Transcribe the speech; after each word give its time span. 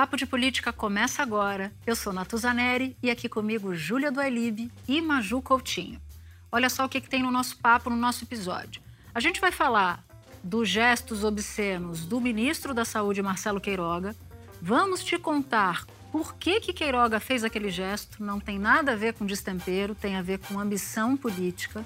Papo 0.00 0.16
de 0.16 0.24
Política 0.24 0.72
começa 0.72 1.22
agora. 1.22 1.70
Eu 1.86 1.94
sou 1.94 2.10
Natuzaneri 2.10 2.96
e 3.02 3.10
aqui 3.10 3.28
comigo 3.28 3.74
Júlia 3.74 4.10
Duailib 4.10 4.72
e 4.88 5.02
Maju 5.02 5.42
Coutinho. 5.42 6.00
Olha 6.50 6.70
só 6.70 6.86
o 6.86 6.88
que, 6.88 7.02
que 7.02 7.08
tem 7.10 7.22
no 7.22 7.30
nosso 7.30 7.58
papo, 7.58 7.90
no 7.90 7.96
nosso 7.96 8.24
episódio. 8.24 8.80
A 9.14 9.20
gente 9.20 9.42
vai 9.42 9.52
falar 9.52 10.02
dos 10.42 10.70
gestos 10.70 11.22
obscenos 11.22 12.06
do 12.06 12.18
ministro 12.18 12.72
da 12.72 12.82
Saúde, 12.82 13.20
Marcelo 13.20 13.60
Queiroga. 13.60 14.16
Vamos 14.62 15.04
te 15.04 15.18
contar 15.18 15.84
por 16.10 16.34
que, 16.34 16.60
que 16.60 16.72
Queiroga 16.72 17.20
fez 17.20 17.44
aquele 17.44 17.68
gesto. 17.68 18.24
Não 18.24 18.40
tem 18.40 18.58
nada 18.58 18.92
a 18.92 18.96
ver 18.96 19.12
com 19.12 19.26
destempero, 19.26 19.94
tem 19.94 20.16
a 20.16 20.22
ver 20.22 20.38
com 20.38 20.58
ambição 20.58 21.14
política. 21.14 21.84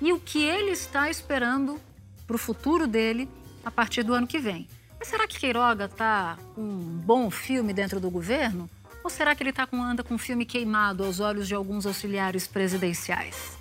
E 0.00 0.12
o 0.12 0.18
que 0.18 0.42
ele 0.42 0.72
está 0.72 1.08
esperando 1.08 1.80
para 2.26 2.34
o 2.34 2.40
futuro 2.40 2.88
dele 2.88 3.28
a 3.64 3.70
partir 3.70 4.02
do 4.02 4.14
ano 4.14 4.26
que 4.26 4.40
vem. 4.40 4.66
Mas 5.02 5.08
será 5.08 5.26
que 5.26 5.36
Queiroga 5.36 5.86
está 5.86 6.38
com 6.54 6.60
um 6.60 6.78
bom 7.04 7.28
filme 7.28 7.72
dentro 7.72 7.98
do 7.98 8.08
governo? 8.08 8.70
Ou 9.02 9.10
será 9.10 9.34
que 9.34 9.42
ele 9.42 9.52
tá 9.52 9.66
com, 9.66 9.82
anda 9.82 10.04
com 10.04 10.14
um 10.14 10.18
filme 10.18 10.46
queimado 10.46 11.02
aos 11.02 11.18
olhos 11.18 11.48
de 11.48 11.56
alguns 11.56 11.86
auxiliares 11.86 12.46
presidenciais? 12.46 13.58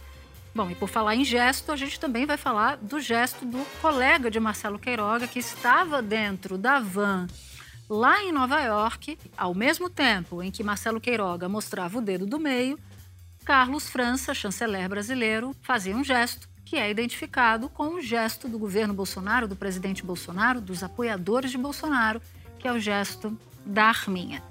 Bom, 0.54 0.70
e 0.70 0.76
por 0.76 0.88
falar 0.88 1.16
em 1.16 1.26
gesto, 1.26 1.72
a 1.72 1.76
gente 1.76 2.00
também 2.00 2.28
vai 2.28 2.38
falar 2.38 2.78
do 2.78 3.00
gesto 3.00 3.44
do 3.44 3.66
colega 3.82 4.30
de 4.30 4.40
Marcelo 4.40 4.78
Queiroga, 4.78 5.28
que 5.28 5.40
estava 5.40 6.00
dentro 6.00 6.60
da 6.60 6.80
van 6.80 7.26
lá 7.90 8.22
em 8.22 8.32
Nova 8.32 8.62
York, 8.62 9.18
ao 9.36 9.56
mesmo 9.56 9.90
tempo 9.90 10.44
em 10.44 10.52
que 10.52 10.64
Marcelo 10.64 11.02
Queiroga 11.02 11.50
mostrava 11.50 11.98
o 11.98 12.02
dedo 12.02 12.28
do 12.28 12.40
meio, 12.40 12.78
Carlos 13.44 13.90
França, 13.90 14.32
chanceler 14.36 14.88
brasileiro, 14.88 15.56
fazia 15.64 15.96
um 15.96 16.04
gesto 16.04 16.48
que 16.72 16.78
é 16.78 16.90
identificado 16.90 17.68
com 17.68 17.96
o 17.96 18.02
gesto 18.02 18.48
do 18.48 18.58
governo 18.58 18.94
Bolsonaro, 18.94 19.46
do 19.46 19.58
presidente 19.58 20.06
Bolsonaro, 20.06 20.62
dos 20.62 20.82
apoiadores 20.82 21.52
de 21.52 21.58
Bolsonaro, 21.58 22.22
que 22.58 22.66
é 22.66 22.72
o 22.72 22.80
gesto 22.80 23.38
da 23.66 23.88
arminha. 23.88 24.42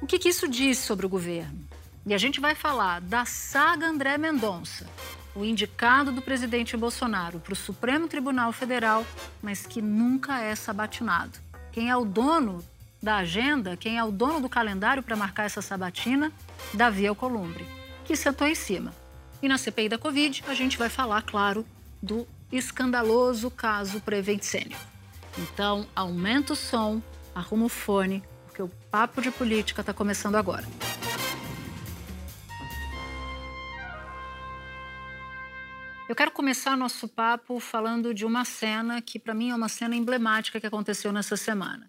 O 0.00 0.06
que, 0.06 0.16
que 0.16 0.28
isso 0.28 0.46
diz 0.46 0.78
sobre 0.78 1.06
o 1.06 1.08
governo? 1.08 1.58
E 2.06 2.14
a 2.14 2.18
gente 2.18 2.40
vai 2.40 2.54
falar 2.54 3.00
da 3.00 3.24
saga 3.24 3.88
André 3.88 4.16
Mendonça, 4.16 4.86
o 5.34 5.44
indicado 5.44 6.12
do 6.12 6.22
presidente 6.22 6.76
Bolsonaro 6.76 7.40
para 7.40 7.52
o 7.52 7.56
Supremo 7.56 8.06
Tribunal 8.06 8.52
Federal, 8.52 9.04
mas 9.42 9.66
que 9.66 9.82
nunca 9.82 10.40
é 10.40 10.54
sabatinado. 10.54 11.36
Quem 11.72 11.90
é 11.90 11.96
o 11.96 12.04
dono 12.04 12.64
da 13.02 13.16
agenda, 13.16 13.76
quem 13.76 13.98
é 13.98 14.04
o 14.04 14.12
dono 14.12 14.40
do 14.40 14.48
calendário 14.48 15.02
para 15.02 15.16
marcar 15.16 15.46
essa 15.46 15.60
sabatina? 15.60 16.30
Davi 16.72 17.08
Alcolumbre, 17.08 17.66
que 18.04 18.14
sentou 18.14 18.46
em 18.46 18.54
cima. 18.54 18.94
E 19.46 19.48
na 19.48 19.58
CPI 19.58 19.88
da 19.88 19.96
Covid, 19.96 20.42
a 20.48 20.54
gente 20.54 20.76
vai 20.76 20.88
falar, 20.88 21.22
claro, 21.22 21.64
do 22.02 22.26
escandaloso 22.50 23.48
caso 23.48 24.00
Prevent 24.00 24.42
Senior. 24.42 24.80
Então, 25.38 25.86
aumenta 25.94 26.52
o 26.52 26.56
som, 26.56 27.00
arruma 27.32 27.66
o 27.66 27.68
fone, 27.68 28.24
porque 28.44 28.60
o 28.60 28.68
papo 28.90 29.22
de 29.22 29.30
política 29.30 29.82
está 29.82 29.94
começando 29.94 30.34
agora. 30.34 30.66
Eu 36.08 36.16
quero 36.16 36.32
começar 36.32 36.76
nosso 36.76 37.06
papo 37.06 37.60
falando 37.60 38.12
de 38.12 38.24
uma 38.24 38.44
cena 38.44 39.00
que, 39.00 39.16
para 39.16 39.32
mim, 39.32 39.50
é 39.50 39.54
uma 39.54 39.68
cena 39.68 39.94
emblemática 39.94 40.58
que 40.58 40.66
aconteceu 40.66 41.12
nessa 41.12 41.36
semana. 41.36 41.88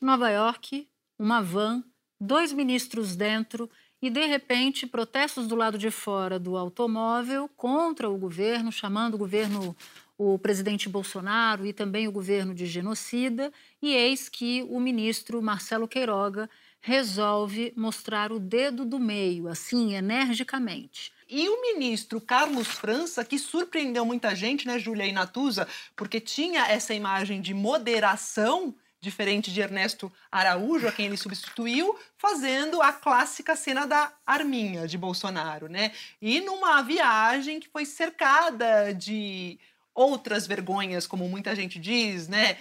Nova 0.00 0.30
York, 0.30 0.88
uma 1.18 1.42
van, 1.42 1.82
dois 2.20 2.52
ministros 2.52 3.16
dentro 3.16 3.68
e, 4.04 4.10
de 4.10 4.26
repente, 4.26 4.86
protestos 4.86 5.46
do 5.46 5.56
lado 5.56 5.78
de 5.78 5.90
fora 5.90 6.38
do 6.38 6.58
automóvel 6.58 7.48
contra 7.56 8.10
o 8.10 8.18
governo, 8.18 8.70
chamando 8.70 9.14
o 9.14 9.18
governo, 9.18 9.74
o 10.18 10.38
presidente 10.38 10.90
Bolsonaro 10.90 11.64
e 11.64 11.72
também 11.72 12.06
o 12.06 12.12
governo 12.12 12.54
de 12.54 12.66
genocida. 12.66 13.50
E 13.80 13.94
eis 13.94 14.28
que 14.28 14.62
o 14.68 14.78
ministro 14.78 15.40
Marcelo 15.40 15.88
Queiroga 15.88 16.50
resolve 16.82 17.72
mostrar 17.74 18.30
o 18.30 18.38
dedo 18.38 18.84
do 18.84 19.00
meio, 19.00 19.48
assim, 19.48 19.94
energicamente. 19.94 21.10
E 21.26 21.48
o 21.48 21.62
ministro 21.62 22.20
Carlos 22.20 22.66
França, 22.68 23.24
que 23.24 23.38
surpreendeu 23.38 24.04
muita 24.04 24.34
gente, 24.34 24.66
né, 24.66 24.78
Júlia 24.78 25.06
e 25.06 25.12
Natuza, 25.12 25.66
porque 25.96 26.20
tinha 26.20 26.66
essa 26.66 26.92
imagem 26.92 27.40
de 27.40 27.54
moderação 27.54 28.74
diferente 29.04 29.52
de 29.52 29.60
Ernesto 29.60 30.12
Araújo, 30.32 30.88
a 30.88 30.92
quem 30.92 31.06
ele 31.06 31.16
substituiu, 31.16 31.96
fazendo 32.16 32.82
a 32.82 32.92
clássica 32.92 33.54
cena 33.54 33.86
da 33.86 34.12
arminha 34.26 34.88
de 34.88 34.98
Bolsonaro, 34.98 35.68
né? 35.68 35.92
E 36.20 36.40
numa 36.40 36.82
viagem 36.82 37.60
que 37.60 37.68
foi 37.68 37.84
cercada 37.84 38.92
de 38.92 39.58
outras 39.94 40.46
vergonhas, 40.46 41.06
como 41.06 41.28
muita 41.28 41.54
gente 41.54 41.78
diz, 41.78 42.26
né? 42.26 42.58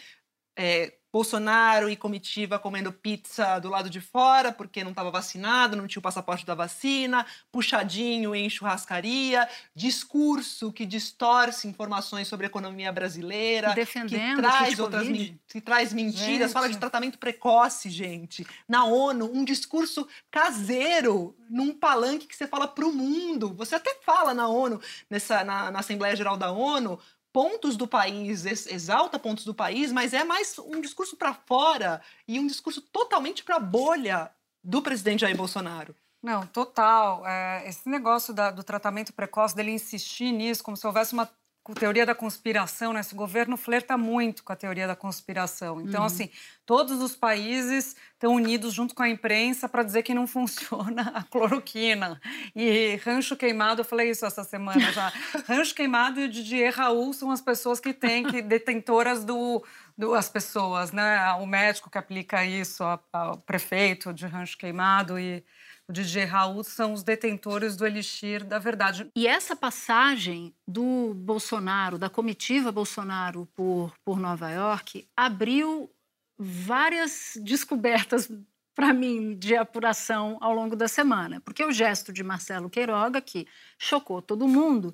É, 0.55 0.93
Bolsonaro 1.13 1.87
e 1.91 1.95
comitiva 1.95 2.57
comendo 2.57 2.91
pizza 2.91 3.59
do 3.59 3.69
lado 3.69 3.87
de 3.87 4.01
fora 4.01 4.51
porque 4.51 4.83
não 4.83 4.89
estava 4.89 5.11
vacinado, 5.11 5.77
não 5.77 5.85
tinha 5.85 5.99
o 5.99 6.03
passaporte 6.03 6.43
da 6.43 6.55
vacina, 6.55 7.23
puxadinho 7.51 8.33
em 8.33 8.49
churrascaria, 8.49 9.47
discurso 9.75 10.73
que 10.73 10.87
distorce 10.87 11.67
informações 11.67 12.27
sobre 12.27 12.47
a 12.47 12.49
economia 12.49 12.91
brasileira, 12.91 13.75
Defendendo 13.75 14.37
que 14.37 14.41
traz 14.41 14.79
outras 14.79 15.07
que 15.47 15.61
traz 15.61 15.93
mentiras, 15.93 16.47
gente. 16.47 16.51
fala 16.51 16.67
de 16.67 16.79
tratamento 16.79 17.19
precoce, 17.19 17.91
gente. 17.91 18.43
Na 18.67 18.85
ONU, 18.85 19.29
um 19.31 19.45
discurso 19.45 20.07
caseiro 20.31 21.35
num 21.47 21.71
palanque 21.71 22.25
que 22.25 22.35
você 22.35 22.47
fala 22.47 22.67
para 22.67 22.85
o 22.85 22.91
mundo. 22.91 23.53
Você 23.53 23.75
até 23.75 23.95
fala 24.03 24.33
na 24.33 24.47
ONU, 24.47 24.81
nessa 25.07 25.43
na, 25.43 25.69
na 25.69 25.79
Assembleia 25.79 26.15
Geral 26.15 26.35
da 26.35 26.51
ONU, 26.51 26.99
pontos 27.33 27.75
do 27.75 27.87
país, 27.87 28.45
exalta 28.45 29.17
pontos 29.17 29.43
do 29.43 29.55
país, 29.55 29.91
mas 29.91 30.13
é 30.13 30.23
mais 30.23 30.57
um 30.59 30.79
discurso 30.79 31.17
para 31.17 31.33
fora 31.33 31.99
e 32.27 32.39
um 32.39 32.45
discurso 32.45 32.79
totalmente 32.79 33.43
para 33.43 33.55
a 33.55 33.59
bolha 33.59 34.31
do 34.63 34.81
presidente 34.83 35.21
Jair 35.21 35.35
Bolsonaro. 35.35 35.95
Não, 36.21 36.45
total. 36.47 37.27
É, 37.27 37.67
esse 37.67 37.89
negócio 37.89 38.33
da, 38.33 38.51
do 38.51 38.63
tratamento 38.63 39.11
precoce, 39.11 39.55
dele 39.55 39.71
insistir 39.71 40.31
nisso, 40.31 40.63
como 40.63 40.77
se 40.77 40.87
houvesse 40.87 41.13
uma 41.13 41.29
com 41.63 41.73
teoria 41.73 42.05
da 42.05 42.13
conspiração, 42.13 42.91
né? 42.91 42.99
Esse 42.99 43.15
governo 43.15 43.55
flerta 43.55 43.97
muito 43.97 44.43
com 44.43 44.51
a 44.51 44.55
teoria 44.55 44.85
da 44.85 44.97
conspiração. 44.97 45.79
Então, 45.79 46.01
uhum. 46.01 46.05
assim, 46.05 46.29
todos 46.65 47.01
os 47.01 47.15
países 47.15 47.95
estão 48.11 48.35
unidos 48.35 48.73
junto 48.73 48.93
com 48.93 49.01
a 49.01 49.07
imprensa 49.07 49.69
para 49.69 49.81
dizer 49.81 50.03
que 50.03 50.13
não 50.13 50.27
funciona 50.27 51.13
a 51.15 51.23
cloroquina. 51.23 52.19
E 52.53 52.99
rancho 53.05 53.37
queimado, 53.37 53.79
eu 53.79 53.85
falei 53.85 54.09
isso 54.09 54.25
essa 54.25 54.43
semana 54.43 54.91
já. 54.91 55.13
rancho 55.47 55.73
queimado 55.73 56.19
e 56.19 56.25
o 56.25 56.29
Didier 56.29 56.75
Raul 56.75 57.13
são 57.13 57.31
as 57.31 57.41
pessoas 57.41 57.79
que 57.79 57.93
têm, 57.93 58.25
que 58.25 58.41
detentoras 58.43 59.23
do, 59.23 59.63
do 59.97 60.13
as 60.13 60.27
pessoas, 60.27 60.91
né? 60.91 61.31
O 61.35 61.45
médico 61.45 61.89
que 61.89 61.97
aplica 61.97 62.43
isso, 62.43 62.83
o 62.83 63.37
prefeito 63.37 64.13
de 64.13 64.27
rancho 64.27 64.57
queimado 64.57 65.17
e 65.17 65.45
o 65.87 65.93
DJ 65.93 66.25
Raul 66.25 66.63
são 66.63 66.93
os 66.93 67.03
detentores 67.03 67.75
do 67.75 67.85
elixir 67.85 68.43
da 68.43 68.57
verdade. 68.57 69.09
E 69.15 69.27
essa 69.27 69.55
passagem 69.55 70.53
do 70.67 71.13
Bolsonaro, 71.13 71.97
da 71.97 72.09
comitiva 72.09 72.71
Bolsonaro 72.71 73.47
por, 73.53 73.93
por 74.03 74.19
Nova 74.19 74.49
York, 74.49 75.07
abriu 75.15 75.91
várias 76.37 77.33
descobertas 77.41 78.31
para 78.73 78.93
mim 78.93 79.35
de 79.37 79.55
apuração 79.55 80.37
ao 80.41 80.53
longo 80.53 80.75
da 80.75 80.87
semana, 80.87 81.39
porque 81.41 81.63
o 81.63 81.71
gesto 81.71 82.11
de 82.11 82.23
Marcelo 82.23 82.69
Queiroga, 82.69 83.21
que 83.21 83.47
chocou 83.77 84.21
todo 84.21 84.47
mundo, 84.47 84.93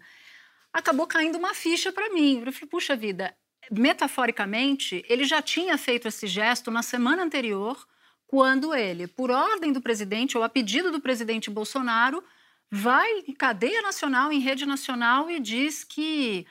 acabou 0.74 1.08
caindo 1.08 1.38
uma 1.38 1.54
ficha 1.54 1.92
para 1.92 2.10
mim. 2.10 2.44
Eu 2.46 2.52
falei, 2.52 2.68
puxa 2.68 2.96
vida, 2.96 3.34
metaforicamente, 3.72 5.06
ele 5.08 5.24
já 5.24 5.42
tinha 5.42 5.78
feito 5.78 6.08
esse 6.08 6.28
gesto 6.28 6.70
na 6.72 6.84
semana 6.84 7.24
anterior 7.24 7.88
quando 8.30 8.76
ele, 8.76 9.08
por 9.08 9.32
ordem 9.32 9.74
do 9.74 9.82
presidente 9.82 10.38
ou 10.38 10.44
a 10.44 10.50
pedido 10.50 10.92
do 10.92 11.02
presidente 11.02 11.50
Bolsonaro, 11.50 12.24
vai 12.70 13.24
em 13.28 13.34
cadeia 13.34 13.82
nacional, 13.82 14.32
em 14.32 14.40
rede 14.40 14.68
nacional 14.68 15.32
e 15.32 15.40
diz 15.40 15.84
que 15.84 16.46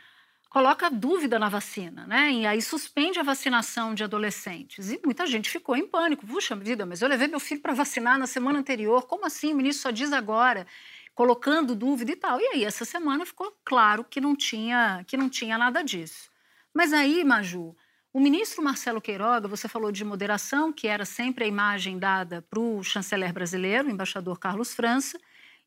coloca 0.50 0.90
dúvida 0.90 1.38
na 1.38 1.48
vacina, 1.48 2.04
né? 2.04 2.32
E 2.32 2.44
aí 2.44 2.60
suspende 2.60 3.20
a 3.20 3.22
vacinação 3.22 3.94
de 3.94 4.02
adolescentes. 4.02 4.90
E 4.90 5.00
muita 5.04 5.25
gente 5.25 5.48
ficou 5.48 5.76
em 5.76 5.86
pânico. 5.86 6.26
Puxa 6.26 6.56
vida, 6.56 6.84
mas 6.84 7.00
eu 7.00 7.08
levei 7.08 7.28
meu 7.28 7.38
filho 7.38 7.60
para 7.60 7.75
vacinar 7.75 8.19
na 8.19 8.26
semana 8.26 8.58
anterior. 8.58 9.06
Como 9.06 9.25
assim? 9.25 9.52
O 9.52 9.56
ministro 9.56 9.82
só 9.82 9.90
diz 9.92 10.12
agora, 10.12 10.66
colocando 11.14 11.76
dúvida 11.76 12.10
e 12.10 12.16
tal. 12.16 12.40
E 12.40 12.46
aí 12.54 12.64
essa 12.64 12.84
semana 12.84 13.25
ficou 13.25 13.56
claro 13.64 14.02
que 14.02 14.20
não 14.20 14.34
tinha 14.34 15.04
que 15.06 15.16
não 15.16 15.28
tinha 15.28 15.56
nada 15.56 15.80
disso. 15.84 16.28
Mas 16.75 16.92
aí, 16.92 17.22
Maju, 17.22 17.76
O 18.12 18.20
ministro 18.20 18.62
Marcelo 18.62 19.00
Queiroga, 19.00 19.46
você 19.46 19.69
falou 19.69 19.93
de 19.93 20.05
moderação, 20.05 20.72
que 20.72 20.88
era 20.88 21.05
sempre 21.05 21.44
a 21.44 21.46
imagem 21.46 21.99
dada 21.99 22.43
para 22.43 22.58
o 22.58 22.82
chanceler 22.82 23.32
brasileiro, 23.32 23.88
o 23.88 23.90
embaixador 23.90 24.38
Carlos 24.38 24.75
França, 24.75 25.20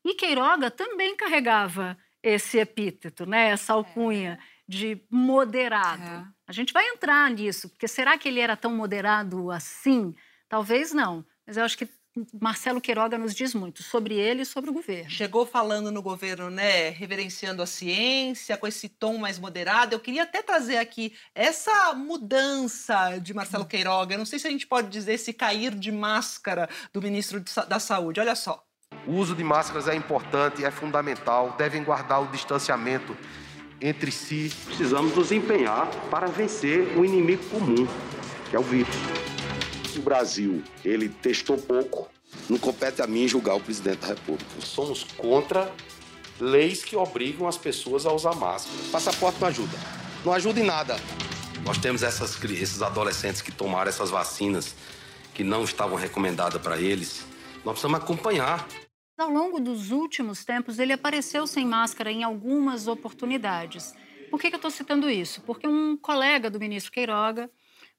e 0.04 0.14
Queiroga 0.14 0.70
também 0.70 1.16
carregava 1.16 1.96
esse 2.22 2.58
epíteto, 2.58 3.26
né, 3.26 3.50
essa 3.50 3.72
alcunha 3.72 4.38
de 4.68 5.00
moderado. 5.10 6.02
É. 6.02 6.24
A 6.46 6.52
gente 6.52 6.72
vai 6.72 6.86
entrar 6.88 7.30
nisso, 7.30 7.68
porque 7.68 7.86
será 7.86 8.18
que 8.18 8.28
ele 8.28 8.40
era 8.40 8.56
tão 8.56 8.74
moderado 8.74 9.50
assim? 9.50 10.14
Talvez 10.48 10.92
não, 10.92 11.24
mas 11.46 11.56
eu 11.56 11.64
acho 11.64 11.78
que 11.78 11.88
Marcelo 12.40 12.80
Queiroga 12.80 13.16
nos 13.16 13.34
diz 13.34 13.54
muito 13.54 13.82
sobre 13.82 14.14
ele 14.14 14.42
e 14.42 14.46
sobre 14.46 14.70
o 14.70 14.72
governo. 14.72 15.10
Chegou 15.10 15.46
falando 15.46 15.90
no 15.90 16.02
governo, 16.02 16.50
né, 16.50 16.90
reverenciando 16.90 17.62
a 17.62 17.66
ciência, 17.66 18.56
com 18.56 18.66
esse 18.66 18.88
tom 18.88 19.16
mais 19.16 19.38
moderado. 19.38 19.94
Eu 19.94 20.00
queria 20.00 20.24
até 20.24 20.42
trazer 20.42 20.76
aqui 20.76 21.14
essa 21.34 21.94
mudança 21.94 23.18
de 23.18 23.32
Marcelo 23.32 23.64
Queiroga. 23.64 24.14
Eu 24.14 24.18
Não 24.18 24.26
sei 24.26 24.38
se 24.38 24.46
a 24.46 24.50
gente 24.50 24.66
pode 24.66 24.88
dizer 24.88 25.14
esse 25.14 25.32
cair 25.32 25.74
de 25.74 25.90
máscara 25.90 26.68
do 26.92 27.00
ministro 27.00 27.42
da 27.68 27.78
Saúde. 27.78 28.20
Olha 28.20 28.34
só. 28.34 28.62
O 29.06 29.12
uso 29.12 29.34
de 29.34 29.42
máscaras 29.42 29.88
é 29.88 29.94
importante, 29.94 30.64
é 30.64 30.70
fundamental, 30.70 31.54
devem 31.56 31.82
guardar 31.82 32.22
o 32.22 32.26
distanciamento 32.26 33.16
entre 33.80 34.12
si. 34.12 34.52
Precisamos 34.66 35.16
nos 35.16 35.32
empenhar 35.32 35.88
para 36.10 36.26
vencer 36.26 36.96
o 36.96 37.04
inimigo 37.04 37.42
comum, 37.48 37.86
que 38.50 38.54
é 38.54 38.58
o 38.58 38.62
vírus. 38.62 38.94
O 39.96 40.02
Brasil, 40.02 40.62
ele 40.84 41.08
testou 41.08 41.58
pouco, 41.58 42.08
não 42.48 42.58
compete 42.58 43.02
a 43.02 43.06
mim 43.06 43.28
julgar 43.28 43.54
o 43.54 43.60
presidente 43.60 43.98
da 43.98 44.08
República. 44.08 44.50
Somos 44.60 45.04
contra 45.04 45.72
leis 46.40 46.82
que 46.82 46.96
obrigam 46.96 47.46
as 47.46 47.56
pessoas 47.56 48.06
a 48.06 48.12
usar 48.12 48.34
máscara. 48.34 48.76
Passaporte 48.90 49.40
não 49.40 49.48
ajuda. 49.48 49.78
Não 50.24 50.32
ajuda 50.32 50.60
em 50.60 50.64
nada. 50.64 50.96
Nós 51.64 51.78
temos 51.78 52.02
essas, 52.02 52.42
esses 52.44 52.82
adolescentes 52.82 53.40
que 53.40 53.52
tomaram 53.52 53.88
essas 53.88 54.10
vacinas 54.10 54.74
que 55.34 55.44
não 55.44 55.64
estavam 55.64 55.96
recomendadas 55.96 56.60
para 56.60 56.80
eles. 56.80 57.24
Nós 57.64 57.74
precisamos 57.74 58.00
acompanhar. 58.00 58.66
Ao 59.16 59.30
longo 59.30 59.60
dos 59.60 59.90
últimos 59.90 60.44
tempos, 60.44 60.78
ele 60.78 60.92
apareceu 60.92 61.46
sem 61.46 61.64
máscara 61.64 62.10
em 62.10 62.24
algumas 62.24 62.88
oportunidades. 62.88 63.94
Por 64.30 64.40
que, 64.40 64.48
que 64.48 64.54
eu 64.54 64.58
estou 64.58 64.70
citando 64.70 65.08
isso? 65.08 65.42
Porque 65.42 65.68
um 65.68 65.96
colega 65.96 66.50
do 66.50 66.58
ministro 66.58 66.90
Queiroga 66.90 67.50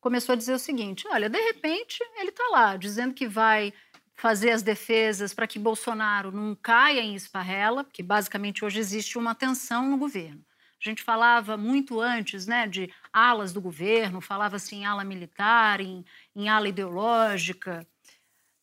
começou 0.03 0.33
a 0.33 0.35
dizer 0.35 0.53
o 0.53 0.59
seguinte: 0.59 1.07
olha, 1.07 1.29
de 1.29 1.39
repente 1.39 2.03
ele 2.17 2.29
está 2.29 2.43
lá 2.51 2.75
dizendo 2.75 3.13
que 3.13 3.25
vai 3.25 3.73
fazer 4.13 4.51
as 4.51 4.61
defesas 4.61 5.33
para 5.33 5.47
que 5.47 5.57
Bolsonaro 5.57 6.31
não 6.31 6.53
caia 6.55 6.99
em 6.99 7.15
esparrela, 7.15 7.83
porque 7.85 8.03
basicamente 8.03 8.63
hoje 8.63 8.79
existe 8.79 9.17
uma 9.17 9.33
tensão 9.33 9.89
no 9.89 9.97
governo. 9.97 10.43
A 10.79 10.89
gente 10.89 11.01
falava 11.01 11.55
muito 11.55 12.01
antes 12.01 12.45
né, 12.45 12.67
de 12.67 12.93
alas 13.11 13.53
do 13.53 13.61
governo, 13.61 14.19
falava-se 14.19 14.75
em 14.75 14.85
ala 14.85 15.05
militar, 15.05 15.79
em, 15.79 16.03
em 16.35 16.49
ala 16.49 16.67
ideológica. 16.67 17.87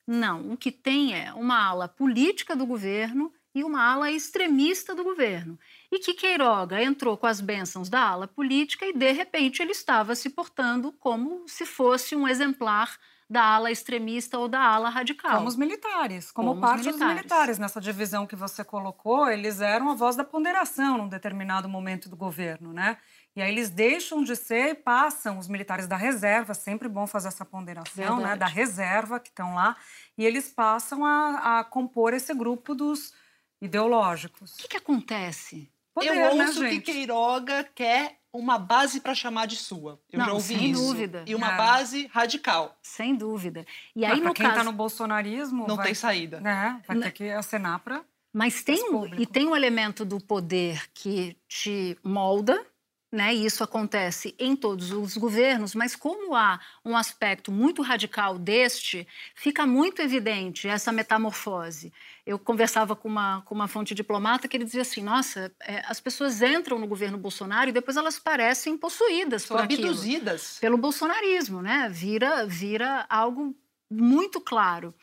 Não, 0.07 0.53
o 0.53 0.57
que 0.57 0.71
tem 0.71 1.15
é 1.15 1.33
uma 1.33 1.65
ala 1.65 1.89
política 1.89 2.55
do 2.55 2.67
governo 2.67 3.33
e 3.55 3.65
uma 3.65 3.83
ala 3.83 4.11
extremista 4.11 4.95
do 4.95 5.03
governo. 5.03 5.59
E 5.93 5.99
que 5.99 6.15
Queiroga 6.15 6.83
entrou 6.83 7.17
com 7.17 7.27
as 7.27 7.41
bênçãos 7.41 7.89
da 7.89 8.01
ala 8.01 8.29
política 8.29 8.87
e, 8.87 8.93
de 8.93 9.11
repente, 9.13 9.61
ele 9.61 9.73
estava 9.73 10.15
se 10.15 10.31
portando 10.31 10.93
como 10.93 11.49
se 11.49 11.67
fosse 11.67 12.15
um 12.15 12.29
exemplar 12.29 12.97
da 13.29 13.45
ala 13.45 13.71
extremista 13.71 14.37
ou 14.39 14.49
da 14.49 14.61
ala 14.61 14.89
radical. 14.89 15.37
Como 15.37 15.49
os 15.49 15.55
militares, 15.55 16.33
como, 16.33 16.49
Como 16.49 16.61
parte 16.61 16.79
dos 16.79 16.87
militares. 16.95 17.17
militares. 17.17 17.59
Nessa 17.59 17.81
divisão 17.81 18.27
que 18.27 18.35
você 18.35 18.65
colocou, 18.65 19.29
eles 19.29 19.61
eram 19.61 19.89
a 19.89 19.95
voz 19.95 20.17
da 20.17 20.25
ponderação 20.25 20.99
num 20.99 21.09
determinado 21.09 21.69
momento 21.69 22.09
do 22.09 22.17
governo, 22.17 22.73
né? 22.73 22.97
E 23.37 23.41
aí 23.41 23.49
eles 23.53 23.71
deixam 23.71 24.25
de 24.25 24.35
ser 24.35 24.71
e 24.71 24.75
passam 24.75 25.39
os 25.39 25.47
militares 25.47 25.87
da 25.87 25.97
reserva, 25.97 26.55
sempre 26.55 26.89
bom 26.89 27.07
fazer 27.07 27.29
essa 27.29 27.45
ponderação, 27.45 28.17
né? 28.17 28.31
Verdade. 28.31 28.41
Da 28.41 28.47
reserva 28.47 29.21
que 29.21 29.29
estão 29.29 29.55
lá, 29.55 29.77
e 30.19 30.27
eles 30.27 30.49
passam 30.51 31.05
a, 31.05 31.61
a 31.61 31.65
compor 31.65 32.13
esse 32.13 32.35
grupo 32.35 32.75
dos 32.75 33.15
ideológicos. 33.63 34.55
O 34.55 34.59
que, 34.59 34.69
que 34.69 34.77
acontece? 34.77 35.71
Poder, 35.95 36.09
eu 36.09 36.15
né, 36.37 36.45
ouço 36.47 36.61
que 36.61 36.71
gente? 36.71 36.83
Queiroga 36.83 37.69
quer 37.75 38.19
uma 38.33 38.59
base 38.59 39.01
para 39.01 39.15
chamar 39.15 39.47
de 39.47 39.57
sua. 39.57 40.01
Eu 40.13 40.19
Não, 40.21 40.27
já 40.27 40.33
ouvi 40.35 40.55
sem 40.55 40.71
isso. 40.71 40.81
dúvida. 40.87 41.25
E 41.27 41.35
uma 41.35 41.53
É. 41.55 41.57
base 41.57 42.07
radical. 42.13 42.79
Sem 42.83 43.15
dúvida. 43.17 43.67
E 43.97 44.03
Mas 44.03 44.13
aí, 44.13 44.21
pra 44.21 44.29
no 44.29 44.35
quem 44.35 44.47
caso... 44.47 44.59
tá 44.59 44.65
no 44.65 44.73
bolsonarismo, 44.73 45.67
Não 45.67 45.75
vai, 45.77 45.87
tem 45.87 45.95
saída. 45.95 46.41
né, 46.41 46.81
vai 46.87 46.97
Né? 46.97 47.07
ter 47.07 47.13
que 47.13 47.31
acenar 47.31 47.81
para 47.81 48.05
Mas 48.33 48.63
tem, 48.63 48.89
um- 48.95 49.07
e 49.17 49.27
tem 49.27 49.49
um 49.49 49.57
elemento 49.57 50.05
do 50.05 50.21
poder 50.21 50.81
que 50.95 51.37
te 51.49 51.99
molda, 52.05 52.65
né? 53.12 53.35
E 53.35 53.45
isso 53.45 53.65
acontece 53.65 54.35
em 54.39 54.55
todos 54.55 54.93
os 54.93 55.17
governos, 55.17 55.75
mas 55.75 55.97
como 55.97 56.35
há 56.35 56.61
um 56.85 56.97
aspecto 56.97 57.51
muito 57.51 57.83
radical 57.83 58.39
deste, 58.39 59.07
fica 59.35 59.67
muito 59.67 60.01
evidente 60.01 60.69
essa 60.69 60.93
metamorfose. 60.93 61.93
Eu 62.25 62.39
conversava 62.39 62.95
com 62.95 63.09
uma, 63.09 63.43
com 63.43 63.55
uma 63.55 63.67
fonte 63.67 63.95
diplomata 63.95 64.47
que 64.47 64.57
ele 64.57 64.65
dizia 64.65 64.83
assim: 64.83 65.03
nossa, 65.03 65.53
é, 65.62 65.83
as 65.87 66.01
pessoas 66.01 66.41
entram 66.41 66.79
no 66.79 66.87
governo 66.87 67.19
Bolsonaro 67.19 67.71
e 67.71 67.73
depois 67.73 67.97
elas 67.97 68.19
parecem 68.19 68.77
possuídas 68.77 69.43
São 69.43 69.57
por 69.57 69.65
aquilo 69.65 69.89
abduzidas. 69.89 70.59
pelo 70.61 70.77
bolsonarismo, 70.77 71.61
né? 71.61 71.89
Vira, 71.91 72.47
vira 72.47 73.07
algo 73.09 73.57
muito 73.91 74.41
claro. 74.41 74.95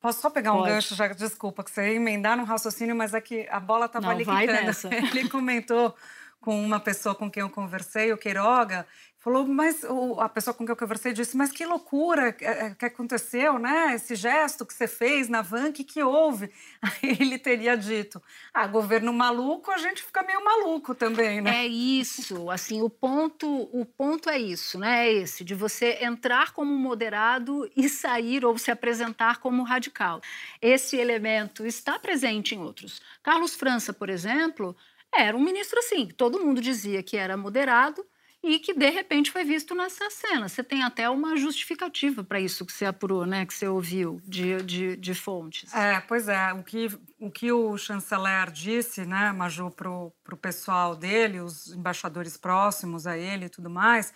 Posso 0.00 0.22
só 0.22 0.30
pegar 0.30 0.54
um 0.54 0.60
Pode. 0.60 0.70
gancho, 0.70 0.94
já 0.94 1.08
desculpa, 1.08 1.62
que 1.62 1.70
você 1.70 1.88
ia 1.90 1.94
emendar 1.94 2.34
no 2.36 2.44
raciocínio, 2.44 2.96
mas 2.96 3.12
é 3.12 3.20
que 3.20 3.46
a 3.50 3.60
bola 3.60 3.84
estava 3.84 4.08
ali 4.08 4.24
vai 4.24 4.46
quicando. 4.46 4.66
nessa. 4.66 4.88
Ele 5.14 5.28
comentou 5.28 5.94
com 6.40 6.60
uma 6.60 6.80
pessoa 6.80 7.14
com 7.14 7.30
quem 7.30 7.42
eu 7.42 7.50
conversei, 7.50 8.12
o 8.12 8.18
Queiroga, 8.18 8.86
falou, 9.20 9.46
mas 9.46 9.84
a 10.18 10.28
pessoa 10.30 10.54
com 10.54 10.64
quem 10.64 10.72
eu 10.72 10.76
conversei 10.76 11.12
disse, 11.12 11.36
mas 11.36 11.52
que 11.52 11.64
loucura 11.66 12.32
que, 12.32 12.42
é, 12.42 12.74
que 12.74 12.86
aconteceu, 12.86 13.58
né? 13.58 13.94
Esse 13.94 14.14
gesto 14.14 14.64
que 14.64 14.72
você 14.72 14.88
fez 14.88 15.28
na 15.28 15.42
van, 15.42 15.70
que, 15.70 15.84
que 15.84 16.02
houve? 16.02 16.50
Aí 16.80 17.16
ele 17.20 17.38
teria 17.38 17.76
dito, 17.76 18.20
ah, 18.52 18.66
governo 18.66 19.12
maluco, 19.12 19.70
a 19.70 19.76
gente 19.76 20.02
fica 20.02 20.22
meio 20.22 20.42
maluco 20.42 20.94
também, 20.94 21.42
né? 21.42 21.64
É 21.64 21.66
isso, 21.66 22.50
assim, 22.50 22.80
o 22.80 22.88
ponto, 22.88 23.46
o 23.72 23.84
ponto 23.84 24.30
é 24.30 24.38
isso, 24.38 24.78
né? 24.78 25.06
É 25.08 25.12
esse, 25.12 25.44
de 25.44 25.54
você 25.54 25.98
entrar 26.00 26.52
como 26.52 26.74
moderado 26.74 27.70
e 27.76 27.90
sair 27.90 28.42
ou 28.42 28.56
se 28.56 28.70
apresentar 28.70 29.36
como 29.38 29.62
radical. 29.62 30.22
Esse 30.62 30.96
elemento 30.96 31.66
está 31.66 31.98
presente 31.98 32.54
em 32.54 32.58
outros. 32.58 33.02
Carlos 33.22 33.54
França, 33.54 33.92
por 33.92 34.08
exemplo, 34.08 34.74
era 35.12 35.36
um 35.36 35.42
ministro 35.42 35.78
assim, 35.78 36.06
todo 36.06 36.40
mundo 36.40 36.60
dizia 36.60 37.02
que 37.02 37.16
era 37.16 37.36
moderado 37.36 38.04
e 38.42 38.58
que 38.58 38.72
de 38.72 38.88
repente 38.88 39.30
foi 39.30 39.44
visto 39.44 39.74
nessa 39.74 40.08
cena. 40.08 40.48
Você 40.48 40.64
tem 40.64 40.82
até 40.82 41.08
uma 41.10 41.36
justificativa 41.36 42.24
para 42.24 42.40
isso 42.40 42.64
que 42.64 42.72
você 42.72 42.86
apurou, 42.86 43.26
né? 43.26 43.44
Que 43.44 43.52
você 43.52 43.68
ouviu 43.68 44.20
de, 44.24 44.62
de, 44.62 44.96
de 44.96 45.14
fontes. 45.14 45.72
É, 45.74 46.00
pois 46.00 46.26
é. 46.26 46.52
O 46.54 46.62
que 46.62 46.88
o, 47.18 47.30
que 47.30 47.52
o 47.52 47.76
chanceler 47.76 48.50
disse, 48.50 49.04
né, 49.04 49.30
Maju, 49.32 49.70
para 49.70 49.90
o 49.90 50.36
pessoal 50.40 50.96
dele, 50.96 51.40
os 51.40 51.68
embaixadores 51.68 52.36
próximos 52.38 53.06
a 53.06 53.16
ele 53.16 53.44
e 53.44 53.50
tudo 53.50 53.68
mais, 53.68 54.12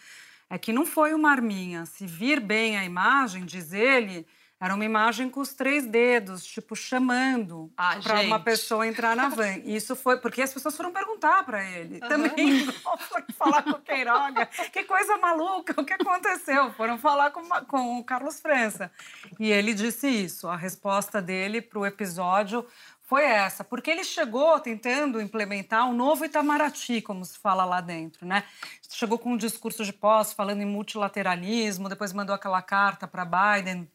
é 0.49 0.57
que 0.57 0.73
não 0.73 0.87
foi 0.87 1.13
uma 1.13 1.31
arminha. 1.31 1.85
Se 1.85 2.07
vir 2.07 2.41
bem 2.41 2.79
a 2.79 2.85
imagem, 2.85 3.45
diz 3.45 3.75
ele, 3.75 4.27
era 4.61 4.75
uma 4.75 4.85
imagem 4.85 5.29
com 5.29 5.41
os 5.41 5.53
três 5.53 5.87
dedos, 5.87 6.45
tipo, 6.45 6.75
chamando 6.75 7.71
Ah, 7.77 7.97
para 8.03 8.21
uma 8.21 8.41
pessoa 8.41 8.87
entrar 8.87 9.15
na 9.15 9.29
van. 9.29 9.59
Isso 9.65 9.95
foi 9.95 10.17
porque 10.19 10.41
as 10.41 10.55
pessoas 10.55 10.77
foram 10.77 10.93
perguntar 10.93 11.45
para 11.45 11.63
ele. 11.63 12.01
Também 12.01 12.33
igual 12.69 12.97
foram 12.99 13.27
falar 13.37 13.63
com 13.63 13.71
o 13.71 13.81
Queiroga. 13.81 14.47
Que 14.73 14.85
coisa 14.85 15.17
maluca, 15.19 15.79
o 15.81 15.85
que 15.85 15.93
aconteceu? 15.93 16.73
Foram 16.73 16.97
falar 16.99 17.31
com, 17.31 17.43
com 17.67 17.99
o 17.99 18.05
Carlos 18.05 18.41
França. 18.41 18.91
E 19.39 19.51
ele 19.51 19.75
disse 19.75 20.09
isso. 20.09 20.49
A 20.49 20.57
resposta 20.57 21.21
dele 21.21 21.61
para 21.61 21.79
o 21.79 21.85
episódio 21.87 22.67
foi 23.07 23.23
essa, 23.23 23.63
porque 23.63 23.91
ele 23.91 24.03
chegou 24.03 24.59
tentando 24.61 25.21
implementar 25.21 25.87
um 25.87 25.93
novo 25.93 26.25
Itamaraty, 26.25 27.03
como 27.03 27.23
se 27.23 27.39
fala 27.39 27.65
lá 27.67 27.83
dentro, 27.83 28.27
né? 28.27 28.45
Chegou 28.89 29.19
com 29.19 29.33
um 29.33 29.37
discurso 29.37 29.85
de 29.85 29.93
posse, 29.93 30.35
falando 30.35 30.63
em 30.63 30.67
multilateralismo, 30.67 31.91
depois 31.91 32.15
mandou 32.15 32.35
aquela 32.35 32.63
carta 32.63 33.07
para 33.07 33.27
Biden, 33.27 33.87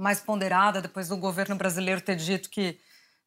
mais 0.00 0.20
ponderada, 0.20 0.80
depois 0.80 1.08
do 1.08 1.16
governo 1.16 1.54
brasileiro 1.56 2.00
ter 2.00 2.16
dito 2.16 2.48
que 2.50 2.78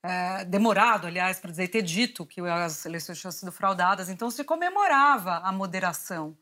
é, 0.03 0.43
demorado, 0.45 1.07
aliás, 1.07 1.39
para 1.39 1.51
dizer, 1.51 1.67
ter 1.69 1.81
dito 1.81 2.25
que 2.25 2.41
as 2.41 2.85
eleições 2.85 3.19
tinham 3.19 3.31
sido 3.31 3.51
fraudadas. 3.51 4.09
Então, 4.09 4.29
se 4.29 4.43
comemorava 4.43 5.37
a 5.37 5.51
moderação. 5.51 6.35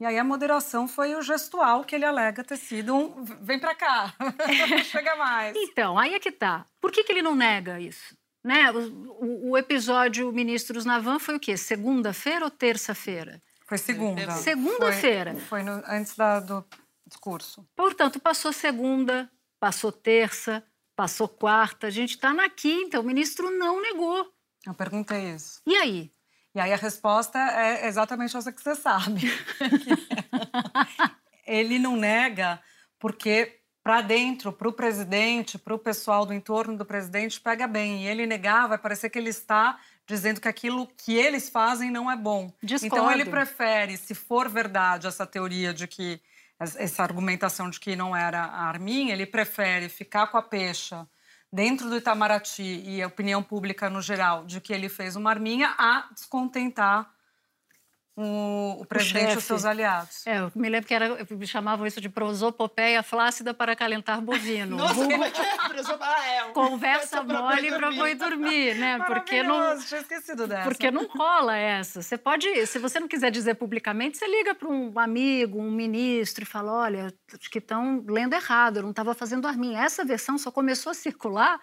E 0.00 0.04
aí 0.04 0.18
a 0.18 0.24
moderação 0.24 0.88
foi 0.88 1.14
o 1.14 1.22
gestual 1.22 1.84
que 1.84 1.94
ele 1.94 2.04
alega 2.04 2.42
ter 2.42 2.56
sido 2.56 2.94
um... 2.94 3.24
Vem 3.40 3.60
para 3.60 3.74
cá, 3.76 4.12
chega 4.90 5.14
mais. 5.14 5.56
Então, 5.56 5.96
aí 5.96 6.14
é 6.14 6.18
que 6.18 6.32
tá. 6.32 6.66
Por 6.80 6.90
que, 6.90 7.04
que 7.04 7.12
ele 7.12 7.22
não 7.22 7.36
nega 7.36 7.78
isso? 7.78 8.16
Né? 8.42 8.70
O, 8.72 9.50
o- 9.52 9.56
episódio 9.56 10.32
Ministros 10.32 10.84
na 10.84 10.98
Van 10.98 11.18
foi 11.20 11.36
o 11.36 11.40
quê? 11.40 11.56
Segunda-feira 11.56 12.44
ou 12.44 12.50
terça-feira? 12.50 13.40
Foi 13.66 13.78
segunda. 13.78 14.30
Segunda-feira. 14.32 15.32
Foi, 15.34 15.40
foi 15.42 15.62
no- 15.62 15.82
antes 15.86 16.16
da- 16.16 16.40
do 16.40 16.64
discurso. 17.06 17.64
Portanto, 17.76 18.18
passou 18.18 18.52
segunda, 18.52 19.30
passou 19.64 19.90
terça, 19.90 20.62
passou 20.94 21.26
quarta, 21.26 21.86
a 21.86 21.90
gente 21.90 22.16
está 22.16 22.34
na 22.34 22.50
quinta, 22.50 23.00
o 23.00 23.02
ministro 23.02 23.50
não 23.50 23.80
negou. 23.80 24.30
Eu 24.66 24.74
perguntei 24.74 25.30
isso. 25.30 25.62
E 25.66 25.74
aí? 25.74 26.12
E 26.54 26.60
aí 26.60 26.70
a 26.70 26.76
resposta 26.76 27.38
é 27.38 27.86
exatamente 27.88 28.36
essa 28.36 28.52
que 28.52 28.62
você 28.62 28.74
sabe. 28.74 29.22
Ele 31.48 31.78
não 31.78 31.96
nega 31.96 32.60
porque 32.98 33.58
para 33.82 34.02
dentro, 34.02 34.52
para 34.52 34.68
o 34.68 34.72
presidente, 34.72 35.56
para 35.56 35.74
o 35.74 35.78
pessoal 35.78 36.26
do 36.26 36.34
entorno 36.34 36.76
do 36.76 36.84
presidente, 36.84 37.40
pega 37.40 37.66
bem. 37.66 38.04
E 38.04 38.06
ele 38.06 38.26
negar, 38.26 38.68
vai 38.68 38.76
parecer 38.76 39.08
que 39.08 39.18
ele 39.18 39.30
está 39.30 39.78
dizendo 40.06 40.42
que 40.42 40.48
aquilo 40.48 40.86
que 40.98 41.14
eles 41.14 41.48
fazem 41.48 41.90
não 41.90 42.10
é 42.10 42.16
bom. 42.16 42.52
Discordo. 42.62 42.96
Então 42.96 43.10
ele 43.10 43.24
prefere, 43.24 43.96
se 43.96 44.14
for 44.14 44.46
verdade 44.46 45.06
essa 45.06 45.26
teoria 45.26 45.72
de 45.72 45.86
que 45.86 46.20
essa 46.76 47.02
argumentação 47.02 47.70
de 47.70 47.78
que 47.78 47.94
não 47.94 48.14
era 48.14 48.42
a 48.44 48.68
Armin, 48.68 49.10
ele 49.10 49.26
prefere 49.26 49.88
ficar 49.88 50.26
com 50.28 50.36
a 50.36 50.42
pecha 50.42 51.06
dentro 51.52 51.88
do 51.88 51.96
Itamaraty 51.96 52.82
e 52.84 53.00
a 53.00 53.06
opinião 53.06 53.42
pública 53.42 53.88
no 53.88 54.02
geral 54.02 54.44
de 54.44 54.60
que 54.60 54.72
ele 54.72 54.88
fez 54.88 55.14
uma 55.14 55.30
arminha 55.30 55.72
a 55.78 56.08
descontentar 56.12 57.13
o, 58.16 58.80
o 58.80 58.86
presidente 58.86 59.34
e 59.34 59.38
os 59.38 59.44
seus 59.44 59.64
aliados. 59.64 60.26
É, 60.26 60.38
eu 60.38 60.52
me 60.54 60.68
lembro 60.68 60.86
que 60.86 60.94
era, 60.94 61.18
chamavam 61.46 61.86
isso 61.86 62.00
de 62.00 62.08
prosopopeia 62.08 63.02
flácida 63.02 63.52
para 63.52 63.72
acalentar 63.72 64.20
bovino. 64.20 64.76
Nossa, 64.76 64.94
Vulgo, 64.94 65.30
que 65.30 65.40
é, 65.40 66.52
conversa 66.52 67.22
mole 67.22 67.70
para 67.70 67.90
boi 67.90 68.14
dormir, 68.14 68.76
né? 68.76 68.98
Porque 69.06 69.42
não, 69.42 69.78
tinha 69.80 70.00
esquecido 70.00 70.46
dessa. 70.46 70.68
porque 70.68 70.90
não 70.90 71.06
rola 71.06 71.56
essa. 71.56 72.02
Você 72.02 72.16
pode, 72.16 72.66
se 72.66 72.78
você 72.78 73.00
não 73.00 73.08
quiser 73.08 73.30
dizer 73.30 73.54
publicamente, 73.54 74.16
você 74.16 74.26
liga 74.26 74.54
para 74.54 74.68
um 74.68 74.96
amigo, 74.98 75.60
um 75.60 75.70
ministro 75.70 76.44
e 76.44 76.46
fala, 76.46 76.72
olha, 76.72 77.14
acho 77.38 77.50
que 77.50 77.58
estão 77.58 78.04
lendo 78.08 78.34
errado, 78.34 78.76
eu 78.78 78.82
não 78.82 78.90
estava 78.90 79.14
fazendo 79.14 79.48
arminha. 79.48 79.82
Essa 79.82 80.04
versão 80.04 80.38
só 80.38 80.50
começou 80.50 80.90
a 80.90 80.94
circular 80.94 81.60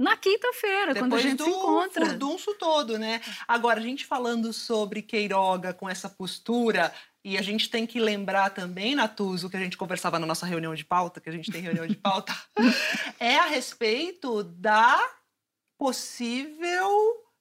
na 0.00 0.16
quinta-feira, 0.16 0.94
quando 0.94 1.14
a 1.14 1.20
gente 1.20 1.36
do 1.36 1.44
se 1.44 1.50
encontra. 1.50 2.06
furdunço 2.06 2.54
todo, 2.54 2.98
né? 2.98 3.20
Agora, 3.46 3.78
a 3.78 3.82
gente 3.82 4.06
falando 4.06 4.50
sobre 4.50 5.02
Queiroga 5.02 5.74
com 5.74 5.86
essa 5.90 6.08
postura, 6.08 6.90
e 7.22 7.36
a 7.36 7.42
gente 7.42 7.68
tem 7.68 7.86
que 7.86 8.00
lembrar 8.00 8.48
também, 8.48 8.94
Natuzo, 8.94 9.50
que 9.50 9.58
a 9.58 9.60
gente 9.60 9.76
conversava 9.76 10.18
na 10.18 10.26
nossa 10.26 10.46
reunião 10.46 10.74
de 10.74 10.86
pauta, 10.86 11.20
que 11.20 11.28
a 11.28 11.32
gente 11.32 11.52
tem 11.52 11.60
reunião 11.60 11.86
de 11.86 11.96
pauta, 11.96 12.34
é 13.20 13.36
a 13.36 13.44
respeito 13.44 14.42
da 14.42 14.98
possível 15.78 16.88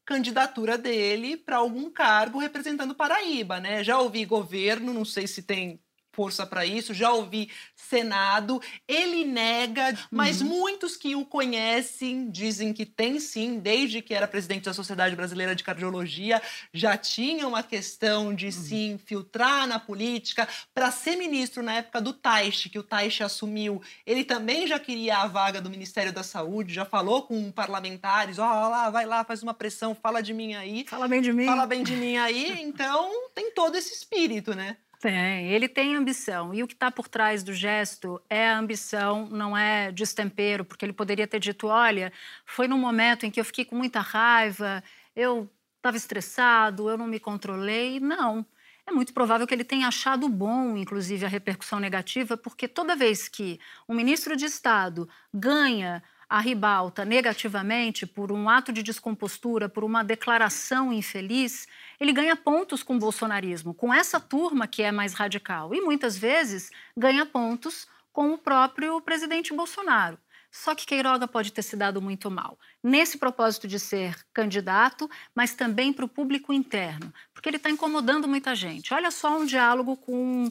candidatura 0.05 0.77
dele 0.77 1.37
para 1.37 1.57
algum 1.57 1.89
cargo 1.89 2.39
representando 2.39 2.93
Paraíba, 2.93 3.61
né? 3.61 3.85
Já 3.85 3.99
ouvi 3.99 4.25
governo, 4.25 4.93
não 4.93 5.05
sei 5.05 5.27
se 5.27 5.43
tem 5.43 5.79
força 6.19 6.45
para 6.45 6.65
isso, 6.65 6.93
já 6.93 7.13
ouvi 7.13 7.49
Senado, 7.73 8.61
ele 8.85 9.23
nega, 9.23 9.97
mas 10.11 10.41
Uhum. 10.41 10.49
muitos 10.49 10.97
que 10.97 11.15
o 11.15 11.25
conhecem 11.25 12.29
dizem 12.29 12.73
que 12.73 12.85
tem 12.85 13.21
sim, 13.21 13.57
desde 13.57 14.01
que 14.01 14.13
era 14.13 14.27
presidente 14.27 14.65
da 14.65 14.73
Sociedade 14.73 15.15
Brasileira 15.15 15.55
de 15.55 15.63
Cardiologia, 15.63 16.41
já 16.73 16.97
tinha 16.97 17.47
uma 17.47 17.63
questão 17.63 18.35
de 18.35 18.51
se 18.51 18.75
infiltrar 18.75 19.65
na 19.65 19.79
política 19.79 20.45
para 20.73 20.91
ser 20.91 21.15
ministro 21.15 21.63
na 21.63 21.75
época 21.75 22.01
do 22.01 22.11
Taixe, 22.11 22.67
que 22.67 22.77
o 22.77 22.83
Taixe 22.83 23.23
assumiu. 23.23 23.81
Ele 24.05 24.25
também 24.25 24.67
já 24.67 24.77
queria 24.77 25.19
a 25.19 25.27
vaga 25.27 25.61
do 25.61 25.69
Ministério 25.69 26.11
da 26.11 26.21
Saúde, 26.21 26.73
já 26.73 26.83
falou 26.83 27.21
com 27.23 27.49
parlamentares, 27.49 28.37
ó 28.39 28.67
lá, 28.67 28.89
vai 28.89 29.05
lá, 29.05 29.23
faz 29.23 29.41
uma 29.41 29.53
pressão, 29.53 29.95
fala 29.95 30.21
de 30.21 30.33
mim 30.33 30.53
aí. 30.53 30.85
Fala 30.85 31.07
bem 31.07 31.21
de 31.21 31.31
mim. 31.31 31.45
Fala 31.45 31.65
bem 31.65 31.81
de 31.81 31.95
mim 31.95 32.17
aí, 32.17 32.61
então 32.61 33.09
tem 33.33 33.51
todo 33.53 33.77
esse 33.77 33.93
espírito, 33.93 34.53
né? 34.53 34.75
Tem, 34.99 35.47
ele 35.53 35.69
tem 35.69 35.95
ambição. 35.95 36.53
E 36.53 36.61
o 36.61 36.67
que 36.67 36.73
está 36.73 36.91
por 36.91 37.07
trás 37.07 37.41
do 37.41 37.53
gesto 37.53 38.21
é 38.29 38.49
a 38.49 38.57
ambição, 38.59 39.27
não 39.29 39.55
é 39.57 39.91
destempero, 39.93 40.65
porque 40.65 40.83
ele 40.85 40.93
poderia 40.93 41.25
ter 41.25 41.39
dito: 41.39 41.67
olha, 41.67 42.11
foi 42.45 42.67
num 42.67 42.77
momento 42.77 43.25
em 43.25 43.31
que 43.31 43.39
eu 43.39 43.45
fiquei 43.45 43.63
com 43.63 43.77
muita 43.77 44.01
raiva, 44.01 44.83
eu 45.15 45.49
estava 45.77 45.95
estressado, 45.95 46.89
eu 46.89 46.97
não 46.97 47.07
me 47.07 47.19
controlei. 47.19 47.99
Não. 47.99 48.45
É 48.85 48.91
muito 48.91 49.13
provável 49.13 49.45
que 49.47 49.53
ele 49.53 49.63
tenha 49.63 49.87
achado 49.87 50.27
bom, 50.27 50.75
inclusive, 50.75 51.23
a 51.25 51.29
repercussão 51.29 51.79
negativa, 51.79 52.35
porque 52.35 52.67
toda 52.67 52.95
vez 52.95 53.27
que 53.29 53.59
um 53.87 53.93
ministro 53.93 54.35
de 54.35 54.45
Estado 54.45 55.07
ganha 55.33 56.03
a 56.29 56.39
ribalta 56.39 57.03
negativamente 57.03 58.05
por 58.05 58.31
um 58.31 58.47
ato 58.47 58.71
de 58.71 58.83
descompostura, 58.83 59.67
por 59.67 59.83
uma 59.83 60.03
declaração 60.03 60.93
infeliz, 60.93 61.67
ele 61.99 62.13
ganha 62.13 62.35
pontos 62.35 62.81
com 62.81 62.95
o 62.95 62.99
bolsonarismo, 62.99 63.73
com 63.73 63.93
essa 63.93 64.19
turma 64.19 64.67
que 64.67 64.81
é 64.81 64.91
mais 64.91 65.13
radical. 65.13 65.75
E 65.75 65.81
muitas 65.81 66.17
vezes 66.17 66.71
ganha 66.95 67.25
pontos 67.25 67.87
com 68.11 68.33
o 68.33 68.37
próprio 68.37 69.01
presidente 69.01 69.53
Bolsonaro. 69.53 70.17
Só 70.51 70.73
que 70.73 70.85
Queiroga 70.85 71.27
pode 71.27 71.51
ter 71.51 71.61
se 71.61 71.75
dado 71.75 72.01
muito 72.01 72.31
mal. 72.31 72.57
Nesse 72.81 73.17
propósito 73.17 73.67
de 73.67 73.79
ser 73.79 74.15
candidato, 74.33 75.09
mas 75.35 75.53
também 75.53 75.93
para 75.93 76.05
o 76.05 76.09
público 76.09 76.51
interno, 76.51 77.13
porque 77.33 77.49
ele 77.49 77.57
está 77.57 77.69
incomodando 77.69 78.27
muita 78.27 78.55
gente. 78.55 78.93
Olha 78.93 79.11
só 79.11 79.37
um 79.37 79.45
diálogo 79.45 79.95
com, 79.97 80.49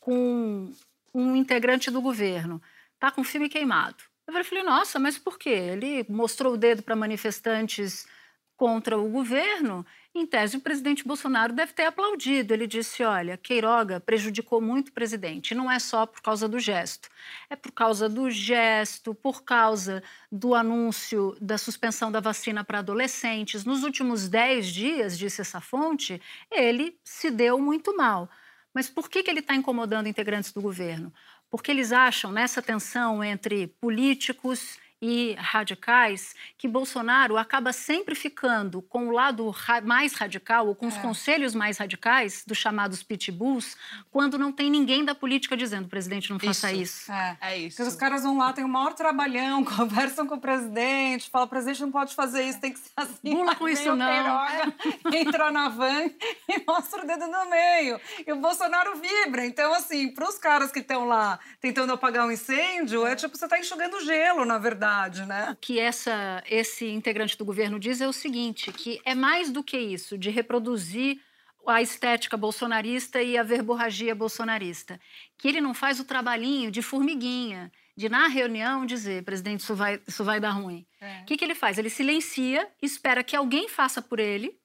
com 0.00 0.70
um 1.14 1.34
integrante 1.34 1.90
do 1.90 2.02
governo. 2.02 2.60
Está 2.94 3.10
com 3.10 3.24
filme 3.24 3.48
queimado. 3.48 3.96
Eu 4.26 4.44
falei, 4.44 4.62
nossa, 4.62 4.98
mas 4.98 5.16
por 5.16 5.38
quê? 5.38 5.48
Ele 5.48 6.04
mostrou 6.08 6.52
o 6.52 6.56
dedo 6.58 6.82
para 6.82 6.94
manifestantes 6.94 8.06
contra 8.54 8.98
o 8.98 9.08
governo. 9.08 9.86
Em 10.18 10.26
tese, 10.26 10.56
o 10.56 10.60
presidente 10.60 11.06
Bolsonaro 11.06 11.52
deve 11.52 11.72
ter 11.72 11.84
aplaudido. 11.84 12.52
Ele 12.52 12.66
disse: 12.66 13.04
olha, 13.04 13.36
Queiroga 13.36 14.00
prejudicou 14.00 14.60
muito 14.60 14.88
o 14.88 14.92
presidente. 14.92 15.54
Não 15.54 15.70
é 15.70 15.78
só 15.78 16.06
por 16.06 16.20
causa 16.20 16.48
do 16.48 16.58
gesto. 16.58 17.08
É 17.48 17.54
por 17.54 17.70
causa 17.70 18.08
do 18.08 18.28
gesto, 18.28 19.14
por 19.14 19.44
causa 19.44 20.02
do 20.30 20.56
anúncio 20.56 21.36
da 21.40 21.56
suspensão 21.56 22.10
da 22.10 22.18
vacina 22.18 22.64
para 22.64 22.80
adolescentes. 22.80 23.64
Nos 23.64 23.84
últimos 23.84 24.28
10 24.28 24.66
dias, 24.66 25.16
disse 25.16 25.40
essa 25.40 25.60
fonte, 25.60 26.20
ele 26.50 26.98
se 27.04 27.30
deu 27.30 27.60
muito 27.60 27.96
mal. 27.96 28.28
Mas 28.74 28.88
por 28.88 29.08
que, 29.08 29.22
que 29.22 29.30
ele 29.30 29.38
está 29.38 29.54
incomodando 29.54 30.08
integrantes 30.08 30.52
do 30.52 30.60
governo? 30.60 31.14
Porque 31.48 31.70
eles 31.70 31.92
acham, 31.92 32.32
nessa 32.32 32.60
tensão 32.60 33.22
entre 33.22 33.68
políticos 33.80 34.78
e 35.00 35.34
radicais, 35.38 36.34
que 36.56 36.66
Bolsonaro 36.66 37.36
acaba 37.36 37.72
sempre 37.72 38.14
ficando 38.14 38.82
com 38.82 39.08
o 39.08 39.10
lado 39.10 39.48
ra 39.50 39.80
mais 39.80 40.12
radical 40.14 40.66
ou 40.66 40.74
com 40.74 40.86
os 40.88 40.96
É. 40.96 41.00
conselhos 41.00 41.54
mais 41.54 41.78
radicais, 41.78 42.42
dos 42.44 42.58
chamados 42.58 43.02
pitbulls, 43.02 43.76
quando 44.10 44.36
não 44.36 44.50
tem 44.50 44.68
ninguém 44.68 45.04
da 45.04 45.14
política 45.14 45.56
dizendo, 45.56 45.88
presidente, 45.88 46.30
não 46.30 46.38
faça 46.38 46.72
isso. 46.72 47.12
É. 47.12 47.36
É 47.40 47.58
isso. 47.58 47.76
Porque 47.76 47.88
os 47.90 47.96
caras 47.96 48.22
vão 48.24 48.36
lá, 48.38 48.52
tem 48.52 48.64
o 48.64 48.68
maior 48.68 48.92
trabalhão, 48.94 49.62
conversam 49.64 50.26
com 50.26 50.34
o 50.34 50.40
presidente, 50.40 51.30
falam, 51.30 51.46
presidente 51.46 51.80
não 51.82 51.92
pode 51.92 52.14
fazer 52.14 52.42
isso, 52.42 52.58
tem 52.60 52.72
que 52.72 52.80
ser 52.80 52.90
assim. 52.96 53.34
Bula 53.34 53.54
com 53.54 53.68
isso 53.68 53.94
não. 53.94 54.46
Entra 55.14 55.50
na 55.52 55.68
van 55.68 56.10
e 56.48 56.64
mostra 56.66 57.04
o 57.04 57.06
dedo 57.06 57.26
no 57.28 57.48
meio. 57.48 58.00
E 58.26 58.32
o 58.32 58.36
Bolsonaro 58.36 58.96
vibra. 58.96 59.46
Então, 59.46 59.72
assim, 59.74 60.08
para 60.08 60.28
os 60.28 60.38
caras 60.38 60.72
que 60.72 60.80
estão 60.80 61.04
lá 61.04 61.38
tentando 61.60 61.92
apagar 61.92 62.26
um 62.26 62.32
incêndio, 62.32 63.06
é 63.06 63.14
tipo, 63.14 63.36
você 63.36 63.44
está 63.44 63.58
enxugando 63.58 64.00
gelo, 64.04 64.44
na 64.44 64.58
verdade, 64.58 64.87
né? 65.26 65.50
O 65.52 65.56
que 65.56 65.78
essa, 65.78 66.42
esse 66.48 66.86
integrante 66.86 67.36
do 67.36 67.44
governo 67.44 67.78
diz 67.78 68.00
é 68.00 68.08
o 68.08 68.12
seguinte, 68.12 68.72
que 68.72 69.00
é 69.04 69.14
mais 69.14 69.50
do 69.50 69.62
que 69.62 69.78
isso, 69.78 70.16
de 70.16 70.30
reproduzir 70.30 71.20
a 71.66 71.82
estética 71.82 72.36
bolsonarista 72.36 73.22
e 73.22 73.36
a 73.36 73.42
verborragia 73.42 74.14
bolsonarista, 74.14 74.98
que 75.36 75.48
ele 75.48 75.60
não 75.60 75.74
faz 75.74 76.00
o 76.00 76.04
trabalhinho 76.04 76.70
de 76.70 76.80
formiguinha, 76.80 77.70
de 77.96 78.08
na 78.08 78.28
reunião 78.28 78.86
dizer, 78.86 79.24
presidente, 79.24 79.60
isso 79.60 79.74
vai, 79.74 80.00
isso 80.06 80.24
vai 80.24 80.40
dar 80.40 80.50
ruim. 80.50 80.86
É. 81.00 81.22
O 81.22 81.24
que, 81.26 81.36
que 81.36 81.44
ele 81.44 81.54
faz? 81.54 81.78
Ele 81.78 81.90
silencia, 81.90 82.66
espera 82.80 83.24
que 83.24 83.36
alguém 83.36 83.68
faça 83.68 84.00
por 84.00 84.18
ele, 84.18 84.57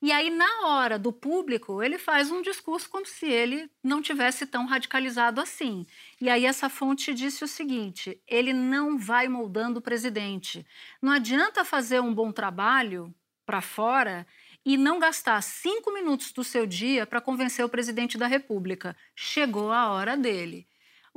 e 0.00 0.12
aí, 0.12 0.30
na 0.30 0.66
hora 0.66 0.96
do 0.96 1.12
público, 1.12 1.82
ele 1.82 1.98
faz 1.98 2.30
um 2.30 2.40
discurso 2.40 2.88
como 2.88 3.04
se 3.04 3.26
ele 3.26 3.68
não 3.82 4.00
tivesse 4.00 4.46
tão 4.46 4.64
radicalizado 4.64 5.40
assim. 5.40 5.84
E 6.20 6.30
aí, 6.30 6.46
essa 6.46 6.68
fonte 6.68 7.12
disse 7.12 7.42
o 7.42 7.48
seguinte: 7.48 8.20
ele 8.26 8.52
não 8.52 8.96
vai 8.96 9.26
moldando 9.26 9.80
o 9.80 9.82
presidente. 9.82 10.64
Não 11.02 11.12
adianta 11.12 11.64
fazer 11.64 12.00
um 12.00 12.14
bom 12.14 12.30
trabalho 12.30 13.12
para 13.44 13.60
fora 13.60 14.24
e 14.64 14.76
não 14.76 15.00
gastar 15.00 15.42
cinco 15.42 15.92
minutos 15.92 16.30
do 16.32 16.44
seu 16.44 16.64
dia 16.64 17.04
para 17.04 17.20
convencer 17.20 17.64
o 17.64 17.68
presidente 17.68 18.16
da 18.16 18.28
República. 18.28 18.96
Chegou 19.16 19.72
a 19.72 19.90
hora 19.90 20.16
dele. 20.16 20.68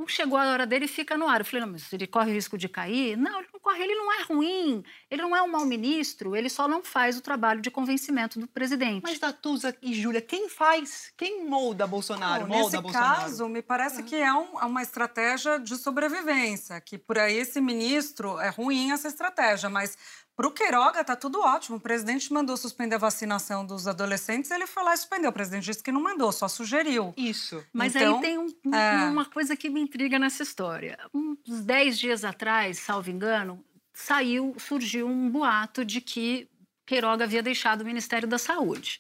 Chegou 0.08 0.38
a 0.38 0.51
hora 0.51 0.65
dele 0.65 0.86
e 0.86 0.88
fica 0.88 1.17
no 1.17 1.27
ar. 1.27 1.41
Eu 1.41 1.46
falei, 1.46 1.65
não, 1.65 1.72
mas 1.74 1.91
ele 1.93 2.08
corre 2.08 2.31
o 2.31 2.34
risco 2.34 2.58
de 2.58 2.67
cair? 2.70 3.15
Não, 3.17 3.39
ele 3.39 3.48
não 3.53 3.60
corre, 3.60 3.84
ele 3.84 3.96
não 3.96 4.12
é 4.13 4.24
ruim, 4.24 4.84
ele 5.10 5.22
não 5.22 5.36
é 5.36 5.41
um 5.41 5.48
mau 5.48 5.65
ministro, 5.65 6.36
ele 6.36 6.50
só 6.50 6.67
não 6.67 6.84
faz 6.84 7.17
o 7.17 7.22
trabalho 7.22 7.62
de 7.62 7.70
convencimento 7.72 8.39
do 8.39 8.48
presidente. 8.48 9.03
Mas 9.03 9.20
Natuza 9.20 9.75
e 9.81 9.93
Júlia, 9.93 10.22
quem 10.22 10.50
faz? 10.50 11.12
Quem 11.17 11.46
molda 11.48 11.86
Bolsonaro? 11.88 12.41
Não, 12.43 12.50
molda 12.50 12.63
nesse 12.77 12.81
Bolsonaro? 12.81 13.22
caso, 13.22 13.48
me 13.48 13.62
parece 13.62 14.03
que 14.03 14.15
é 14.15 14.34
um- 14.34 14.58
uma 14.58 14.81
estratégia 14.81 15.60
de 15.60 15.75
sobrevivência, 15.75 16.79
que 16.81 16.98
por 16.98 17.17
aí 17.17 17.38
esse 17.38 17.62
ministro 17.62 18.39
é 18.39 18.50
ruim 18.50 18.91
essa 18.91 19.08
estratégia, 19.08 19.70
mas 19.70 19.98
para 20.41 20.48
o 20.48 20.51
Queiroga 20.51 21.03
tá 21.03 21.15
tudo 21.15 21.39
ótimo. 21.39 21.77
O 21.77 21.79
presidente 21.79 22.33
mandou 22.33 22.57
suspender 22.57 22.95
a 22.95 22.98
vacinação 22.98 23.63
dos 23.63 23.88
adolescentes, 23.88 24.50
ele 24.50 24.65
foi 24.65 24.83
lá 24.83 24.95
e 24.95 24.98
suspendeu. 24.98 25.29
O 25.29 25.33
presidente 25.33 25.65
disse 25.65 25.83
que 25.83 25.91
não 25.91 26.01
mandou, 26.01 26.31
só 26.31 26.48
sugeriu. 26.48 27.13
Isso. 27.15 27.63
Mas 27.71 27.95
Então, 27.95 28.15
aí 28.15 28.21
tem 28.21 28.38
um- 28.39 28.48
um- 28.65 28.75
é. 28.75 29.05
uma 29.10 29.25
coisa 29.25 29.55
que 29.55 29.69
me 29.69 29.79
intriga 29.79 30.17
nessa 30.17 30.41
história. 30.41 30.98
Uns 31.13 31.62
10 31.62 32.00
dias 32.00 32.25
atrás, 32.25 32.79
salvo 32.79 33.12
engano, 33.12 33.63
saiu, 33.93 34.55
surgiu 34.57 35.07
um 35.07 35.29
boato 35.29 35.86
de 35.86 36.01
que 36.01 36.50
Queiroga 36.88 37.25
havia 37.25 37.43
deixado 37.43 37.81
o 37.81 37.86
Ministério 37.86 38.27
da 38.27 38.39
Saúde. 38.39 39.00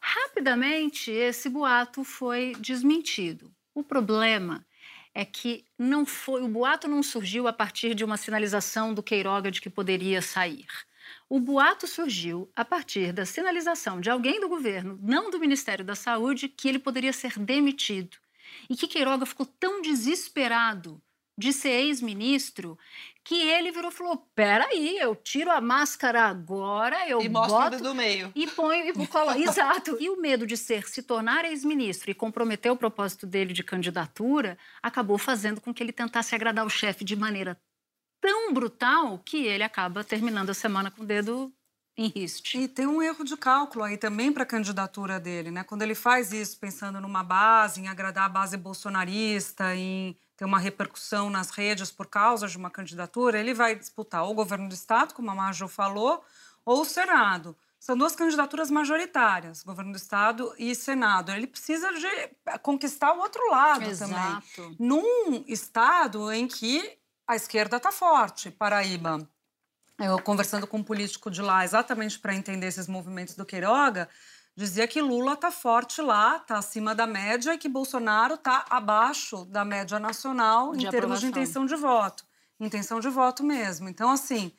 Rapidamente, 0.00 1.10
esse 1.10 1.48
boato 1.50 2.02
foi 2.02 2.54
desmentido. 2.58 3.52
O 3.74 3.82
problema 3.84 4.64
é 5.14 5.24
que 5.24 5.64
não 5.78 6.06
foi, 6.06 6.42
o 6.42 6.48
boato 6.48 6.88
não 6.88 7.02
surgiu 7.02 7.46
a 7.46 7.52
partir 7.52 7.94
de 7.94 8.04
uma 8.04 8.16
sinalização 8.16 8.94
do 8.94 9.02
Queiroga 9.02 9.50
de 9.50 9.60
que 9.60 9.68
poderia 9.68 10.22
sair. 10.22 10.66
O 11.28 11.40
boato 11.40 11.86
surgiu 11.86 12.50
a 12.54 12.64
partir 12.64 13.12
da 13.12 13.26
sinalização 13.26 14.00
de 14.00 14.10
alguém 14.10 14.40
do 14.40 14.48
governo, 14.48 14.98
não 15.02 15.30
do 15.30 15.40
Ministério 15.40 15.84
da 15.84 15.94
Saúde, 15.94 16.48
que 16.48 16.68
ele 16.68 16.78
poderia 16.78 17.12
ser 17.12 17.38
demitido. 17.38 18.16
E 18.68 18.76
que 18.76 18.88
Queiroga 18.88 19.26
ficou 19.26 19.46
tão 19.46 19.82
desesperado 19.82 21.02
de 21.36 21.52
ser 21.52 21.70
ex-ministro 21.70 22.78
que 23.24 23.34
ele 23.34 23.70
virou 23.70 23.90
e 23.90 23.94
falou: 23.94 24.28
peraí, 24.34 24.98
eu 24.98 25.14
tiro 25.14 25.50
a 25.50 25.60
máscara 25.60 26.22
agora, 26.24 27.08
eu 27.08 27.20
e 27.20 27.28
boto 27.28 27.54
o 27.54 27.70
dedo 27.70 27.82
do 27.82 27.94
meio. 27.94 28.32
e 28.34 28.46
ponho 28.46 28.86
e 28.86 29.06
colo... 29.06 29.32
Exato. 29.38 29.96
E 30.00 30.10
o 30.10 30.20
medo 30.20 30.46
de 30.46 30.56
ser, 30.56 30.88
se 30.88 31.02
tornar 31.02 31.44
ex-ministro 31.44 32.10
e 32.10 32.14
comprometer 32.14 32.70
o 32.70 32.76
propósito 32.76 33.26
dele 33.26 33.52
de 33.52 33.62
candidatura, 33.62 34.58
acabou 34.82 35.18
fazendo 35.18 35.60
com 35.60 35.72
que 35.72 35.82
ele 35.82 35.92
tentasse 35.92 36.34
agradar 36.34 36.66
o 36.66 36.70
chefe 36.70 37.04
de 37.04 37.16
maneira 37.16 37.58
tão 38.20 38.52
brutal 38.52 39.18
que 39.18 39.46
ele 39.46 39.64
acaba 39.64 40.04
terminando 40.04 40.50
a 40.50 40.54
semana 40.54 40.90
com 40.90 41.02
o 41.02 41.06
dedo 41.06 41.52
em 41.96 42.08
riste. 42.08 42.58
E 42.58 42.68
tem 42.68 42.86
um 42.86 43.02
erro 43.02 43.24
de 43.24 43.36
cálculo 43.36 43.84
aí 43.84 43.96
também 43.96 44.32
para 44.32 44.44
a 44.44 44.46
candidatura 44.46 45.20
dele, 45.20 45.50
né? 45.50 45.62
Quando 45.64 45.82
ele 45.82 45.94
faz 45.94 46.32
isso 46.32 46.58
pensando 46.58 47.00
numa 47.00 47.22
base, 47.22 47.80
em 47.80 47.88
agradar 47.88 48.24
a 48.24 48.28
base 48.28 48.56
bolsonarista, 48.56 49.74
em 49.74 50.16
ter 50.36 50.44
uma 50.44 50.58
repercussão 50.58 51.30
nas 51.30 51.50
redes 51.50 51.90
por 51.90 52.06
causa 52.06 52.48
de 52.48 52.56
uma 52.56 52.70
candidatura, 52.70 53.38
ele 53.38 53.54
vai 53.54 53.74
disputar 53.74 54.24
ou 54.24 54.30
o 54.30 54.34
governo 54.34 54.68
do 54.68 54.74
estado, 54.74 55.14
como 55.14 55.30
a 55.30 55.34
Maju 55.34 55.68
falou, 55.68 56.24
ou 56.64 56.82
o 56.82 56.84
Senado. 56.84 57.56
São 57.78 57.96
duas 57.96 58.14
candidaturas 58.14 58.70
majoritárias, 58.70 59.64
governo 59.64 59.90
do 59.90 59.96
estado 59.96 60.54
e 60.56 60.72
Senado. 60.72 61.32
Ele 61.32 61.48
precisa 61.48 61.92
de 61.92 62.58
conquistar 62.62 63.12
o 63.12 63.18
outro 63.18 63.42
lado 63.50 63.84
Exato. 63.84 64.12
também. 64.54 64.76
Num 64.78 65.44
estado 65.48 66.30
em 66.30 66.46
que 66.46 66.96
a 67.26 67.34
esquerda 67.34 67.78
está 67.78 67.90
forte, 67.90 68.52
Paraíba. 68.52 69.28
Eu 69.98 70.20
conversando 70.20 70.66
com 70.66 70.78
um 70.78 70.82
político 70.82 71.30
de 71.30 71.42
lá, 71.42 71.64
exatamente 71.64 72.18
para 72.18 72.34
entender 72.34 72.66
esses 72.66 72.86
movimentos 72.86 73.34
do 73.34 73.44
Queiroga, 73.44 74.08
dizia 74.56 74.86
que 74.86 75.00
Lula 75.00 75.32
está 75.34 75.50
forte 75.50 76.00
lá, 76.02 76.36
está 76.36 76.58
acima 76.58 76.94
da 76.94 77.06
média 77.06 77.54
e 77.54 77.58
que 77.58 77.68
Bolsonaro 77.68 78.34
está 78.34 78.64
abaixo 78.68 79.44
da 79.46 79.64
média 79.64 79.98
nacional 79.98 80.72
De 80.76 80.86
em 80.86 80.90
termos 80.90 81.20
de 81.20 81.26
aprovação. 81.26 81.28
intenção 81.28 81.66
de 81.66 81.76
voto. 81.76 82.24
Intenção 82.60 83.00
de 83.00 83.08
voto 83.08 83.42
mesmo. 83.42 83.88
Então, 83.88 84.10
assim, 84.10 84.52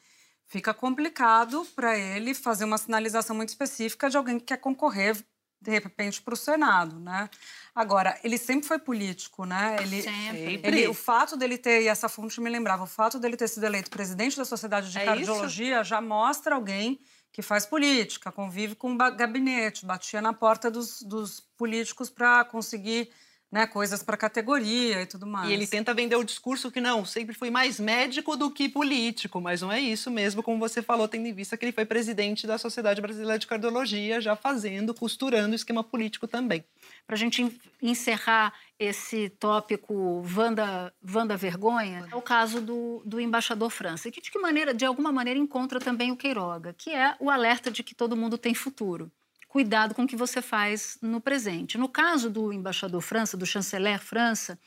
fica 0.46 0.74
complicado 0.74 1.66
para 1.76 1.98
ele 1.98 2.34
fazer 2.34 2.66
uma 2.66 2.78
sinalização 2.78 3.36
muito 3.36 3.50
específica 3.50 4.10
de 4.10 4.18
alguém 4.18 4.40
que 4.40 4.46
quer 4.46 4.58
concorrer, 4.58 5.16
de 5.62 5.72
repente, 5.72 6.22
para 6.22 6.34
o 6.34 6.38
Senado, 6.38 7.00
né? 7.00 7.30
Agora, 7.74 8.20
ele 8.24 8.38
sempre 8.38 8.68
foi 8.68 8.78
político, 8.78 9.46
né? 9.46 9.78
Ele, 9.80 10.02
Sempre. 10.02 10.60
ele- 10.64 10.88
o 10.90 10.94
fato 10.94 11.38
dele 11.38 11.58
ter, 11.58 11.84
e 11.84 11.88
essa 11.88 12.10
fonte 12.10 12.42
me 12.42 12.50
lembrava, 12.50 12.84
o 12.84 12.88
fato 12.88 13.18
dele 13.18 13.38
ter 13.38 13.48
sido 13.48 13.64
eleito 13.64 13.90
presidente 13.90 14.36
da 14.36 14.44
Sociedade 14.44 14.92
de 14.92 14.98
É 15.00 15.06
Cardiologia 15.06 15.82
já 15.84 16.02
mostra 16.02 16.56
alguém 16.56 17.00
que 17.34 17.42
faz 17.42 17.66
política, 17.66 18.32
convive 18.32 18.76
com 18.76 18.96
gabinete, 18.96 19.88
batia 19.88 20.22
na 20.22 20.34
porta 20.34 20.70
dos, 20.70 21.02
dos 21.02 21.40
políticos 21.40 22.08
para 22.08 22.46
conseguir 22.46 23.10
né, 23.54 23.68
coisas 23.68 24.02
para 24.02 24.18
categoria 24.18 25.04
e 25.04 25.06
tudo 25.06 25.28
mais. 25.28 25.48
E 25.48 25.54
ele 25.54 25.68
tenta 25.68 25.94
vender 25.94 26.16
o 26.16 26.24
discurso 26.24 26.72
que 26.72 26.82
não, 26.82 27.06
sempre 27.06 27.36
foi 27.36 27.52
mais 27.52 27.80
médico 27.80 28.36
do 28.36 28.50
que 28.50 28.68
político, 28.68 29.40
mas 29.40 29.62
não 29.62 29.72
é 29.72 29.80
isso 29.80 30.10
mesmo, 30.10 30.42
como 30.42 30.58
você 30.58 30.82
falou, 30.82 31.08
tendo 31.08 31.28
em 31.28 31.34
vista 31.34 31.56
que 31.56 31.64
ele 31.64 31.72
foi 31.72 31.86
presidente 31.86 32.48
da 32.48 32.58
Sociedade 32.58 33.00
Brasileira 33.00 33.38
de 33.38 33.46
Cardiologia, 33.46 34.20
já 34.20 34.36
fazendo, 34.36 34.92
costurando 34.92 35.52
o 35.52 35.56
esquema 35.56 35.84
político 35.84 36.28
também. 36.28 36.66
Para 37.06 37.16
a 37.16 37.20
gente 37.20 37.44
en- 37.44 37.52
encerrar 37.80 38.54
esse 38.80 39.30
tópico 39.30 40.22
Vanda, 40.24 40.92
Vanda 41.02 41.38
Vergonha, 41.38 42.08
é 42.12 42.16
o 42.16 42.22
caso 42.24 42.60
do, 42.60 43.04
do 43.06 43.20
embaixador 43.20 43.70
França, 43.70 44.10
que 44.10 44.20
de, 44.20 44.32
que 44.32 44.40
maneira, 44.40 44.74
de 44.74 44.84
alguma 44.84 45.12
maneira 45.12 45.40
encontra 45.40 45.80
também 45.80 46.12
o 46.12 46.18
Queiroga, 46.18 46.74
que 46.74 46.90
é 46.90 47.16
o 47.20 47.30
alerta 47.30 47.70
de 47.70 47.84
que 47.84 47.94
todo 47.94 48.18
mundo 48.18 48.36
tem 48.36 48.56
futuro. 48.56 49.12
Cuidado 49.54 49.94
com 49.94 50.02
o 50.02 50.08
que 50.08 50.16
você 50.16 50.42
faz 50.42 50.98
no 51.00 51.22
presente. 51.22 51.78
No 51.78 51.88
caso 51.88 52.28
do 52.28 52.52
embaixador 52.52 53.00
França, 53.02 53.38
do 53.38 53.46
chanceler 53.46 54.00
França, 54.00 54.58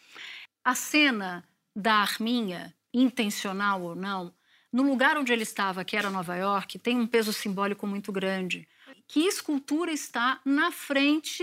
a 0.65 0.77
cena 0.77 1.45
da 1.75 1.95
arminha, 1.95 2.73
intencional 2.95 3.83
ou 3.83 3.97
não, 3.97 4.33
no 4.73 4.85
lugar 4.85 5.19
onde 5.19 5.33
ele 5.33 5.43
estava, 5.43 5.85
que 5.85 5.97
era 5.97 6.09
Nova 6.09 6.37
York, 6.37 6.79
tem 6.79 7.01
um 7.01 7.07
peso 7.09 7.33
simbólico 7.33 7.85
muito 7.85 8.13
grande. 8.13 8.69
Que 9.09 9.27
escultura 9.27 9.91
está 9.91 10.41
na 10.45 10.71
frente 10.71 11.43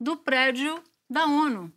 do 0.00 0.16
prédio 0.16 0.82
da 1.08 1.24
ONU? 1.24 1.72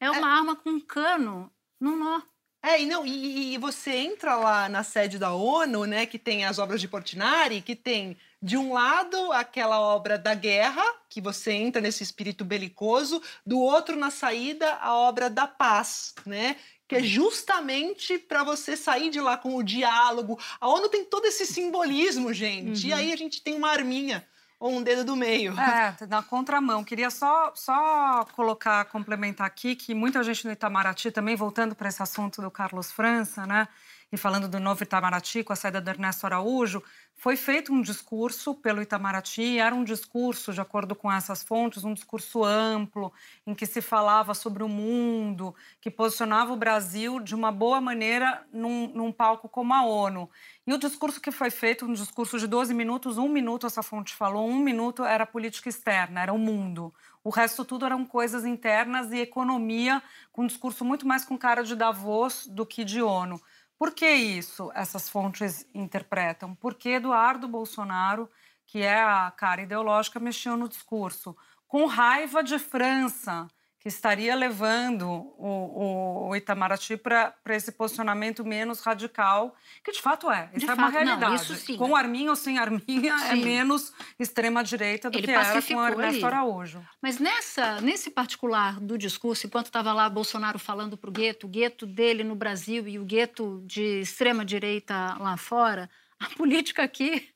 É 0.00 0.10
uma 0.10 0.28
arma 0.28 0.56
com 0.56 0.70
um 0.70 0.80
cano 0.80 1.52
no 1.78 1.94
nó. 1.94 2.22
É, 2.62 2.80
e 2.80 2.86
não, 2.86 3.04
e, 3.04 3.52
e 3.52 3.58
você 3.58 3.90
entra 3.96 4.34
lá 4.36 4.66
na 4.66 4.82
sede 4.82 5.18
da 5.18 5.34
ONU, 5.34 5.84
né, 5.84 6.06
que 6.06 6.18
tem 6.18 6.46
as 6.46 6.58
obras 6.58 6.80
de 6.80 6.88
Portinari, 6.88 7.60
que 7.60 7.76
tem 7.76 8.16
de 8.42 8.56
um 8.56 8.72
lado 8.72 9.30
aquela 9.32 9.80
obra 9.80 10.18
da 10.18 10.34
guerra, 10.34 10.82
que 11.08 11.20
você 11.20 11.52
entra 11.52 11.80
nesse 11.80 12.02
espírito 12.02 12.44
belicoso, 12.44 13.22
do 13.46 13.60
outro 13.60 13.94
na 13.96 14.10
saída 14.10 14.74
a 14.80 14.94
obra 14.94 15.30
da 15.30 15.46
paz, 15.46 16.14
né? 16.26 16.56
Que 16.88 16.96
é 16.96 17.02
justamente 17.02 18.18
para 18.18 18.42
você 18.42 18.76
sair 18.76 19.10
de 19.10 19.20
lá 19.20 19.36
com 19.36 19.54
o 19.56 19.62
diálogo. 19.62 20.38
A 20.60 20.68
ONU 20.68 20.88
tem 20.88 21.04
todo 21.04 21.24
esse 21.24 21.46
simbolismo, 21.46 22.32
gente. 22.32 22.88
E 22.88 22.90
Uhum. 22.92 22.98
aí 22.98 23.12
a 23.12 23.16
gente 23.16 23.40
tem 23.42 23.54
uma 23.54 23.70
arminha 23.70 24.26
ou 24.58 24.72
um 24.72 24.82
dedo 24.82 25.04
do 25.04 25.16
meio. 25.16 25.54
É, 25.58 25.96
na 26.06 26.22
contramão. 26.22 26.84
Queria 26.84 27.10
só, 27.10 27.52
só 27.54 28.24
colocar, 28.34 28.84
complementar 28.86 29.46
aqui, 29.46 29.74
que 29.74 29.94
muita 29.94 30.22
gente 30.22 30.44
no 30.44 30.52
Itamaraty, 30.52 31.10
também 31.10 31.34
voltando 31.34 31.74
para 31.74 31.88
esse 31.88 32.02
assunto 32.02 32.42
do 32.42 32.50
Carlos 32.50 32.90
França, 32.92 33.46
né? 33.46 33.66
E 34.12 34.18
falando 34.18 34.46
do 34.46 34.60
novo 34.60 34.82
Itamaraty 34.82 35.42
com 35.42 35.54
a 35.54 35.56
saída 35.56 35.80
do 35.80 35.88
Ernesto 35.88 36.26
Araújo, 36.26 36.82
foi 37.16 37.34
feito 37.34 37.72
um 37.72 37.80
discurso 37.80 38.54
pelo 38.54 38.82
Itamaraty, 38.82 39.58
era 39.58 39.74
um 39.74 39.82
discurso, 39.82 40.52
de 40.52 40.60
acordo 40.60 40.94
com 40.94 41.10
essas 41.10 41.42
fontes, 41.42 41.82
um 41.82 41.94
discurso 41.94 42.44
amplo, 42.44 43.10
em 43.46 43.54
que 43.54 43.64
se 43.64 43.80
falava 43.80 44.34
sobre 44.34 44.62
o 44.62 44.68
mundo, 44.68 45.54
que 45.80 45.90
posicionava 45.90 46.52
o 46.52 46.56
Brasil 46.56 47.20
de 47.20 47.34
uma 47.34 47.50
boa 47.50 47.80
maneira 47.80 48.44
num, 48.52 48.88
num 48.88 49.10
palco 49.10 49.48
como 49.48 49.72
a 49.72 49.82
ONU. 49.82 50.28
E 50.66 50.74
o 50.74 50.78
discurso 50.78 51.18
que 51.18 51.30
foi 51.30 51.50
feito, 51.50 51.86
um 51.86 51.94
discurso 51.94 52.38
de 52.38 52.46
12 52.46 52.74
minutos, 52.74 53.16
um 53.16 53.30
minuto 53.30 53.66
essa 53.66 53.82
fonte 53.82 54.14
falou, 54.14 54.46
um 54.46 54.58
minuto 54.58 55.04
era 55.04 55.24
política 55.24 55.70
externa, 55.70 56.20
era 56.20 56.34
o 56.34 56.38
mundo. 56.38 56.92
O 57.24 57.30
resto 57.30 57.64
tudo 57.64 57.86
eram 57.86 58.04
coisas 58.04 58.44
internas 58.44 59.10
e 59.10 59.20
economia, 59.20 60.02
com 60.32 60.42
um 60.42 60.46
discurso 60.46 60.84
muito 60.84 61.06
mais 61.06 61.24
com 61.24 61.38
cara 61.38 61.62
de 61.62 61.74
Davos 61.74 62.46
do 62.46 62.66
que 62.66 62.84
de 62.84 63.00
ONU. 63.00 63.40
Por 63.82 63.92
que 63.92 64.08
isso 64.08 64.70
essas 64.76 65.08
fontes 65.08 65.66
interpretam? 65.74 66.54
Porque 66.54 66.90
Eduardo 66.90 67.48
Bolsonaro, 67.48 68.30
que 68.64 68.80
é 68.80 69.02
a 69.02 69.28
cara 69.32 69.62
ideológica, 69.62 70.20
mexeu 70.20 70.56
no 70.56 70.68
discurso. 70.68 71.36
Com 71.66 71.86
raiva 71.86 72.44
de 72.44 72.60
França, 72.60 73.48
que 73.82 73.88
estaria 73.88 74.32
levando 74.36 75.08
o, 75.36 76.28
o, 76.28 76.36
Itamaraty 76.36 76.96
para 76.96 77.34
esse 77.48 77.72
posicionamento 77.72 78.44
menos 78.44 78.80
radical, 78.80 79.56
que 79.82 79.90
de 79.90 80.00
fato 80.00 80.30
é. 80.30 80.48
Isso 80.54 80.64
De 80.64 80.70
é 80.70 80.74
uma 80.74 80.84
fato, 80.84 81.04
não, 81.04 81.16
realidade. 81.16 81.34
isso 81.34 81.56
sim. 81.56 81.76
Com 81.76 81.96
arminha 81.96 82.30
ou 82.30 82.36
sem 82.36 82.58
arminha, 82.58 83.12
é 83.28 83.34
Sim. 83.34 83.44
menos 83.44 83.92
extrema-direita 84.20 85.10
do 85.10 85.18
Ele 85.18 85.26
que 85.26 85.32
era 85.32 85.60
com 85.60 85.84
Ernesto. 85.84 86.24
Araújo. 86.24 86.80
Mas 87.02 87.18
nessa, 87.18 87.80
nesse 87.80 88.08
particular 88.08 88.78
do 88.78 88.96
discurso, 88.96 89.48
enquanto 89.48 89.66
estava 89.66 89.92
lá 89.92 90.08
Bolsonaro 90.08 90.60
falando 90.60 90.96
para 90.96 91.10
o 91.10 91.12
gueto, 91.12 91.48
o 91.48 91.50
gueto 91.50 91.84
dele 91.84 92.22
no 92.22 92.36
Brasil 92.36 92.86
e 92.86 93.00
o 93.00 93.04
gueto 93.04 93.64
de 93.66 94.00
extrema-direita 94.00 95.16
lá 95.18 95.36
fora, 95.36 95.90
a 96.20 96.28
política 96.36 96.84
aqui 96.84 97.31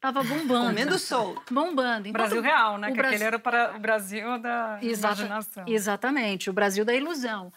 estava 0.00 0.22
bombando. 0.24 0.66
Comendo 0.68 0.98
solto. 0.98 1.52
Bombando. 1.52 2.08
Enquanto 2.08 2.12
Brasil 2.30 2.40
real, 2.42 2.78
né? 2.78 2.88
o 2.88 2.90
que 2.92 2.96
Brasil- 2.96 3.14
aquele 3.16 3.24
era 3.28 3.38
para 3.38 3.76
o 3.76 3.78
Brasil 3.78 4.38
da 4.38 4.78
Exata- 4.82 5.14
imaginação. 5.20 5.64
Exatamente, 5.68 6.48
o 6.48 6.52
Brasil 6.52 6.84
da 6.84 6.94
ilusão. 6.94 7.52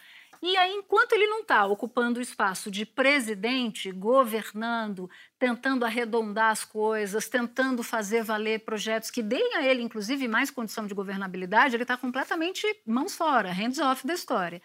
E 0.45 0.58
aí, 0.58 0.73
enquanto 0.73 1.13
ele 1.13 1.25
não 1.25 1.39
está 1.39 1.65
ocupando 1.65 2.19
o 2.19 2.21
espaço 2.21 2.69
de 2.69 2.86
presidente, 2.86 3.89
governando, 3.93 5.10
tentando 5.39 5.86
arredondar 5.86 6.51
as 6.51 6.65
coisas, 6.65 7.29
tentando 7.29 7.82
fazer 7.82 8.23
valer 8.25 8.60
projetos 8.65 9.10
que 9.10 9.23
deem 9.23 9.56
a 9.56 9.65
ele, 9.65 9.82
inclusive, 9.82 10.27
mais 10.27 10.51
condição 10.51 10.86
de 10.86 10.93
governabilidade, 10.93 11.77
ele 11.77 11.84
está 11.86 11.95
completamente 11.95 12.67
mãos 12.86 13.15
fora, 13.15 13.53
hands 13.53 13.79
off 13.79 14.06
da 14.06 14.13
história. 14.13 14.62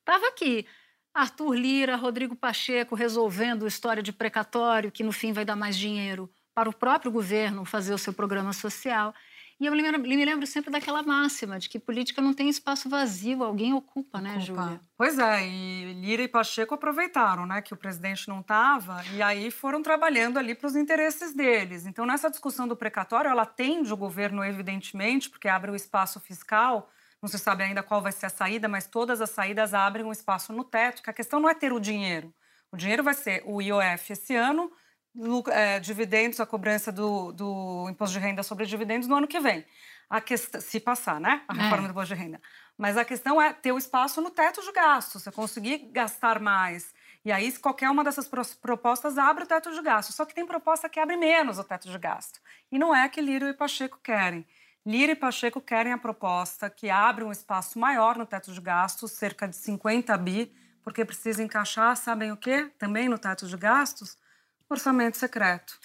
Estava 0.00 0.26
aqui 0.28 0.66
Arthur 1.14 1.54
Lira, 1.54 1.96
Rodrigo 1.96 2.36
Pacheco 2.36 2.94
resolvendo 2.94 3.66
história 3.66 4.02
de 4.02 4.12
precatório, 4.12 4.92
que 4.92 5.02
no 5.02 5.12
fim 5.12 5.32
vai 5.32 5.46
dar 5.46 5.56
mais 5.56 5.78
dinheiro 5.78 6.30
para 6.54 6.68
o 6.68 6.72
próprio 6.74 7.10
governo 7.10 7.64
fazer 7.64 7.94
o 7.94 7.98
seu 7.98 8.12
programa 8.12 8.52
social. 8.52 9.14
E 9.60 9.66
eu 9.66 9.72
me 9.72 9.80
lembro, 9.80 10.00
me 10.00 10.24
lembro, 10.24 10.44
sempre 10.44 10.72
daquela 10.72 11.04
máxima 11.04 11.56
de 11.56 11.68
que 11.68 11.78
política 11.78 12.20
não 12.20 12.34
tem 12.34 12.48
espaço 12.48 12.88
vazio, 12.88 13.44
alguém 13.44 13.72
ocupa, 13.72 14.20
né, 14.20 14.40
Júlia? 14.40 14.80
Pois 14.96 15.18
é, 15.20 15.46
e 15.46 15.92
Lira 15.94 16.22
e 16.22 16.26
Pacheco 16.28 16.74
aproveitaram, 16.74 17.46
né, 17.46 17.62
que 17.62 17.72
o 17.72 17.76
presidente 17.76 18.28
não 18.28 18.40
estava 18.40 19.04
e 19.12 19.22
aí 19.22 19.52
foram 19.52 19.80
trabalhando 19.80 20.36
ali 20.36 20.54
para 20.54 20.66
os 20.66 20.74
interesses 20.74 21.32
deles. 21.32 21.86
Então, 21.86 22.04
nessa 22.04 22.28
discussão 22.28 22.66
do 22.66 22.74
precatório, 22.74 23.30
ela 23.30 23.42
atende 23.42 23.92
o 23.92 23.96
governo, 23.96 24.44
evidentemente, 24.44 25.30
porque 25.30 25.46
abre 25.46 25.70
o 25.70 25.76
espaço 25.76 26.18
fiscal. 26.18 26.90
Não 27.22 27.28
se 27.28 27.38
sabe 27.38 27.62
ainda 27.62 27.84
qual 27.84 28.02
vai 28.02 28.10
ser 28.10 28.26
a 28.26 28.30
saída, 28.30 28.66
mas 28.66 28.88
todas 28.88 29.20
as 29.20 29.30
saídas 29.30 29.74
abrem 29.74 30.04
um 30.04 30.10
espaço 30.10 30.52
no 30.52 30.64
teto, 30.64 31.04
que 31.04 31.10
a 31.10 31.12
questão 31.12 31.38
não 31.38 31.48
é 31.48 31.54
ter 31.54 31.72
o 31.72 31.78
dinheiro. 31.78 32.34
O 32.72 32.76
dinheiro 32.76 33.04
vai 33.04 33.14
ser 33.14 33.44
o 33.46 33.62
IOF 33.62 34.12
esse 34.12 34.34
ano, 34.34 34.72
é, 35.50 35.78
dividendos, 35.80 36.40
a 36.40 36.46
cobrança 36.46 36.90
do, 36.90 37.32
do, 37.32 37.86
imposto 37.90 38.18
de 38.18 38.24
renda 38.24 38.42
sobre 38.42 38.66
dividendos 38.66 39.08
no 39.08 39.16
ano 39.16 39.28
que 39.28 39.40
vem. 39.40 39.64
A 40.08 40.20
questão, 40.20 40.60
se 40.60 40.78
passar, 40.80 41.20
né? 41.20 41.42
A 41.48 41.54
reforma 41.54 41.84
é. 41.84 41.88
do 41.88 41.90
imposto 41.90 42.14
de 42.14 42.20
renda. 42.20 42.40
Mas 42.76 42.96
a 42.96 43.04
questão 43.04 43.40
é 43.40 43.52
ter 43.52 43.72
o 43.72 43.78
espaço 43.78 44.20
no 44.20 44.30
teto 44.30 44.62
de 44.62 44.72
gastos, 44.72 45.22
você 45.22 45.32
conseguir 45.32 45.90
gastar 45.92 46.40
mais. 46.40 46.94
E 47.24 47.30
aí, 47.30 47.52
qualquer 47.52 47.88
uma 47.88 48.02
dessas 48.02 48.28
propostas 48.60 49.16
abre 49.16 49.44
o 49.44 49.46
teto 49.46 49.72
de 49.72 49.80
gasto. 49.80 50.12
Só 50.12 50.24
que 50.24 50.34
tem 50.34 50.44
proposta 50.44 50.88
que 50.88 50.98
abre 50.98 51.16
menos 51.16 51.58
o 51.58 51.64
teto 51.64 51.88
de 51.88 51.98
gasto. 51.98 52.40
E 52.70 52.78
não 52.78 52.94
é 52.94 53.08
que 53.08 53.20
Lira 53.20 53.50
e 53.50 53.54
Pacheco 53.54 53.98
querem. 54.02 54.46
Lira 54.84 55.12
e 55.12 55.16
Pacheco 55.16 55.60
querem 55.60 55.92
a 55.92 55.98
proposta 55.98 56.68
que 56.68 56.90
abre 56.90 57.22
um 57.22 57.30
espaço 57.30 57.78
maior 57.78 58.16
no 58.16 58.26
teto 58.26 58.52
de 58.52 58.60
gastos, 58.60 59.12
cerca 59.12 59.46
de 59.46 59.54
50 59.54 60.16
bi, 60.18 60.52
porque 60.82 61.04
precisa 61.04 61.42
encaixar, 61.42 61.96
sabem 61.96 62.32
o 62.32 62.36
quê? 62.36 62.68
Também 62.78 63.08
no 63.08 63.16
teto 63.16 63.46
de 63.46 63.56
gastos, 63.56 64.16
orçamento 64.72 65.16
secreto. 65.16 65.78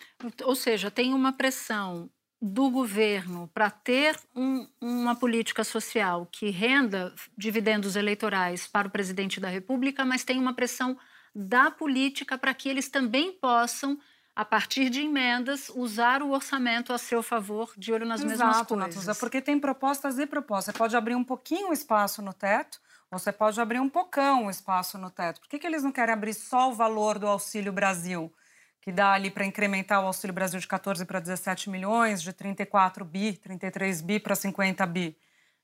Ou 0.44 0.56
seja, 0.56 0.90
tem 0.90 1.14
uma 1.14 1.34
pressão 1.34 2.10
do 2.42 2.70
governo 2.70 3.50
para 3.54 3.70
ter 3.70 4.20
um, 4.36 4.68
uma 4.80 5.16
política 5.16 5.64
social 5.64 6.28
que 6.32 6.50
renda 6.50 7.14
dividendos 7.36 7.96
eleitorais 7.96 8.68
para 8.68 8.88
o 8.88 8.92
presidente 8.92 9.40
da 9.40 9.48
República, 9.48 10.06
mas 10.06 10.24
tem 10.24 10.38
uma 10.40 10.54
pressão 10.54 10.98
da 11.34 11.72
política 11.72 12.38
para 12.38 12.54
que 12.54 12.70
eles 12.70 12.90
também 12.90 13.32
possam, 13.32 14.00
a 14.36 14.46
partir 14.46 14.90
de 14.90 15.02
emendas, 15.02 15.70
usar 15.70 16.22
o 16.22 16.32
orçamento 16.32 16.94
a 16.94 16.98
seu 16.98 17.24
favor, 17.24 17.74
de 17.76 17.92
olho 17.92 18.06
nas 18.06 18.22
Exato, 18.22 18.38
mesmas 18.38 18.68
coisas. 18.68 18.96
Natuza, 18.96 19.16
porque 19.16 19.42
tem 19.42 19.60
propostas 19.60 20.20
e 20.20 20.26
propostas. 20.28 20.74
Você 20.74 20.78
pode 20.78 20.96
abrir 20.96 21.16
um 21.16 21.24
pouquinho 21.24 21.70
o 21.70 21.74
espaço 21.74 22.22
no 22.22 22.34
teto, 22.34 22.80
ou 23.10 23.18
você 23.18 23.32
pode 23.32 23.60
abrir 23.60 23.80
um 23.80 23.90
pocão 23.90 24.46
o 24.46 24.50
espaço 24.50 24.98
no 24.98 25.10
teto. 25.10 25.40
Por 25.42 25.50
que, 25.50 25.58
que 25.58 25.66
eles 25.66 25.84
não 25.84 25.92
querem 25.92 26.14
abrir 26.14 26.34
só 26.34 26.70
o 26.70 26.74
valor 26.74 27.18
do 27.18 27.28
Auxílio 27.28 27.74
Brasil? 27.74 28.32
Que 28.88 28.92
dá 28.94 29.12
ali 29.12 29.30
para 29.30 29.46
incrementar 29.46 30.02
o 30.02 30.08
Auxílio 30.08 30.34
Brasil 30.34 30.62
de 30.62 30.66
14 30.66 31.04
para 31.04 31.20
17 31.20 31.70
milhões, 31.70 32.22
de 32.22 32.32
34 32.32 33.04
bi, 33.04 33.34
33 33.34 34.00
bi 34.00 34.18
para 34.18 34.34
50 34.34 34.86
bi. 34.86 35.18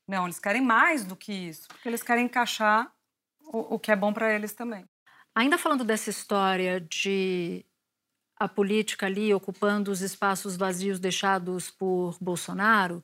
Não, 0.06 0.26
eles 0.26 0.40
querem 0.40 0.62
mais 0.62 1.06
do 1.06 1.16
que 1.16 1.32
isso, 1.32 1.70
porque 1.70 1.88
eles 1.88 2.04
querem 2.04 2.26
encaixar 2.26 2.92
o, 3.46 3.76
o 3.76 3.80
que 3.80 3.94
é 3.94 3.96
bom 3.96 4.12
para 4.12 4.36
eles 4.36 4.52
também. 4.52 4.84
Ainda 5.34 5.58
falando 5.58 5.86
dessa 5.86 6.10
história 6.10 6.82
de 6.82 7.66
a 8.36 8.50
política 8.50 9.06
ali 9.06 9.34
ocupando 9.34 9.90
os 9.90 10.02
espaços 10.02 10.58
vazios 10.58 11.00
deixados 11.00 11.72
por 11.72 12.18
Bolsonaro, 12.20 13.02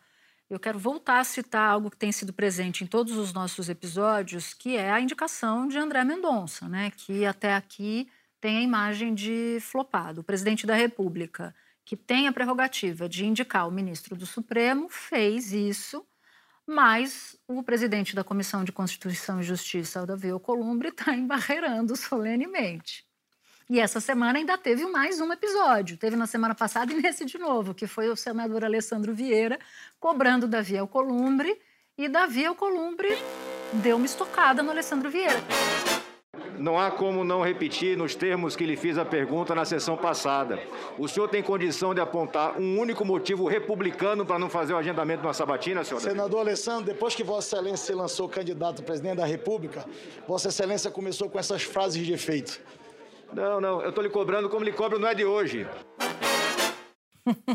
eu 0.49 0.59
quero 0.59 0.77
voltar 0.77 1.19
a 1.19 1.23
citar 1.23 1.71
algo 1.71 1.89
que 1.89 1.95
tem 1.95 2.11
sido 2.11 2.33
presente 2.33 2.83
em 2.83 2.87
todos 2.87 3.15
os 3.15 3.31
nossos 3.31 3.69
episódios, 3.69 4.53
que 4.53 4.75
é 4.75 4.91
a 4.91 4.99
indicação 4.99 5.65
de 5.65 5.77
André 5.77 6.03
Mendonça, 6.03 6.67
né, 6.67 6.91
que 6.91 7.25
até 7.25 7.55
aqui 7.55 8.09
tem 8.39 8.57
a 8.57 8.61
imagem 8.61 9.13
de 9.13 9.57
flopado. 9.61 10.21
O 10.21 10.23
presidente 10.23 10.65
da 10.65 10.75
República, 10.75 11.53
que 11.85 11.95
tem 11.95 12.27
a 12.27 12.31
prerrogativa 12.31 13.09
de 13.09 13.25
indicar 13.25 13.67
o 13.67 13.71
ministro 13.71 14.15
do 14.15 14.25
Supremo, 14.25 14.87
fez 14.89 15.51
isso, 15.51 16.05
mas 16.65 17.35
o 17.47 17.63
presidente 17.63 18.15
da 18.15 18.23
Comissão 18.23 18.63
de 18.63 18.71
Constituição 18.71 19.39
e 19.39 19.43
Justiça, 19.43 20.05
Davi 20.05 20.29
Alcolumbre, 20.29 20.89
está 20.89 21.13
embarreirando 21.15 21.95
solenemente. 21.95 23.07
E 23.69 23.79
essa 23.79 23.99
semana 23.99 24.39
ainda 24.39 24.57
teve 24.57 24.83
mais 24.87 25.21
um 25.21 25.31
episódio. 25.31 25.95
Teve 25.95 26.15
na 26.15 26.25
semana 26.25 26.55
passada 26.55 26.91
e 26.91 26.95
nesse 26.99 27.23
de 27.23 27.37
novo, 27.37 27.75
que 27.75 27.85
foi 27.85 28.09
o 28.09 28.15
senador 28.15 28.65
Alessandro 28.65 29.13
Vieira 29.13 29.59
cobrando 29.99 30.47
Davi 30.47 30.75
Alcolumbre. 30.75 31.55
E 31.95 32.09
Davi 32.09 32.45
Alcolumbre 32.45 33.09
deu 33.73 33.97
uma 33.97 34.07
estocada 34.07 34.63
no 34.63 34.71
Alessandro 34.71 35.11
Vieira. 35.11 35.39
Não 36.57 36.79
há 36.79 36.91
como 36.91 37.23
não 37.23 37.41
repetir 37.41 37.97
nos 37.97 38.15
termos 38.15 38.55
que 38.55 38.65
lhe 38.65 38.75
fiz 38.75 38.97
a 38.97 39.05
pergunta 39.05 39.55
na 39.55 39.65
sessão 39.65 39.95
passada. 39.95 40.59
O 40.97 41.07
senhor 41.07 41.27
tem 41.27 41.41
condição 41.41 41.93
de 41.93 42.01
apontar 42.01 42.59
um 42.59 42.79
único 42.79 43.05
motivo 43.05 43.47
republicano 43.47 44.25
para 44.25 44.39
não 44.39 44.49
fazer 44.49 44.73
o 44.73 44.77
agendamento 44.77 45.21
de 45.21 45.27
uma 45.27 45.33
sabatina, 45.33 45.83
senhor? 45.83 45.99
Senador 45.99 46.41
Alessandro, 46.41 46.85
depois 46.85 47.15
que 47.15 47.23
Vossa 47.23 47.55
Excelência 47.55 47.85
se 47.87 47.93
lançou 47.93 48.27
candidato 48.27 48.81
a 48.81 48.85
presidente 48.85 49.17
da 49.17 49.25
República, 49.25 49.85
Vossa 50.27 50.49
Excelência 50.49 50.91
começou 50.91 51.29
com 51.29 51.39
essas 51.39 51.63
frases 51.63 52.05
de 52.05 52.13
efeito. 52.13 52.59
Não, 53.33 53.61
não, 53.61 53.81
eu 53.81 53.89
estou 53.89 54.03
lhe 54.03 54.09
cobrando 54.09 54.49
como 54.49 54.65
lhe 54.65 54.71
cobro, 54.71 54.99
não 54.99 55.07
é 55.07 55.13
de 55.13 55.23
hoje. 55.23 55.67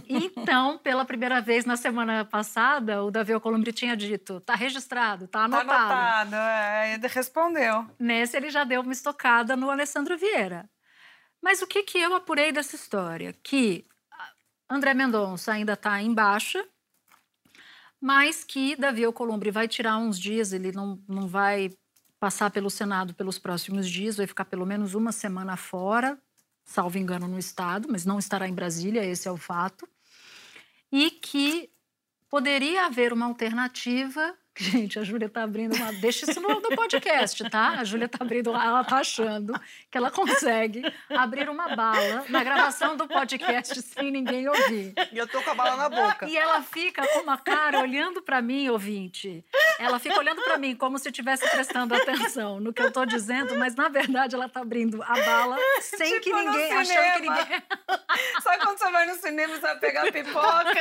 Então, 0.09 0.79
pela 0.79 1.05
primeira 1.05 1.41
vez 1.41 1.65
na 1.65 1.77
semana 1.77 2.25
passada, 2.25 3.03
o 3.03 3.11
Davi 3.11 3.33
Alcolumbre 3.33 3.73
tinha 3.73 3.97
dito: 3.97 4.41
tá 4.41 4.55
registrado, 4.55 5.27
tá 5.27 5.45
anotado. 5.45 5.69
Tá 5.69 6.21
anotado, 6.21 6.37
é, 6.37 6.95
ele 6.95 7.07
respondeu. 7.09 7.87
Nesse, 7.99 8.37
ele 8.37 8.51
já 8.51 8.65
deu 8.65 8.81
uma 8.81 8.93
estocada 8.93 9.57
no 9.57 9.71
Alessandro 9.71 10.17
Vieira. 10.17 10.69
Mas 11.43 11.61
o 11.61 11.67
que, 11.67 11.83
que 11.83 11.99
eu 11.99 12.15
apurei 12.15 12.53
dessa 12.53 12.75
história? 12.75 13.35
Que 13.43 13.87
André 14.69 14.95
Mendonça 14.95 15.53
ainda 15.53 15.75
está 15.75 16.01
em 16.01 16.13
baixa, 16.13 16.67
mas 18.01 18.45
que 18.45 18.77
Davi 18.77 19.05
Alcolumbre 19.05 19.51
vai 19.51 19.69
tirar 19.69 19.99
uns 19.99 20.19
dias, 20.19 20.53
ele 20.53 20.73
não, 20.73 21.03
não 21.09 21.29
vai 21.29 21.71
passar 22.19 22.51
pelo 22.51 22.71
Senado 22.71 23.15
pelos 23.15 23.39
próximos 23.39 23.89
dias, 23.89 24.17
vai 24.17 24.27
ficar 24.27 24.47
pelo 24.47 24.65
menos 24.65 24.95
uma 24.95 25.13
semana 25.13 25.57
fora, 25.57 26.19
salvo 26.65 26.99
engano, 26.99 27.29
no 27.29 27.39
Estado, 27.39 27.89
mas 27.91 28.05
não 28.05 28.19
estará 28.19 28.49
em 28.49 28.55
Brasília, 28.55 29.05
esse 29.05 29.29
é 29.29 29.31
o 29.31 29.37
fato, 29.37 29.89
e 30.91 31.11
que 31.11 31.71
poderia 32.29 32.87
haver 32.87 33.13
uma 33.13 33.27
alternativa 33.27 34.37
Gente, 34.59 35.01
a 35.01 35.03
Júlia 35.03 35.27
está 35.27 35.43
abrindo 35.43 35.75
uma. 35.75 35.93
Deixa 35.95 36.31
isso 36.31 36.41
no, 36.41 36.49
no 36.61 36.77
podcast, 36.77 37.43
tá? 37.51 37.71
A 37.71 37.85
Júlia 37.85 38.07
está 38.07 38.19
abrindo. 38.21 38.51
Ela 38.51 38.83
está 38.83 38.99
achando 38.99 39.53
que 39.91 39.99
ela 39.99 40.13
consegue 40.13 40.83
abrir 41.11 41.49
uma 41.49 41.75
bala 41.75 42.25
na 42.29 42.45
gravação 42.45 42.97
do 42.97 43.09
podcast 43.09 43.83
sem 43.83 44.13
ninguém 44.13 44.49
ouvir. 44.49 44.95
E 45.13 45.19
eu 45.19 45.27
tô 45.27 45.43
com 45.43 45.51
a 45.51 45.55
bala 45.55 45.77
na 45.77 45.89
boca. 45.89 46.29
E 46.29 46.37
ela 46.37 46.63
fica 46.63 47.05
com 47.09 47.21
uma 47.21 47.37
cara 47.37 47.81
olhando 47.81 48.23
para 48.23 48.41
mim, 48.41 48.69
ouvinte. 48.69 49.45
Ela 49.79 49.99
fica 49.99 50.19
olhando 50.19 50.41
para 50.43 50.57
mim 50.57 50.77
como 50.77 50.99
se 50.99 51.09
estivesse 51.09 51.49
prestando 51.51 51.93
atenção 51.95 52.61
no 52.61 52.73
que 52.73 52.81
eu 52.81 52.93
tô 52.93 53.05
dizendo, 53.05 53.57
mas 53.57 53.75
na 53.75 53.89
verdade 53.89 54.37
ela 54.37 54.47
está 54.47 54.61
abrindo 54.61 55.03
a 55.03 55.15
bala 55.15 55.57
sem 55.81 56.21
tipo 56.21 56.25
que 56.25 56.33
ninguém. 56.33 56.73
achando 56.73 57.13
que 57.15 57.21
ninguém. 57.23 57.63
Sabe 58.43 58.65
quando 58.65 58.79
você 58.79 58.91
vai 58.91 59.07
no 59.07 59.15
cinema 59.15 59.55
e 59.55 59.59
vai 59.59 59.79
pegar 59.79 60.13
pipoca? 60.13 60.75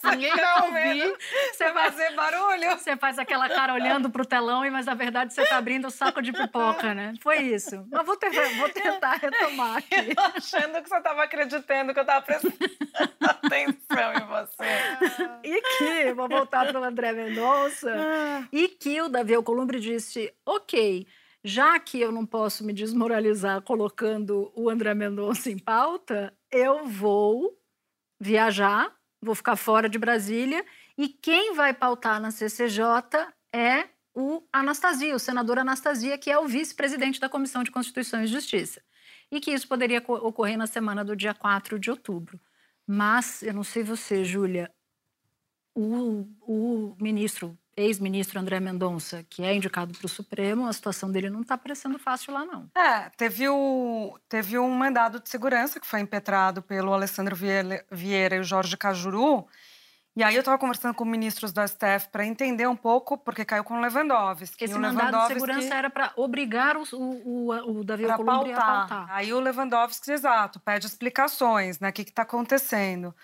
ninguém 0.10 0.34
vai 0.34 0.62
ouvir. 0.62 1.16
Você 1.52 1.72
vai 1.72 1.90
fazer 1.90 2.14
barulho. 2.14 2.70
Você 2.70 2.96
faz 2.96 3.18
aquela 3.18 3.48
cara 3.48 3.74
olhando 3.74 4.10
pro 4.10 4.24
telão, 4.24 4.68
mas 4.70 4.86
na 4.86 4.94
verdade 4.94 5.32
você 5.32 5.44
tá 5.44 5.56
abrindo 5.56 5.86
o 5.86 5.90
saco 5.90 6.22
de 6.22 6.32
pipoca, 6.32 6.94
né? 6.94 7.14
Foi 7.22 7.38
isso. 7.38 7.86
Mas 7.90 8.06
vou, 8.06 8.16
ter, 8.16 8.30
vou 8.56 8.68
tentar 8.68 9.14
retomar 9.14 9.78
aqui. 9.78 9.94
Eu 9.94 10.24
achando 10.36 10.82
que 10.82 10.88
você 10.88 11.00
tava 11.00 11.22
acreditando 11.22 11.94
que 11.94 12.00
eu 12.00 12.04
tava 12.04 12.22
prestando 12.22 12.54
atenção 13.20 14.12
em 14.14 14.26
você. 14.26 15.40
E 15.44 15.62
que, 15.62 16.12
vou 16.14 16.28
voltar 16.28 16.66
pro 16.66 16.82
André 16.82 17.12
Mendonça, 17.12 17.90
e 18.52 18.68
que 18.68 19.00
o 19.00 19.08
Davi 19.08 19.34
Alcolumbre 19.34 19.80
disse, 19.80 20.32
ok, 20.44 21.06
já 21.42 21.78
que 21.78 22.00
eu 22.00 22.12
não 22.12 22.26
posso 22.26 22.64
me 22.64 22.72
desmoralizar 22.72 23.62
colocando 23.62 24.52
o 24.54 24.68
André 24.68 24.94
Mendonça 24.94 25.50
em 25.50 25.58
pauta, 25.58 26.36
eu 26.50 26.86
vou 26.86 27.58
viajar, 28.20 28.94
vou 29.20 29.34
ficar 29.34 29.56
fora 29.56 29.88
de 29.88 29.98
Brasília 29.98 30.64
e 30.96 31.08
quem 31.08 31.54
vai 31.54 31.72
pautar 31.72 32.20
na 32.20 32.30
CCJ 32.30 32.84
é 33.52 33.88
o 34.14 34.42
Anastasia, 34.52 35.14
o 35.14 35.18
senador 35.18 35.58
Anastasia, 35.58 36.18
que 36.18 36.30
é 36.30 36.38
o 36.38 36.46
vice-presidente 36.46 37.20
da 37.20 37.28
Comissão 37.28 37.62
de 37.62 37.70
Constituição 37.70 38.22
e 38.22 38.26
Justiça. 38.26 38.82
E 39.30 39.40
que 39.40 39.52
isso 39.52 39.68
poderia 39.68 40.02
ocorrer 40.06 40.58
na 40.58 40.66
semana 40.66 41.04
do 41.04 41.14
dia 41.14 41.32
4 41.32 41.78
de 41.78 41.90
outubro. 41.90 42.40
Mas, 42.86 43.42
eu 43.42 43.54
não 43.54 43.62
sei 43.62 43.84
você, 43.84 44.24
Júlia, 44.24 44.70
o, 45.74 46.26
o 46.40 46.96
ministro, 47.00 47.56
ex-ministro 47.82 48.38
André 48.38 48.60
Mendonça, 48.60 49.24
que 49.28 49.42
é 49.42 49.54
indicado 49.54 49.92
para 49.96 50.06
o 50.06 50.08
Supremo, 50.08 50.66
a 50.66 50.72
situação 50.72 51.10
dele 51.10 51.30
não 51.30 51.42
está 51.42 51.56
parecendo 51.56 51.98
fácil 51.98 52.32
lá, 52.32 52.44
não. 52.44 52.70
É, 52.74 53.10
teve, 53.16 53.48
o, 53.48 54.18
teve 54.28 54.58
um 54.58 54.70
mandado 54.70 55.20
de 55.20 55.28
segurança 55.28 55.80
que 55.80 55.86
foi 55.86 56.00
impetrado 56.00 56.62
pelo 56.62 56.92
Alessandro 56.92 57.36
Vieira 57.36 58.36
e 58.36 58.40
o 58.40 58.44
Jorge 58.44 58.76
Cajuru, 58.76 59.46
e 60.16 60.24
aí 60.24 60.34
eu 60.34 60.40
estava 60.40 60.58
conversando 60.58 60.94
com 60.94 61.04
ministros 61.04 61.52
do 61.52 61.66
STF 61.66 62.08
para 62.10 62.26
entender 62.26 62.66
um 62.66 62.74
pouco, 62.74 63.16
porque 63.16 63.44
caiu 63.44 63.62
com 63.62 63.74
o 63.74 63.80
Lewandowski. 63.80 64.64
Esse 64.64 64.74
o 64.74 64.80
mandado 64.80 64.98
Lewandowski, 64.98 65.34
de 65.34 65.40
segurança 65.40 65.74
era 65.74 65.88
para 65.88 66.12
obrigar 66.16 66.76
o, 66.76 66.82
o, 66.92 67.78
o 67.78 67.84
Davi 67.84 68.10
Alcolumbre 68.10 68.52
a 68.52 68.56
pautar. 68.56 69.06
Aí 69.10 69.32
o 69.32 69.38
Lewandowski, 69.38 70.10
exato, 70.10 70.58
pede 70.60 70.86
explicações, 70.86 71.78
né? 71.78 71.90
O 71.90 71.92
que 71.92 72.02
está 72.02 72.22
acontecendo. 72.22 73.14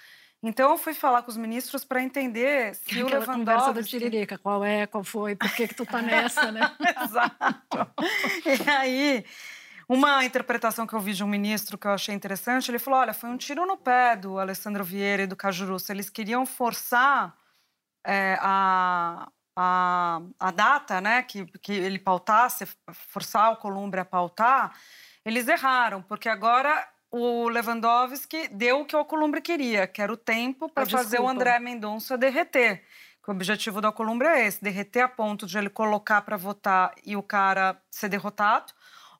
Então 0.42 0.70
eu 0.70 0.78
fui 0.78 0.94
falar 0.94 1.22
com 1.22 1.30
os 1.30 1.36
ministros 1.36 1.84
para 1.84 2.02
entender 2.02 2.74
se 2.74 2.90
Aquela 2.90 3.06
o 3.06 3.10
Lewandowski... 3.10 3.38
conversa 3.38 3.72
do 3.72 3.82
Tiririca, 3.82 4.38
qual 4.38 4.64
é, 4.64 4.86
qual 4.86 5.02
foi, 5.02 5.34
por 5.34 5.50
que 5.54 5.68
que 5.68 5.74
tu 5.74 5.86
tá 5.86 6.02
nessa, 6.02 6.52
né? 6.52 6.60
Exato. 7.02 7.92
E 8.44 8.70
aí, 8.70 9.24
uma 9.88 10.24
interpretação 10.24 10.86
que 10.86 10.94
eu 10.94 11.00
vi 11.00 11.14
de 11.14 11.24
um 11.24 11.26
ministro 11.26 11.78
que 11.78 11.86
eu 11.86 11.92
achei 11.92 12.14
interessante, 12.14 12.70
ele 12.70 12.78
falou, 12.78 13.00
olha, 13.00 13.14
foi 13.14 13.30
um 13.30 13.36
tiro 13.36 13.64
no 13.66 13.76
pé 13.76 14.14
do 14.14 14.38
Alessandro 14.38 14.84
Vieira 14.84 15.22
e 15.22 15.26
do 15.26 15.36
Cajurus. 15.36 15.88
Eles 15.88 16.10
queriam 16.10 16.44
forçar 16.44 17.36
é, 18.04 18.36
a, 18.40 19.28
a, 19.56 20.20
a 20.38 20.50
data, 20.50 21.00
né, 21.00 21.22
que, 21.22 21.46
que 21.60 21.72
ele 21.72 21.98
pautasse, 21.98 22.68
forçar 22.92 23.52
o 23.52 23.56
Columbre 23.56 24.00
a 24.00 24.04
pautar, 24.04 24.76
eles 25.24 25.48
erraram, 25.48 26.02
porque 26.02 26.28
agora 26.28 26.86
o 27.16 27.48
Lewandowski 27.48 28.48
deu 28.48 28.80
o 28.80 28.84
que 28.84 28.94
o 28.94 28.98
Alcolumbre 28.98 29.40
queria, 29.40 29.86
que 29.86 30.02
era 30.02 30.12
o 30.12 30.16
tempo 30.16 30.68
para 30.68 30.84
fazer 30.84 31.18
o. 31.18 31.26
André 31.26 31.58
Mendonça 31.58 32.18
derreter. 32.18 32.82
O 33.26 33.30
objetivo 33.32 33.80
do 33.80 33.86
Alcolumbre 33.86 34.28
é 34.28 34.46
esse, 34.46 34.62
derreter 34.62 35.00
a 35.00 35.08
ponto 35.08 35.46
de 35.46 35.58
ele 35.58 35.68
colocar 35.68 36.22
para 36.22 36.36
votar 36.36 36.92
e 37.04 37.16
o 37.16 37.22
cara 37.22 37.80
ser 37.90 38.08
derrotado, 38.08 38.72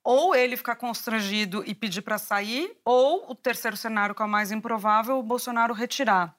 ou 0.05 0.35
ele 0.35 0.57
ficar 0.57 0.77
constrangido 0.77 1.65
e 1.67 1.75
pedir 1.75 2.03
para 2.03 2.17
sair, 2.17 2.79
ou 2.85 3.29
o 3.31 3.35
terceiro 3.35 3.77
cenário, 3.77 4.15
que 4.15 4.23
é 4.23 4.25
o 4.25 4.29
mais 4.29 4.53
improvável, 4.53 5.19
o 5.19 5.23
Bolsonaro 5.23 5.75
retirar. 5.75 6.37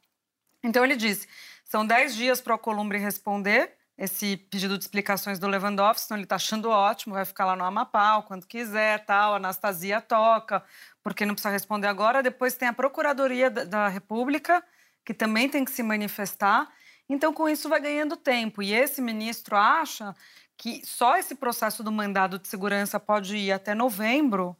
Então 0.63 0.85
ele 0.85 0.95
disse: 0.95 1.27
são 1.65 1.85
10 1.85 2.15
dias 2.15 2.39
para 2.39 2.51
o 2.51 2.53
Alcolumbre 2.53 2.97
responder 2.97 3.77
esse 3.97 4.37
pedido 4.37 4.77
de 4.77 4.83
explicações 4.83 5.39
do 5.39 5.47
Lewandowski, 5.47 6.05
então 6.05 6.17
ele 6.17 6.23
está 6.23 6.35
achando 6.35 6.69
ótimo, 6.69 7.15
vai 7.15 7.25
ficar 7.25 7.45
lá 7.45 7.55
no 7.55 7.63
Amapá, 7.63 8.21
quando 8.21 8.45
quiser, 8.45 9.03
tal, 9.05 9.35
Anastasia 9.35 9.99
toca, 9.99 10.63
porque 11.07 11.25
não 11.25 11.33
precisa 11.33 11.53
responder 11.53 11.87
agora. 11.87 12.21
Depois 12.21 12.55
tem 12.55 12.67
a 12.67 12.73
Procuradoria 12.73 13.49
da, 13.49 13.87
República, 13.87 14.61
que 15.05 15.13
também 15.13 15.47
tem 15.47 15.63
que 15.63 15.71
se 15.71 15.81
manifestar. 15.81 16.67
Então, 17.07 17.31
com 17.33 17.47
isso, 17.47 17.69
vai 17.69 17.79
ganhando 17.79 18.17
tempo. 18.17 18.61
E 18.61 18.73
esse 18.73 19.01
ministro 19.01 19.55
acha 19.55 20.13
que 20.57 20.85
só 20.85 21.15
esse 21.15 21.33
processo 21.33 21.81
do 21.81 21.93
mandado 21.93 22.37
de 22.37 22.45
segurança 22.49 22.99
pode 22.99 23.37
ir 23.37 23.53
até 23.53 23.73
novembro, 23.73 24.57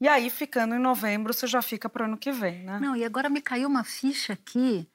e 0.00 0.08
aí, 0.08 0.30
ficando 0.30 0.74
em 0.74 0.78
novembro, 0.78 1.34
você 1.34 1.46
já 1.46 1.60
fica 1.60 1.86
para 1.86 2.04
o 2.04 2.06
ano 2.06 2.16
que 2.16 2.32
vem, 2.32 2.62
né? 2.62 2.78
Não, 2.80 2.96
e 2.96 3.04
agora 3.04 3.28
me 3.28 3.42
caiu 3.42 3.68
uma 3.68 3.84
ficha 3.84 4.32
aqui. 4.32 4.88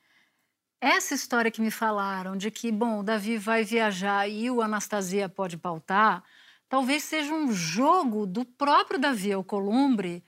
Essa 0.81 1.13
história 1.13 1.51
que 1.51 1.61
me 1.61 1.69
falaram 1.69 2.35
de 2.35 2.49
que, 2.49 2.71
bom, 2.71 3.01
o 3.01 3.03
Davi 3.03 3.37
vai 3.37 3.63
viajar 3.63 4.27
e 4.27 4.49
o 4.49 4.59
Anastasia 4.59 5.29
pode 5.29 5.55
pautar, 5.55 6.23
talvez 6.67 7.03
seja 7.03 7.31
um 7.31 7.51
jogo 7.51 8.25
do 8.25 8.43
próprio 8.43 8.97
Davi 8.97 9.31
Alcolumbre 9.31 10.23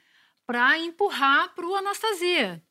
para 0.47 0.79
empurrar 0.79 1.53
para 1.53 1.67
o 1.67 1.75
Anastasia. 1.75 2.63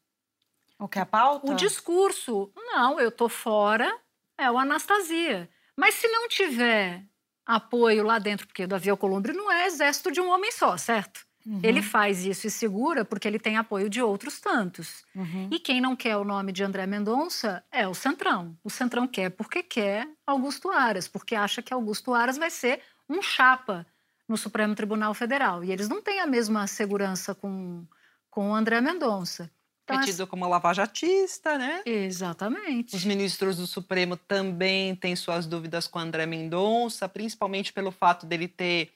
O 0.78 0.88
que 0.88 0.98
é 0.98 1.02
a 1.02 1.06
pauta? 1.06 1.52
O 1.52 1.54
discurso. 1.54 2.50
Não, 2.56 2.98
eu 2.98 3.12
tô 3.12 3.28
fora, 3.28 3.94
é 4.38 4.50
o 4.50 4.58
Anastasia. 4.58 5.48
Mas 5.76 5.94
se 5.94 6.08
não 6.08 6.26
tiver 6.26 7.04
apoio 7.44 8.02
lá 8.02 8.18
dentro, 8.18 8.46
porque 8.46 8.64
o 8.64 8.68
Davi 8.68 8.90
Alcolumbre 8.90 9.32
não 9.32 9.52
é 9.52 9.66
exército 9.66 10.10
de 10.10 10.20
um 10.20 10.30
homem 10.30 10.50
só, 10.50 10.76
certo? 10.76 11.26
Uhum. 11.46 11.60
Ele 11.62 11.80
faz 11.80 12.24
isso 12.24 12.48
e 12.48 12.50
segura 12.50 13.04
porque 13.04 13.28
ele 13.28 13.38
tem 13.38 13.56
apoio 13.56 13.88
de 13.88 14.02
outros 14.02 14.40
tantos. 14.40 15.04
Uhum. 15.14 15.48
E 15.52 15.60
quem 15.60 15.80
não 15.80 15.94
quer 15.94 16.16
o 16.16 16.24
nome 16.24 16.50
de 16.50 16.64
André 16.64 16.86
Mendonça 16.86 17.62
é 17.70 17.86
o 17.86 17.94
Centrão. 17.94 18.58
O 18.64 18.70
Centrão 18.70 19.06
quer 19.06 19.30
porque 19.30 19.62
quer 19.62 20.08
Augusto 20.26 20.70
Aras, 20.70 21.06
porque 21.06 21.36
acha 21.36 21.62
que 21.62 21.72
Augusto 21.72 22.12
Aras 22.12 22.36
vai 22.36 22.50
ser 22.50 22.80
um 23.08 23.22
chapa 23.22 23.86
no 24.28 24.36
Supremo 24.36 24.74
Tribunal 24.74 25.14
Federal. 25.14 25.62
E 25.62 25.72
eles 25.72 25.88
não 25.88 26.02
têm 26.02 26.20
a 26.20 26.26
mesma 26.26 26.66
segurança 26.66 27.34
com, 27.34 27.84
com 28.30 28.50
o 28.50 28.54
André 28.54 28.80
Mendonça. 28.80 29.50
Então, 29.84 30.00
Metido 30.00 30.26
como 30.26 30.48
lavajatista, 30.48 31.56
né? 31.56 31.82
Exatamente. 31.86 32.96
Os 32.96 33.04
ministros 33.04 33.56
do 33.56 33.68
Supremo 33.68 34.16
também 34.16 34.96
têm 34.96 35.14
suas 35.14 35.46
dúvidas 35.46 35.86
com 35.86 36.00
André 36.00 36.26
Mendonça, 36.26 37.08
principalmente 37.08 37.72
pelo 37.72 37.92
fato 37.92 38.26
dele 38.26 38.48
ter 38.48 38.95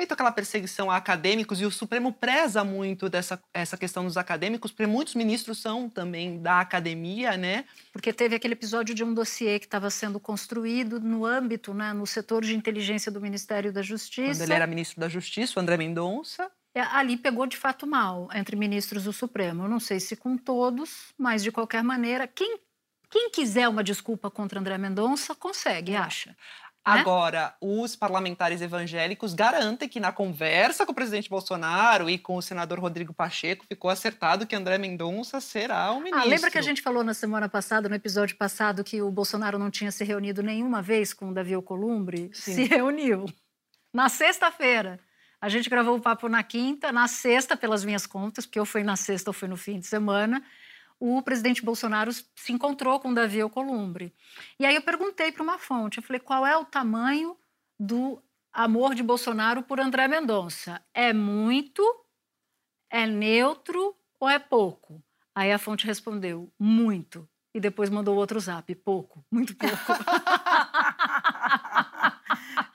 feito 0.00 0.14
aquela 0.14 0.32
perseguição 0.32 0.90
a 0.90 0.96
acadêmicos, 0.96 1.60
e 1.60 1.66
o 1.66 1.70
Supremo 1.70 2.10
preza 2.10 2.64
muito 2.64 3.10
dessa 3.10 3.38
essa 3.52 3.76
questão 3.76 4.02
dos 4.04 4.16
acadêmicos, 4.16 4.70
porque 4.72 4.86
muitos 4.86 5.14
ministros 5.14 5.60
são 5.60 5.90
também 5.90 6.40
da 6.40 6.58
academia, 6.60 7.36
né? 7.36 7.66
Porque 7.92 8.10
teve 8.10 8.34
aquele 8.34 8.54
episódio 8.54 8.94
de 8.94 9.04
um 9.04 9.12
dossiê 9.12 9.58
que 9.58 9.66
estava 9.66 9.90
sendo 9.90 10.18
construído 10.18 10.98
no 10.98 11.26
âmbito, 11.26 11.74
né, 11.74 11.92
no 11.92 12.06
setor 12.06 12.42
de 12.42 12.56
inteligência 12.56 13.12
do 13.12 13.20
Ministério 13.20 13.70
da 13.70 13.82
Justiça. 13.82 14.40
Quando 14.40 14.40
ele 14.40 14.54
era 14.54 14.66
ministro 14.66 14.98
da 14.98 15.08
Justiça, 15.08 15.58
o 15.58 15.62
André 15.62 15.76
Mendonça. 15.76 16.50
É, 16.74 16.80
ali 16.80 17.18
pegou 17.18 17.46
de 17.46 17.58
fato 17.58 17.86
mal 17.86 18.28
entre 18.32 18.56
ministros 18.56 19.04
do 19.04 19.12
Supremo. 19.12 19.64
Eu 19.64 19.68
não 19.68 19.80
sei 19.80 20.00
se 20.00 20.16
com 20.16 20.34
todos, 20.38 21.12
mas 21.18 21.42
de 21.42 21.52
qualquer 21.52 21.84
maneira, 21.84 22.26
quem, 22.26 22.58
quem 23.10 23.28
quiser 23.28 23.68
uma 23.68 23.84
desculpa 23.84 24.30
contra 24.30 24.60
André 24.60 24.78
Mendonça, 24.78 25.34
consegue, 25.34 25.94
acha. 25.94 26.34
Né? 26.86 27.00
Agora, 27.00 27.54
os 27.60 27.94
parlamentares 27.94 28.62
evangélicos 28.62 29.34
garantem 29.34 29.88
que 29.88 30.00
na 30.00 30.12
conversa 30.12 30.86
com 30.86 30.92
o 30.92 30.94
presidente 30.94 31.28
Bolsonaro 31.28 32.08
e 32.08 32.18
com 32.18 32.36
o 32.36 32.42
senador 32.42 32.78
Rodrigo 32.78 33.12
Pacheco 33.12 33.66
ficou 33.68 33.90
acertado 33.90 34.46
que 34.46 34.56
André 34.56 34.78
Mendonça 34.78 35.40
será 35.40 35.92
o 35.92 36.00
ministro. 36.00 36.20
Ah, 36.20 36.24
lembra 36.24 36.50
que 36.50 36.58
a 36.58 36.62
gente 36.62 36.80
falou 36.80 37.04
na 37.04 37.12
semana 37.12 37.48
passada, 37.50 37.88
no 37.88 37.94
episódio 37.94 38.36
passado, 38.36 38.82
que 38.82 39.02
o 39.02 39.10
Bolsonaro 39.10 39.58
não 39.58 39.70
tinha 39.70 39.92
se 39.92 40.04
reunido 40.04 40.42
nenhuma 40.42 40.80
vez 40.80 41.12
com 41.12 41.28
o 41.28 41.34
Davi 41.34 41.52
Alcolumbre? 41.52 42.30
Sim. 42.32 42.54
Se 42.54 42.64
reuniu. 42.64 43.26
Na 43.92 44.08
sexta-feira. 44.08 44.98
A 45.40 45.48
gente 45.48 45.70
gravou 45.70 45.96
o 45.96 46.00
papo 46.00 46.28
na 46.28 46.42
quinta, 46.42 46.92
na 46.92 47.08
sexta, 47.08 47.56
pelas 47.56 47.82
minhas 47.82 48.06
contas, 48.06 48.44
porque 48.44 48.60
ou 48.60 48.66
foi 48.66 48.82
na 48.82 48.94
sexta 48.94 49.30
ou 49.30 49.34
foi 49.34 49.48
no 49.48 49.56
fim 49.56 49.80
de 49.80 49.86
semana, 49.86 50.42
o 51.00 51.22
presidente 51.22 51.64
Bolsonaro 51.64 52.12
se 52.12 52.52
encontrou 52.52 53.00
com 53.00 53.14
Davi 53.14 53.40
Alcolumbre. 53.40 54.14
E 54.58 54.66
aí 54.66 54.74
eu 54.74 54.82
perguntei 54.82 55.32
para 55.32 55.42
uma 55.42 55.58
fonte, 55.58 55.96
eu 55.96 56.02
falei, 56.02 56.20
qual 56.20 56.46
é 56.46 56.54
o 56.56 56.64
tamanho 56.64 57.36
do 57.78 58.22
amor 58.52 58.94
de 58.94 59.02
Bolsonaro 59.02 59.62
por 59.62 59.80
André 59.80 60.06
Mendonça? 60.06 60.84
É 60.92 61.14
muito, 61.14 61.82
é 62.90 63.06
neutro 63.06 63.96
ou 64.20 64.28
é 64.28 64.38
pouco? 64.38 65.02
Aí 65.34 65.50
a 65.50 65.58
fonte 65.58 65.86
respondeu, 65.86 66.52
muito. 66.58 67.26
E 67.54 67.60
depois 67.60 67.88
mandou 67.88 68.16
outro 68.16 68.38
zap, 68.38 68.72
pouco, 68.76 69.24
muito 69.30 69.56
pouco. 69.56 69.76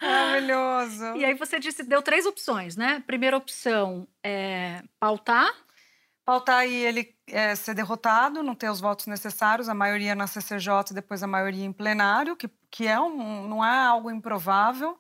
Maravilhoso. 0.02 1.16
E 1.16 1.24
aí 1.24 1.34
você 1.36 1.60
disse, 1.60 1.84
deu 1.84 2.02
três 2.02 2.26
opções, 2.26 2.76
né? 2.76 3.04
Primeira 3.06 3.38
opção 3.38 4.08
é 4.24 4.84
pautar. 5.00 5.50
Pautar 6.26 6.66
e 6.68 6.74
ele 6.74 7.16
é, 7.28 7.54
ser 7.56 7.76
derrotado, 7.76 8.42
não 8.42 8.56
ter 8.56 8.70
os 8.70 8.82
votos 8.82 9.06
necessários, 9.06 9.70
a 9.70 9.74
maioria 9.76 10.16
na 10.16 10.26
CCJ 10.26 10.92
e 10.92 10.94
depois 10.94 11.22
a 11.22 11.28
maioria 11.28 11.64
em 11.64 11.72
plenário, 11.72 12.36
que, 12.36 12.50
que 12.72 12.88
é 12.88 13.00
um, 13.00 13.48
não 13.48 13.64
é 13.64 13.86
algo 13.86 14.10
improvável. 14.10 14.98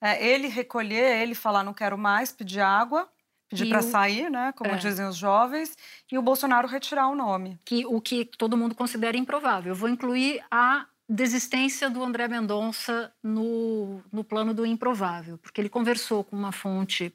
É, 0.00 0.24
ele 0.24 0.46
recolher, 0.48 1.20
ele 1.20 1.34
falar 1.34 1.64
não 1.64 1.74
quero 1.74 1.98
mais, 1.98 2.32
pedir 2.32 2.60
água, 2.60 3.08
pedir 3.48 3.68
para 3.68 3.80
o- 3.80 3.82
sair, 3.82 4.30
né, 4.30 4.52
como 4.52 4.70
É. 4.70 4.76
dizem 4.76 5.06
os 5.06 5.16
jovens, 5.16 5.76
e 6.10 6.16
o 6.16 6.22
Bolsonaro 6.22 6.66
retirar 6.68 7.08
o 7.08 7.14
nome. 7.14 7.58
que 7.64 7.84
o 7.86 8.00
que 8.00 8.24
todo 8.24 8.56
mundo 8.56 8.74
considera 8.74 9.16
improvável. 9.16 9.72
Eu 9.72 9.76
vou 9.76 9.88
incluir 9.88 10.42
a 10.50 10.86
desistência 11.08 11.90
do 11.90 12.02
André 12.02 12.26
Mendonça 12.28 13.12
no, 13.22 14.00
no 14.12 14.24
plano 14.24 14.54
do 14.54 14.64
improvável, 14.64 15.36
porque 15.38 15.60
ele 15.60 15.68
conversou 15.68 16.24
com 16.24 16.34
uma 16.36 16.52
fonte 16.52 17.12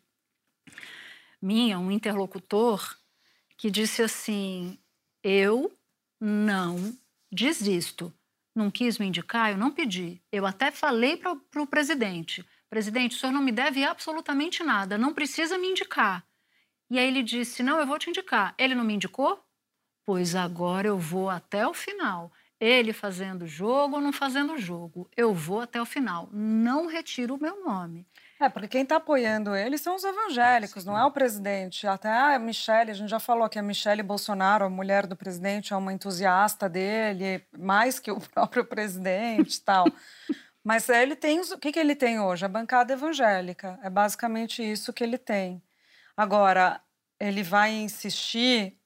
minha, 1.42 1.80
um 1.80 1.92
interlocutor, 1.92 2.96
que 3.58 3.72
disse 3.72 4.02
assim: 4.02 4.78
eu 5.24 5.76
não 6.22 6.96
desisto. 7.32 8.14
Não 8.56 8.72
quis 8.72 8.98
me 8.98 9.06
indicar, 9.06 9.52
eu 9.52 9.58
não 9.58 9.72
pedi. 9.72 10.22
Eu 10.32 10.46
até 10.46 10.72
falei 10.72 11.18
para 11.18 11.62
o 11.62 11.68
presidente: 11.68 12.46
presidente, 12.70 13.16
o 13.16 13.20
senhor 13.20 13.32
não 13.32 13.42
me 13.42 13.52
deve 13.52 13.84
absolutamente 13.84 14.64
nada, 14.64 14.98
não 14.98 15.14
precisa 15.14 15.58
me 15.58 15.68
indicar. 15.68 16.26
E 16.90 16.98
aí 16.98 17.08
ele 17.08 17.24
disse: 17.24 17.62
não, 17.62 17.80
eu 17.80 17.86
vou 17.86 18.00
te 18.00 18.10
indicar. 18.10 18.56
Ele 18.58 18.74
não 18.76 18.84
me 18.84 18.94
indicou? 18.94 19.44
Pois 20.06 20.36
agora 20.36 20.88
eu 20.88 20.98
vou 20.98 21.30
até 21.30 21.68
o 21.68 21.74
final. 21.74 22.32
Ele 22.60 22.94
fazendo 22.94 23.46
jogo 23.46 23.98
ou 23.98 24.02
não 24.02 24.12
fazendo 24.12 24.58
jogo. 24.58 25.10
Eu 25.16 25.34
vou 25.34 25.60
até 25.60 25.82
o 25.82 25.86
final. 25.86 26.30
Não 26.32 26.88
retiro 26.88 27.36
o 27.36 27.42
meu 27.42 27.64
nome. 27.64 28.08
É, 28.40 28.48
porque 28.48 28.68
quem 28.68 28.84
está 28.84 28.98
apoiando 28.98 29.56
ele 29.56 29.78
são 29.80 29.96
os 29.96 30.04
evangélicos, 30.04 30.86
não 30.86 30.98
é 30.98 31.04
o 31.04 31.12
presidente. 31.12 31.88
Até 31.88 32.10
a 32.10 32.38
Michelle, 32.38 32.92
a 32.92 32.94
gente 32.94 33.10
já 33.10 33.20
falou 33.20 33.50
que 33.50 33.58
a 33.58 33.64
Michelle 33.64 34.04
Bolsonaro, 34.04 34.66
a 34.66 34.70
mulher 34.70 35.08
do 35.08 35.16
presidente, 35.16 35.74
é 35.74 35.76
uma 35.76 35.92
entusiasta 35.92 36.70
dele, 36.70 37.44
mais 37.58 37.98
que 38.00 38.12
o 38.12 38.20
próprio 38.30 38.64
presidente 38.64 39.56
e 39.56 39.62
tal. 39.62 39.86
Mas 40.64 40.88
ele 40.90 41.16
tem. 41.16 41.40
O 41.40 41.58
que, 41.58 41.72
que 41.72 41.80
ele 41.80 41.96
tem 41.96 42.20
hoje? 42.20 42.46
A 42.46 42.50
bancada 42.50 42.94
evangélica. 42.94 43.80
É 43.82 43.90
basicamente 43.90 44.62
isso 44.62 44.94
que 44.94 45.04
ele 45.04 45.18
tem. 45.18 45.64
Agora, 46.16 46.80
ele 47.20 47.42
vai 47.42 47.72
insistir 47.72 48.78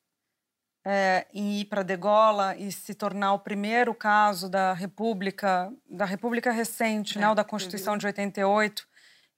é, 0.85 1.27
em 1.33 1.59
ir 1.59 1.65
para 1.65 1.83
degola 1.83 2.55
e 2.55 2.71
se 2.71 2.93
tornar 2.93 3.33
o 3.33 3.39
primeiro 3.39 3.93
caso 3.93 4.49
da 4.49 4.73
República, 4.73 5.71
da 5.89 6.05
República 6.05 6.51
recente, 6.51 7.19
né, 7.19 7.29
o 7.29 7.35
da 7.35 7.43
Constituição 7.43 7.97
de 7.97 8.05
88, 8.05 8.87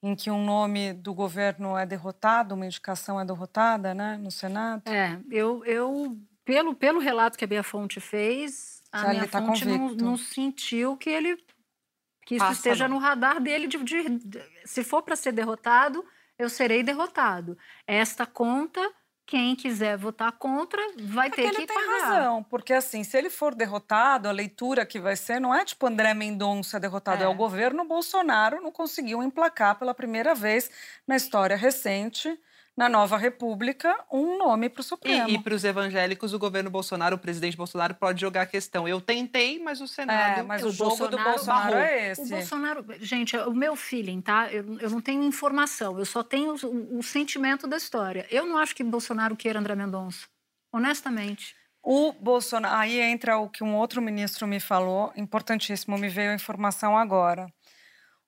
em 0.06 0.14
que 0.14 0.30
um 0.30 0.44
nome 0.44 0.92
do 0.92 1.14
governo 1.14 1.78
é 1.78 1.86
derrotado, 1.86 2.54
uma 2.54 2.66
indicação 2.66 3.18
é 3.18 3.24
derrotada, 3.24 3.94
né, 3.94 4.18
no 4.18 4.30
Senado. 4.30 4.82
É, 4.86 5.18
eu, 5.30 5.64
eu 5.64 6.18
pelo, 6.44 6.74
pelo 6.74 7.00
relato 7.00 7.38
que 7.38 7.44
a 7.44 7.48
Bia 7.48 7.62
Fonte 7.62 8.00
fez, 8.00 8.82
a 8.92 9.00
Já 9.00 9.08
minha 9.08 9.26
tá 9.26 9.40
fonte 9.40 9.64
não, 9.66 9.94
não 9.94 10.16
sentiu 10.18 10.94
que 10.96 11.08
ele 11.08 11.36
que 12.26 12.36
isso 12.36 12.44
Passa, 12.44 12.52
esteja 12.58 12.86
não. 12.88 12.96
no 12.96 13.00
radar 13.02 13.40
dele 13.40 13.66
de, 13.66 13.76
de- 13.82 14.18
de- 14.18 14.42
se 14.66 14.82
for 14.84 15.02
para 15.02 15.16
ser 15.16 15.32
derrotado, 15.32 16.04
eu 16.38 16.48
serei 16.50 16.82
derrotado. 16.82 17.56
Esta 17.86 18.24
conta, 18.26 18.80
quem 19.26 19.56
quiser 19.56 19.96
votar 19.96 20.32
contra 20.32 20.80
vai 20.98 21.30
ter 21.30 21.42
que 21.42 21.50
que 21.50 21.62
ele 21.62 21.66
tem 21.66 21.80
pagar. 21.86 21.86
razão, 21.86 22.42
porque 22.44 22.72
assim, 22.72 23.02
se 23.04 23.16
ele 23.16 23.30
for 23.30 23.54
derrotado, 23.54 24.28
a 24.28 24.32
leitura 24.32 24.84
que 24.86 25.00
vai 25.00 25.16
ser 25.16 25.40
não 25.40 25.54
é 25.54 25.64
tipo 25.64 25.86
André 25.86 26.14
Mendonça 26.14 26.78
derrotado, 26.78 27.22
é, 27.22 27.26
É. 27.26 27.28
o 27.28 27.34
governo 27.34 27.84
Bolsonaro 27.84 28.60
não 28.62 28.70
conseguiu 28.72 29.22
emplacar 29.22 29.78
pela 29.78 29.94
primeira 29.94 30.34
vez 30.34 30.70
na 31.06 31.16
história 31.16 31.56
recente, 31.56 32.38
na 32.76 32.88
nova 32.88 33.16
república, 33.16 33.96
um 34.10 34.36
nome 34.36 34.68
para 34.68 34.80
o 34.80 34.84
Supremo. 34.84 35.28
E, 35.28 35.38
para 35.38 35.54
os 35.54 35.62
evangélicos, 35.62 36.34
o 36.34 36.38
governo 36.38 36.70
Bolsonaro, 36.70 37.14
o 37.14 37.18
presidente 37.18 37.56
Bolsonaro, 37.56 37.94
pode 37.94 38.20
jogar 38.20 38.42
a 38.42 38.46
questão. 38.46 38.88
Eu 38.88 39.00
tentei, 39.00 39.60
mas 39.60 39.80
o 39.80 39.86
Senado. 39.86 40.40
É, 40.40 40.42
mas 40.42 40.62
O 40.64 40.68
o 40.68 40.70
jogo 40.72 41.06
do 41.06 41.16
Bolsonaro 41.16 41.72
barrou. 41.72 41.78
é 41.78 42.10
esse. 42.10 42.22
O 42.22 42.28
Bolsonaro, 42.28 42.84
gente, 43.00 43.36
o 43.36 43.52
meu 43.54 43.76
feeling, 43.76 44.20
tá? 44.20 44.52
Eu, 44.52 44.78
eu 44.80 44.90
não 44.90 45.00
tenho 45.00 45.22
informação, 45.22 45.98
eu 45.98 46.04
só 46.04 46.22
tenho 46.24 46.56
o, 46.64 46.98
o 46.98 47.02
sentimento 47.02 47.66
da 47.68 47.76
história. 47.76 48.26
Eu 48.28 48.44
não 48.44 48.58
acho 48.58 48.74
que 48.74 48.82
Bolsonaro 48.82 49.36
queira 49.36 49.60
André 49.60 49.76
Mendonça, 49.76 50.26
honestamente. 50.72 51.54
O 51.80 52.12
Bolsonaro. 52.12 52.74
Aí 52.76 52.98
entra 52.98 53.38
o 53.38 53.48
que 53.48 53.62
um 53.62 53.76
outro 53.76 54.02
ministro 54.02 54.48
me 54.48 54.58
falou, 54.58 55.12
importantíssimo, 55.16 55.96
me 55.96 56.08
veio 56.08 56.32
a 56.32 56.34
informação 56.34 56.98
agora. 56.98 57.46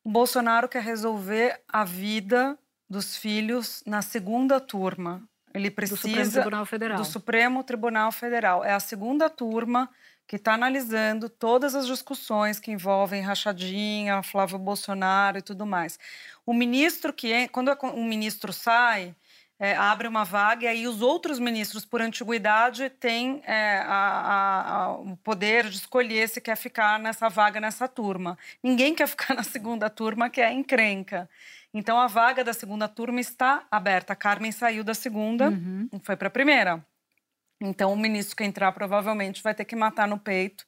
O 0.05 0.11
Bolsonaro 0.11 0.69
quer 0.69 0.83
resolver 0.83 1.61
a 1.67 1.83
vida 1.83 2.57
dos 2.89 3.17
filhos 3.17 3.83
na 3.87 4.03
segunda 4.03 4.61
turma. 4.61 5.23
Ele 5.55 5.71
precisa 5.71 5.97
Supremo 6.03 6.31
Tribunal 6.33 6.67
Federal. 6.67 6.99
do 6.99 7.05
Supremo 7.05 7.65
Tribunal 7.65 8.13
Federal. 8.13 8.65
É 8.65 8.73
a 8.73 8.81
segunda 8.81 9.31
turma 9.31 9.89
que 10.27 10.37
está 10.37 10.55
analisando 10.55 11.29
todas 11.29 11.75
as 11.75 11.87
discussões 11.87 12.59
que 12.59 12.71
envolvem 12.73 13.23
rachadinha, 13.23 14.23
Flávio 14.23 14.59
Bolsonaro 14.59 15.39
e 15.39 15.43
tudo 15.43 15.65
mais. 15.65 15.99
O 16.45 16.53
ministro 16.53 17.13
que 17.13 17.49
quando 17.49 17.77
um 17.95 18.05
ministro 18.05 18.53
sai 18.53 19.15
é, 19.59 19.75
abre 19.75 20.07
uma 20.07 20.23
vaga 20.23 20.65
e 20.65 20.69
aí 20.69 20.87
os 20.87 21.01
outros 21.01 21.39
ministros, 21.39 21.87
por 21.87 22.03
antiguidade, 22.03 22.91
têm 22.91 23.41
é, 23.47 23.79
a- 23.87 24.67
a- 24.69 24.93
o 24.99 25.17
poder 25.17 25.71
de 25.71 25.77
escolher 25.77 26.29
se 26.29 26.43
quer 26.43 26.57
ficar 26.57 26.99
nessa 26.99 27.31
vaga, 27.31 27.59
nessa 27.59 27.89
turma. 27.89 28.37
Ninguém 28.63 28.95
quer 28.95 29.07
ficar 29.09 29.33
na 29.35 29.43
segunda 29.43 29.89
turma, 29.89 30.29
que 30.29 30.43
é 30.43 30.53
encrenca. 30.53 31.27
Então, 31.79 32.01
a 32.01 32.07
vaga 32.07 32.43
da 32.43 32.55
segunda 32.55 32.89
turma 32.89 33.21
está 33.21 33.67
aberta. 33.71 34.15
A 34.15 34.17
Carmen 34.17 34.51
saiu 34.51 34.83
da 34.83 34.95
segunda 34.95 35.51
e 35.93 35.99
foi 36.01 36.17
para 36.17 36.29
a 36.29 36.31
primeira. 36.31 36.83
Então, 37.61 37.93
o 37.93 37.97
ministro 37.97 38.35
que 38.35 38.45
entrar 38.45 38.73
provavelmente 38.73 39.43
vai 39.43 39.55
ter 39.55 39.67
que 39.67 39.77
matar 39.77 40.09
no 40.09 40.19
peito 40.19 40.65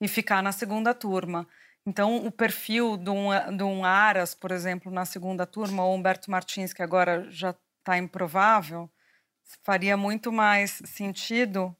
e 0.00 0.08
ficar 0.08 0.42
na 0.42 0.52
segunda 0.52 0.94
turma. 0.94 1.46
Então, 1.86 2.24
o 2.24 2.32
perfil 2.32 2.96
de 2.96 3.10
um, 3.10 3.28
de 3.54 3.62
um 3.64 3.84
Aras, 3.84 4.34
por 4.34 4.50
exemplo, 4.50 4.90
na 4.90 5.04
segunda 5.04 5.44
turma, 5.44 5.84
ou 5.84 5.94
Humberto 5.94 6.30
Martins, 6.30 6.72
que 6.72 6.82
agora 6.82 7.30
já 7.30 7.54
está 7.80 7.98
improvável, 7.98 8.90
faria 9.62 9.94
muito 9.94 10.32
mais 10.32 10.80
sentido 10.86 11.76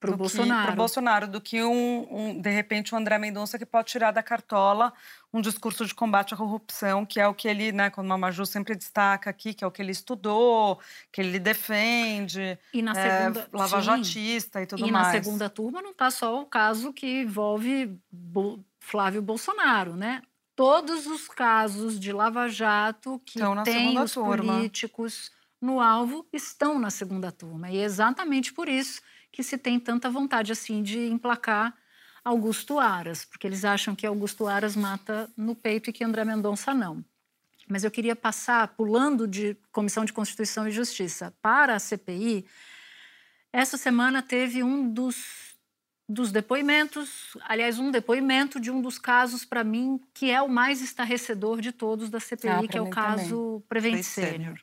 Do 0.00 0.12
que- 0.12 0.18
Bolsonaro. 0.18 0.76
Bolsonaro 0.76 1.26
do 1.26 1.40
que 1.40 1.62
um, 1.64 2.06
um, 2.10 2.40
de 2.40 2.50
repente 2.50 2.94
um 2.94 2.98
André 2.98 3.18
Mendonça 3.18 3.58
que 3.58 3.66
pode 3.66 3.88
tirar 3.88 4.12
da 4.12 4.22
cartola 4.22 4.92
um 5.32 5.40
discurso 5.40 5.84
de 5.84 5.92
combate 5.94 6.32
à 6.32 6.36
corrupção, 6.36 7.04
que 7.04 7.18
é 7.20 7.26
o 7.26 7.34
que 7.34 7.48
ele, 7.48 7.72
né, 7.72 7.90
como 7.90 8.12
a 8.12 8.16
Maju 8.16 8.46
sempre 8.46 8.76
destaca 8.76 9.28
aqui, 9.28 9.52
que 9.52 9.64
é 9.64 9.66
o 9.66 9.70
que 9.72 9.82
ele 9.82 9.90
estudou, 9.90 10.78
que 11.12 11.20
ele 11.20 11.38
defende, 11.40 12.56
E 12.72 12.80
na 12.80 12.92
é, 12.92 13.20
segunda. 13.24 13.48
lavajatista 13.52 14.62
e 14.62 14.66
tudo 14.66 14.86
E 14.86 14.90
mais. 14.92 15.06
na 15.08 15.12
segunda 15.12 15.50
turma 15.50 15.82
não 15.82 15.90
está 15.90 16.10
só 16.10 16.40
o 16.40 16.46
caso 16.46 16.92
que 16.92 17.22
envolve 17.22 17.98
Bo- 18.10 18.60
Flávio 18.80 19.20
Bolsonaro, 19.20 19.96
né? 19.96 20.22
Todos 20.54 21.06
os 21.06 21.28
casos 21.28 22.00
de 22.00 22.12
Lava 22.12 22.48
Jato 22.48 23.20
que 23.24 23.38
têm 23.64 23.64
segunda 23.74 24.04
os 24.04 24.12
turma. 24.12 24.54
políticos 24.54 25.30
no 25.60 25.80
alvo 25.80 26.26
estão 26.32 26.78
na 26.78 26.90
segunda 26.90 27.32
turma. 27.32 27.70
E 27.70 27.78
é 27.78 27.84
exatamente 27.84 28.52
por 28.52 28.68
isso 28.68 29.00
que 29.32 29.42
se 29.42 29.58
tem 29.58 29.78
tanta 29.78 30.08
vontade 30.10 30.52
assim 30.52 30.82
de 30.82 30.98
emplacar 31.08 31.74
Augusto 32.24 32.78
Aras, 32.78 33.24
porque 33.24 33.46
eles 33.46 33.64
acham 33.64 33.94
que 33.94 34.06
Augusto 34.06 34.46
Aras 34.46 34.76
mata 34.76 35.30
no 35.36 35.54
peito 35.54 35.90
e 35.90 35.92
que 35.92 36.04
André 36.04 36.24
Mendonça 36.24 36.74
não. 36.74 37.04
Mas 37.68 37.84
eu 37.84 37.90
queria 37.90 38.16
passar, 38.16 38.68
pulando 38.68 39.26
de 39.26 39.56
Comissão 39.70 40.04
de 40.04 40.12
Constituição 40.12 40.66
e 40.66 40.70
Justiça 40.70 41.34
para 41.42 41.74
a 41.74 41.78
CPI, 41.78 42.46
essa 43.52 43.76
semana 43.76 44.22
teve 44.22 44.62
um 44.62 44.88
dos, 44.90 45.54
dos 46.08 46.32
depoimentos, 46.32 47.36
aliás, 47.42 47.78
um 47.78 47.90
depoimento 47.90 48.58
de 48.60 48.70
um 48.70 48.80
dos 48.80 48.98
casos, 48.98 49.44
para 49.44 49.64
mim, 49.64 50.00
que 50.14 50.30
é 50.30 50.40
o 50.40 50.48
mais 50.48 50.80
estarrecedor 50.80 51.60
de 51.60 51.72
todos 51.72 52.08
da 52.08 52.20
CPI, 52.20 52.48
Ah, 52.48 52.68
que 52.68 52.78
é 52.78 52.82
o 52.82 52.90
caso 52.90 53.62
Prevent 53.68 53.92
Prevent 53.92 54.04
Senior. 54.04 54.58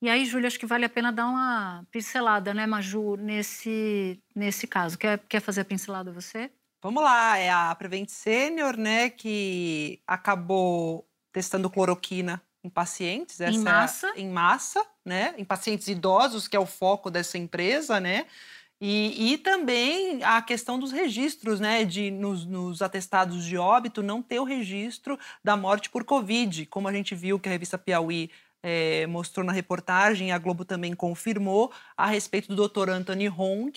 E 0.00 0.08
aí, 0.08 0.24
Júlia, 0.24 0.46
acho 0.46 0.58
que 0.58 0.66
vale 0.66 0.84
a 0.84 0.88
pena 0.88 1.10
dar 1.10 1.26
uma 1.26 1.84
pincelada, 1.90 2.54
né, 2.54 2.66
Maju, 2.66 3.16
nesse, 3.16 4.20
nesse 4.34 4.66
caso. 4.66 4.96
Quer, 4.96 5.18
quer 5.28 5.40
fazer 5.40 5.62
a 5.62 5.64
pincelada 5.64 6.12
você? 6.12 6.50
Vamos 6.80 7.02
lá, 7.02 7.36
é 7.36 7.50
a 7.50 7.74
Prevent 7.74 8.08
Senior, 8.08 8.76
né, 8.76 9.10
que 9.10 10.00
acabou 10.06 11.04
testando 11.32 11.68
cloroquina 11.68 12.40
em 12.62 12.70
pacientes. 12.70 13.40
Em 13.40 13.56
é 13.56 13.58
massa. 13.58 14.12
em 14.16 14.28
massa, 14.28 14.84
né? 15.04 15.34
Em 15.36 15.44
pacientes 15.44 15.88
idosos, 15.88 16.46
que 16.46 16.56
é 16.56 16.60
o 16.60 16.66
foco 16.66 17.10
dessa 17.10 17.38
empresa, 17.38 17.98
né? 17.98 18.26
E, 18.80 19.32
e 19.32 19.38
também 19.38 20.22
a 20.22 20.40
questão 20.40 20.78
dos 20.78 20.92
registros, 20.92 21.58
né? 21.58 21.84
De 21.84 22.10
nos, 22.10 22.44
nos 22.44 22.82
atestados 22.82 23.44
de 23.44 23.56
óbito 23.56 24.02
não 24.02 24.22
ter 24.22 24.38
o 24.38 24.44
registro 24.44 25.18
da 25.42 25.56
morte 25.56 25.90
por 25.90 26.04
Covid, 26.04 26.66
como 26.66 26.88
a 26.88 26.92
gente 26.92 27.14
viu 27.14 27.40
que 27.40 27.48
a 27.48 27.52
revista 27.52 27.78
Piauí 27.78 28.30
eh, 28.62 29.06
mostrou 29.06 29.44
na 29.44 29.52
reportagem, 29.52 30.32
a 30.32 30.38
Globo 30.38 30.64
também 30.64 30.94
confirmou 30.94 31.72
a 31.96 32.06
respeito 32.06 32.54
do 32.54 32.68
Dr. 32.68 32.90
Anthony 32.90 33.28
Hong, 33.28 33.72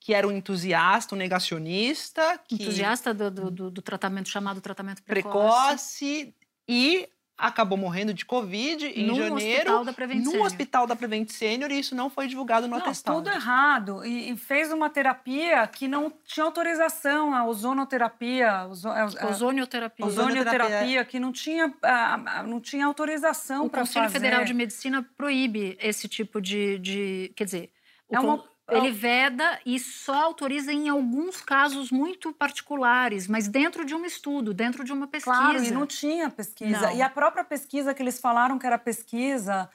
que 0.00 0.14
era 0.14 0.26
um 0.26 0.32
entusiasta, 0.32 1.14
um 1.14 1.18
negacionista, 1.18 2.38
que 2.46 2.54
Entusiasta 2.54 3.12
do, 3.12 3.30
do, 3.30 3.50
do- 3.50 3.70
do 3.70 3.82
tratamento 3.82 4.28
chamado 4.28 4.60
tratamento 4.60 5.02
precoce. 5.02 5.32
precoce 5.32 6.34
e 6.68 7.08
acabou 7.38 7.76
morrendo 7.76 8.14
de 8.14 8.24
Covid 8.24 8.86
em 8.86 9.06
No 9.06 9.14
janeiro 9.14 9.34
hospital 9.36 9.84
da 9.84 9.92
Prevent 9.92 10.18
no 10.24 10.30
Senior. 10.30 10.46
hospital 10.46 10.86
da 10.86 10.96
Prevent 10.96 11.28
Senior 11.30 11.70
e 11.70 11.78
isso 11.78 11.94
não 11.94 12.08
foi 12.08 12.26
divulgado 12.28 12.66
no 12.66 12.76
Não, 12.76 12.82
atestado. 12.82 13.16
tudo 13.16 13.28
errado. 13.30 14.04
E, 14.06 14.30
e 14.32 14.36
fez 14.36 14.72
uma 14.72 14.88
terapia 14.88 15.66
que 15.66 15.86
não 15.86 16.10
tinha 16.24 16.44
autorização, 16.46 17.34
a 17.34 17.44
ozonoterapia. 17.46 18.66
Ozo, 18.68 18.88
é, 18.88 19.00
é, 19.00 19.26
Ozonioterapia. 19.26 20.06
ozonioterapia, 20.06 21.04
que 21.04 21.18
não 21.20 21.32
tinha, 21.32 21.72
ah, 21.82 22.42
não 22.46 22.60
tinha 22.60 22.86
autorização 22.86 23.66
O 23.66 23.70
para 23.70 23.80
fazer. 23.84 24.00
Conselho 24.00 24.12
Federal 24.12 24.44
de 24.44 24.54
Medicina 24.54 25.06
proíbe 25.16 25.76
esse 25.80 26.08
tipo 26.08 26.40
de. 26.40 26.78
de- 26.78 27.32
quer 27.36 27.44
dizer, 27.44 27.70
o 28.08 28.16
É 28.16 28.20
uma- 28.20 28.44
ele 28.68 28.90
veda 28.90 29.60
e 29.64 29.78
só 29.78 30.14
autoriza 30.24 30.72
em 30.72 30.88
alguns 30.88 31.40
casos 31.40 31.90
muito 31.90 32.32
particulares, 32.32 33.28
mas 33.28 33.46
dentro 33.48 33.84
de 33.84 33.94
um 33.94 34.04
estudo, 34.04 34.52
dentro 34.52 34.82
de 34.84 34.92
uma 34.92 35.06
pesquisa. 35.06 35.36
Claro, 35.36 35.62
e 35.64 35.70
não 35.70 35.86
tinha 35.86 36.28
pesquisa. 36.30 36.80
Não. 36.88 36.96
E 36.96 37.02
a 37.02 37.08
própria 37.08 37.44
pesquisa 37.44 37.94
que 37.94 38.02
eles 38.02 38.18
falaram 38.20 38.58
que 38.58 38.66
era 38.66 38.76
pesquisa, 38.78 39.70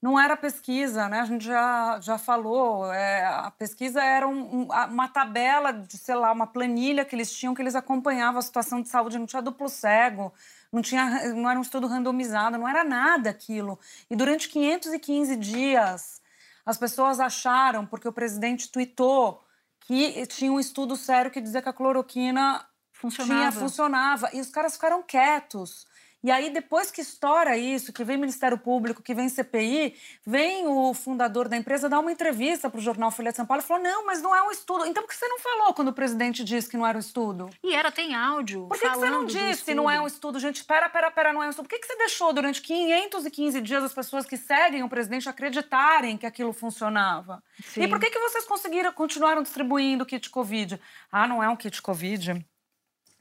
não 0.00 0.20
era 0.20 0.36
pesquisa, 0.36 1.08
né? 1.08 1.20
A 1.20 1.24
gente 1.24 1.44
já, 1.44 1.98
já 2.00 2.18
falou. 2.18 2.92
é, 2.92 3.24
a 3.24 3.50
pesquisa 3.50 4.00
era 4.02 4.28
um- 4.28 4.62
um- 4.62 4.68
uma 4.90 5.08
tabela 5.08 5.72
de, 5.72 5.96
sei 5.98 6.14
lá, 6.14 6.30
uma 6.30 6.46
planilha 6.46 7.04
que 7.04 7.16
eles 7.16 7.32
tinham, 7.32 7.54
que 7.54 7.62
eles 7.62 7.74
acompanhavam 7.74 8.38
a 8.38 8.42
situação 8.42 8.80
de 8.80 8.88
saúde, 8.88 9.18
não 9.18 9.26
tinha 9.26 9.42
duplo 9.42 9.68
cego. 9.68 10.32
Não, 10.70 10.82
tinha, 10.82 11.32
não 11.34 11.48
era 11.48 11.58
um 11.58 11.62
estudo 11.62 11.86
randomizado, 11.86 12.58
não 12.58 12.68
era 12.68 12.84
nada 12.84 13.30
aquilo. 13.30 13.78
E 14.10 14.14
durante 14.14 14.48
515 14.48 15.34
dias, 15.36 16.20
as 16.66 16.76
pessoas 16.76 17.20
acharam, 17.20 17.86
porque 17.86 18.08
o 18.08 18.12
presidente 18.12 18.70
tweetou, 18.70 19.40
que 19.80 20.26
tinha 20.26 20.52
um 20.52 20.58
estudo 20.58 20.96
sério 20.96 21.30
que 21.30 21.40
dizia 21.40 21.62
que 21.62 21.68
a 21.68 21.72
cloroquina 21.72 22.66
Funcionava. 22.92 23.40
tinha, 23.40 23.52
funcionava. 23.52 24.30
E 24.32 24.40
os 24.40 24.50
caras 24.50 24.74
ficaram 24.74 25.02
quietos. 25.02 25.86
E 26.26 26.30
aí, 26.32 26.50
depois 26.50 26.90
que 26.90 27.00
estoura 27.00 27.56
isso, 27.56 27.92
que 27.92 28.02
vem 28.02 28.16
Ministério 28.16 28.58
Público, 28.58 29.00
que 29.00 29.14
vem 29.14 29.28
CPI, 29.28 29.94
vem 30.26 30.66
o 30.66 30.92
fundador 30.92 31.48
da 31.48 31.56
empresa 31.56 31.88
dar 31.88 32.00
uma 32.00 32.10
entrevista 32.10 32.68
para 32.68 32.78
o 32.78 32.82
jornal 32.82 33.12
Folha 33.12 33.30
de 33.30 33.36
São 33.36 33.46
Paulo 33.46 33.62
e 33.62 33.64
falou: 33.64 33.80
não, 33.80 34.04
mas 34.04 34.20
não 34.20 34.34
é 34.34 34.42
um 34.42 34.50
estudo. 34.50 34.84
Então, 34.86 35.04
por 35.04 35.10
que 35.10 35.14
você 35.14 35.28
não 35.28 35.38
falou 35.38 35.72
quando 35.72 35.86
o 35.86 35.92
presidente 35.92 36.42
disse 36.42 36.68
que 36.68 36.76
não 36.76 36.84
era 36.84 36.98
um 36.98 37.00
estudo? 37.00 37.48
E 37.62 37.72
era, 37.72 37.92
tem 37.92 38.12
áudio. 38.12 38.66
Por 38.66 38.76
que, 38.76 38.90
que 38.90 38.96
você 38.96 39.08
não 39.08 39.24
disse 39.24 39.72
não 39.72 39.88
é 39.88 40.00
um 40.00 40.06
estudo, 40.08 40.40
gente? 40.40 40.64
Pera, 40.64 40.88
pera, 40.88 41.12
pera, 41.12 41.32
não 41.32 41.44
é 41.44 41.46
um 41.46 41.50
estudo. 41.50 41.68
Por 41.68 41.76
que, 41.76 41.78
que 41.78 41.86
você 41.86 41.96
deixou 41.96 42.32
durante 42.32 42.60
515 42.60 43.60
dias 43.60 43.84
as 43.84 43.94
pessoas 43.94 44.26
que 44.26 44.36
seguem 44.36 44.82
o 44.82 44.88
presidente 44.88 45.28
acreditarem 45.28 46.18
que 46.18 46.26
aquilo 46.26 46.52
funcionava? 46.52 47.40
Sim. 47.62 47.84
E 47.84 47.88
por 47.88 48.00
que, 48.00 48.10
que 48.10 48.18
vocês 48.18 48.44
conseguiram, 48.44 48.92
continuaram 48.92 49.44
distribuindo 49.44 50.04
kit 50.04 50.28
Covid? 50.28 50.80
Ah, 51.12 51.28
não 51.28 51.40
é 51.40 51.48
um 51.48 51.54
kit 51.54 51.80
Covid? 51.80 52.44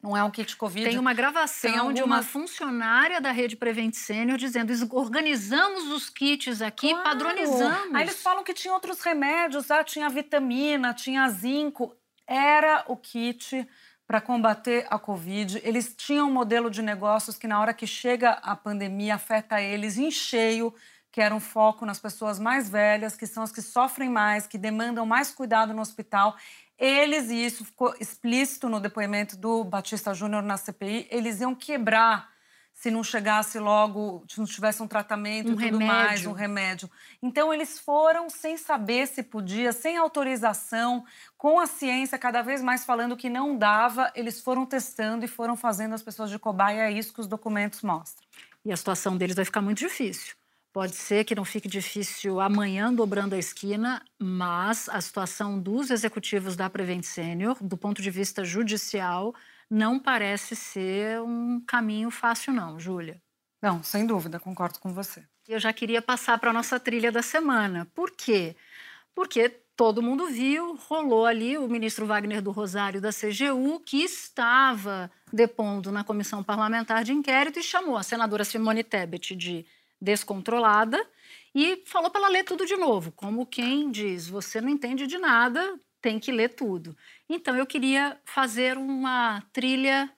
Não 0.06 0.16
é 0.16 0.24
um 0.24 0.30
kit 0.30 0.56
Covid. 0.56 0.86
Tem 0.88 1.00
uma 1.00 1.16
gravação 1.16 1.88
Tem 1.88 1.94
de 1.96 2.04
uma 2.04 2.22
funcionária 2.22 3.20
da 3.20 3.32
rede 3.32 3.56
Prevent 3.56 3.96
Senior 3.96 4.38
dizendo: 4.38 4.72
"Es- 4.72 4.86
organizamos 4.92 5.86
os 5.92 6.12
kits 6.12 6.62
aqui, 6.62 6.90
Claro. 6.92 7.04
padronizamos. 7.04 7.96
Aí 7.96 8.04
eles 8.04 8.22
falam 8.22 8.44
que 8.44 8.54
tinha 8.54 8.72
outros 8.72 9.02
remédios, 9.02 9.72
ah, 9.72 9.84
tinha 9.84 10.08
vitamina, 10.08 10.94
tinha 10.94 11.28
zinco. 11.30 11.96
Era 12.28 12.84
o 12.88 12.96
kit 12.96 13.68
para 14.06 14.22
combater 14.22 14.86
a 14.92 15.00
Covid. 15.00 15.60
Eles 15.64 15.96
tinham 15.98 16.30
um 16.30 16.32
modelo 16.32 16.70
de 16.70 16.84
negócios 16.84 17.36
que, 17.36 17.48
na 17.48 17.60
hora 17.60 17.74
que 17.74 17.88
chega 17.88 18.32
a 18.44 18.56
pandemia, 18.56 19.16
afeta 19.16 19.60
eles 19.60 19.98
em 19.98 20.12
cheio, 20.12 20.72
que 21.12 21.20
era 21.22 21.34
um 21.34 21.40
foco 21.40 21.84
nas 21.86 21.98
pessoas 22.00 22.38
mais 22.38 22.70
velhas, 22.70 23.16
que 23.16 23.26
são 23.26 23.42
as 23.42 23.52
que 23.52 23.62
sofrem 23.62 24.10
mais, 24.10 24.46
que 24.46 24.58
demandam 24.58 25.06
mais 25.06 25.32
cuidado 25.32 25.74
no 25.74 25.82
hospital. 25.82 26.36
Eles, 26.78 27.30
e 27.30 27.46
isso 27.46 27.64
ficou 27.64 27.96
explícito 28.00 28.68
no 28.68 28.80
depoimento 28.80 29.38
do 29.38 29.64
Batista 29.64 30.14
Júnior 30.14 30.44
na 30.44 30.58
CPI, 30.58 31.08
eles 31.10 31.40
iam 31.40 31.56
quebrar 31.56 32.36
se 32.76 32.92
não 32.92 33.02
chegasse 33.02 33.58
logo, 33.58 34.26
se 34.28 34.38
não 34.38 34.46
tivesse 34.46 34.84
um 34.84 34.88
tratamento 34.88 35.50
Um 35.50 35.62
e 35.62 35.72
tudo 35.72 35.80
mais, 35.80 36.10
remédio. 36.10 36.30
um 36.30 36.34
remédio. 36.34 36.92
Então, 37.24 37.54
eles 37.54 37.80
foram 37.80 38.30
sem 38.30 38.58
saber 38.58 39.08
se 39.08 39.24
podia, 39.24 39.72
sem 39.72 39.96
autorização, 39.96 41.06
com 41.38 41.58
a 41.58 41.68
ciência 41.68 42.18
cada 42.18 42.42
vez 42.42 42.62
mais 42.62 42.84
falando 42.84 43.16
que 43.16 43.30
não 43.30 43.58
dava, 43.58 44.12
eles 44.14 44.42
foram 44.42 44.66
testando 44.66 45.24
e 45.24 45.28
foram 45.28 45.56
fazendo 45.56 45.96
as 45.96 46.04
pessoas 46.04 46.30
de 46.30 46.38
cobaia, 46.38 46.82
é 46.82 46.92
isso 46.92 47.14
que 47.14 47.22
os 47.22 47.28
documentos 47.28 47.82
mostram. 47.82 48.28
E 48.66 48.74
a 48.74 48.76
situação 48.76 49.16
deles 49.16 49.38
vai 49.38 49.46
ficar 49.46 49.62
muito 49.62 49.78
difícil. 49.78 50.36
Pode 50.76 50.98
ser 50.98 51.24
que 51.24 51.34
não 51.34 51.46
fique 51.46 51.70
difícil 51.70 52.42
amanhã 52.42 52.94
dobrando 52.94 53.34
a 53.34 53.38
esquina, 53.38 54.04
mas 54.20 54.90
a 54.90 55.00
situação 55.00 55.58
dos 55.58 55.90
executivos 55.90 56.58
da 56.58 56.70
Prevent 56.70 57.04
Senior, 57.04 57.56
do 57.62 57.78
ponto 57.78 58.02
de 58.02 58.12
vista 58.12 58.44
judicial, 58.44 59.34
não 59.70 59.98
parece 59.98 60.54
ser 60.54 61.22
um 61.22 61.62
caminho 61.66 62.12
fácil, 62.12 62.52
não, 62.52 62.78
Júlia. 62.78 63.22
Não, 63.62 63.82
sem 63.84 64.06
dúvida, 64.06 64.38
concordo 64.38 64.78
com 64.80 64.92
você. 64.92 65.24
Eu 65.48 65.62
já 65.62 65.72
queria 65.72 66.02
passar 66.02 66.38
para 66.40 66.50
a 66.50 66.54
nossa 66.54 66.78
trilha 66.78 67.10
da 67.10 67.22
semana. 67.22 67.88
Por 67.96 68.12
quê? 68.12 68.54
Porque 69.16 69.48
todo 69.78 70.04
mundo 70.04 70.28
viu, 70.28 70.76
rolou 70.76 71.26
ali 71.26 71.58
o 71.58 71.70
ministro 71.70 72.06
Wagner 72.06 72.42
do 72.42 72.52
Rosário 72.52 73.00
da 73.00 73.12
CGU, 73.14 73.80
que 73.80 74.04
estava 74.04 75.10
depondo 75.32 75.90
na 75.90 76.04
comissão 76.04 76.44
parlamentar 76.44 77.06
de 77.06 77.14
inquérito 77.14 77.60
e 77.60 77.64
chamou 77.64 77.96
a 77.96 78.04
senadora 78.04 78.44
Simone 78.44 78.84
Tebet 78.84 79.38
de 79.38 79.66
descontrolada 80.06 80.98
e 81.54 81.84
falou 81.86 82.10
para 82.10 82.22
ela 82.22 82.30
ler 82.30 82.44
tudo 82.44 82.66
de 82.66 82.78
novo, 82.78 83.12
como 83.12 83.46
quem 83.46 83.92
diz: 83.92 84.28
você 84.28 84.62
não 84.62 84.70
entende 84.70 85.08
de 85.08 85.18
nada, 85.18 85.80
tem 86.02 86.20
que 86.20 86.32
ler 86.32 86.50
tudo. 86.56 86.96
Então 87.28 87.56
eu 87.56 87.66
queria 87.66 88.18
fazer 88.24 88.78
uma 88.78 89.42
trilha 89.52 90.10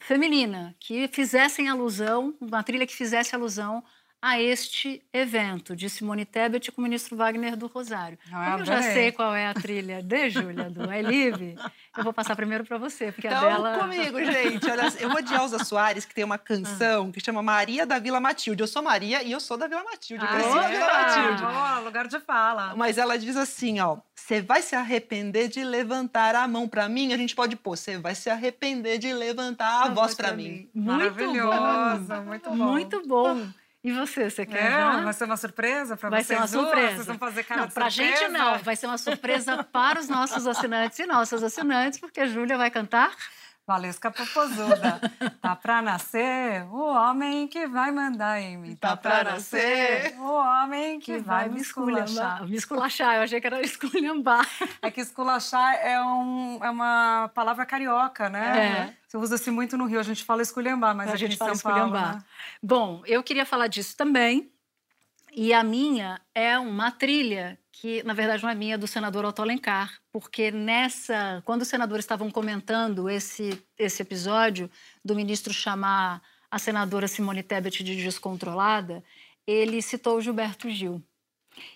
feminina 0.00 0.74
que 0.80 1.08
fizessem 1.08 1.68
alusão, 1.68 2.36
uma 2.40 2.62
trilha 2.62 2.86
que 2.86 2.94
fizesse 2.94 3.34
alusão 3.34 3.84
a 4.22 4.40
este 4.40 5.02
evento 5.12 5.74
de 5.74 5.90
Simone 5.90 6.24
Tebet 6.24 6.70
com 6.70 6.80
o 6.80 6.84
ministro 6.84 7.16
Wagner 7.16 7.56
do 7.56 7.66
Rosário. 7.66 8.16
Ah, 8.32 8.52
Como 8.52 8.58
eu 8.60 8.64
já 8.66 8.80
sei 8.80 9.10
qual 9.10 9.34
é 9.34 9.48
a 9.48 9.52
trilha 9.54 10.00
de 10.00 10.30
Júlia 10.30 10.70
do 10.70 10.84
I 10.92 11.02
Live, 11.02 11.56
eu 11.98 12.04
vou 12.04 12.12
passar 12.12 12.36
primeiro 12.36 12.64
para 12.64 12.78
você, 12.78 13.10
porque 13.10 13.26
Então, 13.26 13.38
a 13.38 13.50
dela 13.50 13.78
comigo, 13.80 14.24
gente. 14.24 14.70
Olha, 14.70 14.92
eu 15.00 15.10
vou 15.10 15.20
de 15.20 15.34
Elza 15.34 15.64
Soares, 15.64 16.04
que 16.04 16.14
tem 16.14 16.22
uma 16.22 16.38
canção 16.38 17.10
que 17.10 17.20
chama 17.20 17.42
Maria 17.42 17.84
da 17.84 17.98
Vila 17.98 18.20
Matilde. 18.20 18.62
Eu 18.62 18.68
sou 18.68 18.80
Maria 18.80 19.24
e 19.24 19.32
eu 19.32 19.40
sou 19.40 19.56
da 19.56 19.66
Vila 19.66 19.82
Matilde. 19.82 20.24
Eu 20.24 20.30
Ah, 20.30 20.34
cresci 20.34 20.54
na 20.54 20.68
Vila 20.68 20.86
Matilde. 20.86 21.42
Boa, 21.42 21.78
lugar 21.80 22.06
de 22.06 22.20
fala. 22.20 22.76
Mas 22.76 22.98
ela 22.98 23.18
diz 23.18 23.36
assim, 23.36 23.80
ó, 23.80 23.96
você 24.14 24.40
vai 24.40 24.62
se 24.62 24.76
arrepender 24.76 25.48
de 25.48 25.64
levantar 25.64 26.36
a 26.36 26.46
mão 26.46 26.68
pra 26.68 26.88
mim? 26.88 27.12
A 27.12 27.16
gente 27.16 27.34
pode 27.34 27.56
pôr, 27.56 27.76
você 27.76 27.98
vai 27.98 28.14
se 28.14 28.30
arrepender 28.30 28.98
de 28.98 29.12
levantar 29.12 29.82
a 29.86 29.88
voz 29.88 30.14
pra 30.14 30.32
mim. 30.32 30.70
Muito 30.72 30.86
Maravilhoso, 30.96 32.04
bom. 32.06 32.22
muito 32.22 32.50
bom. 32.50 32.56
Muito 32.56 33.02
bom. 33.08 33.48
E 33.84 33.90
você, 33.92 34.30
você 34.30 34.46
quer 34.46 34.62
É, 34.64 34.70
já? 34.70 35.00
vai 35.02 35.12
ser 35.12 35.24
uma 35.24 35.36
surpresa 35.36 35.96
para 35.96 36.08
Vai 36.08 36.22
vocês 36.22 36.38
ser 36.38 36.56
uma 36.56 36.62
duas? 36.62 36.64
surpresa. 36.72 36.94
Vocês 36.94 37.06
vão 37.06 37.18
fazer 37.18 37.42
cara 37.42 37.60
não, 37.62 37.68
de 37.68 37.74
pra 37.74 37.90
surpresa? 37.90 38.16
gente 38.20 38.28
não. 38.32 38.58
Vai 38.58 38.76
ser 38.76 38.86
uma 38.86 38.98
surpresa 38.98 39.64
para 39.64 39.98
os 39.98 40.08
nossos 40.08 40.46
assinantes 40.46 40.98
e 41.00 41.06
nossas 41.06 41.42
assinantes, 41.42 41.98
porque 41.98 42.20
a 42.20 42.26
Júlia 42.26 42.56
vai 42.56 42.70
cantar. 42.70 43.10
Valesca 43.66 44.10
Popozuda. 44.10 45.00
tá 45.40 45.54
pra 45.54 45.80
nascer 45.80 46.64
o 46.66 46.82
homem 46.82 47.46
que 47.46 47.66
vai 47.66 47.92
mandar 47.92 48.40
em 48.40 48.56
mim. 48.58 48.74
Tá, 48.76 48.96
pra 48.96 49.22
nascer 49.22 50.14
o 50.18 50.32
homem 50.32 50.98
que, 50.98 51.18
vai 51.18 51.48
me 51.48 51.60
esculachar. 51.60 52.46
Me 52.46 52.56
esculachar, 52.56 53.16
eu 53.16 53.22
achei 53.22 53.40
que 53.40 53.46
era 53.46 53.60
esculhambar. 53.64 54.46
É 54.80 54.90
que 54.90 55.00
esculachar 55.00 55.74
é, 55.76 56.00
um, 56.02 56.58
é 56.62 56.70
uma 56.70 57.30
palavra 57.34 57.64
carioca, 57.64 58.28
né? 58.28 58.58
É. 58.58 58.96
Você 59.06 59.16
usa-se 59.16 59.50
muito 59.50 59.76
no 59.76 59.86
Rio. 59.86 60.00
A 60.00 60.04
gente 60.04 60.24
fala 60.24 60.42
esculhambar, 60.42 60.94
mas 60.96 61.08
a 61.08 61.12
aqui 61.12 61.20
gente 61.20 61.34
em 61.34 61.38
fala 61.38 61.54
São 61.54 61.70
Paulo, 61.70 61.86
esculhambar. 61.86 62.16
né? 62.16 62.24
Bom, 62.62 63.02
eu 63.06 63.22
queria 63.22 63.46
falar 63.46 63.68
disso 63.68 63.96
também. 63.96 64.50
E 65.34 65.54
a 65.54 65.62
minha 65.62 66.20
é 66.34 66.58
uma 66.58 66.90
trilha 66.90 67.58
que, 67.82 68.00
na 68.04 68.14
verdade, 68.14 68.44
não 68.44 68.48
é 68.48 68.54
minha, 68.54 68.76
é 68.76 68.78
do 68.78 68.86
senador 68.86 69.24
Otto 69.24 69.42
Alencar, 69.42 69.92
porque 70.12 70.52
nessa, 70.52 71.42
quando 71.44 71.62
os 71.62 71.68
senadores 71.68 72.04
estavam 72.04 72.30
comentando 72.30 73.10
esse, 73.10 73.60
esse 73.76 74.00
episódio 74.00 74.70
do 75.04 75.16
ministro 75.16 75.52
chamar 75.52 76.22
a 76.48 76.60
senadora 76.60 77.08
Simone 77.08 77.42
Tebet 77.42 77.82
de 77.82 77.96
descontrolada, 77.96 79.02
ele 79.44 79.82
citou 79.82 80.16
o 80.16 80.20
Gilberto 80.20 80.70
Gil. 80.70 81.02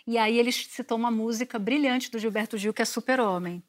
E 0.06 0.16
aí 0.16 0.38
ele 0.38 0.52
citou 0.52 0.96
uma 0.96 1.10
música 1.10 1.58
brilhante 1.58 2.08
do 2.08 2.20
Gilberto 2.20 2.56
Gil, 2.56 2.72
que 2.72 2.82
é 2.82 2.84
Super-Homem. 2.84 3.60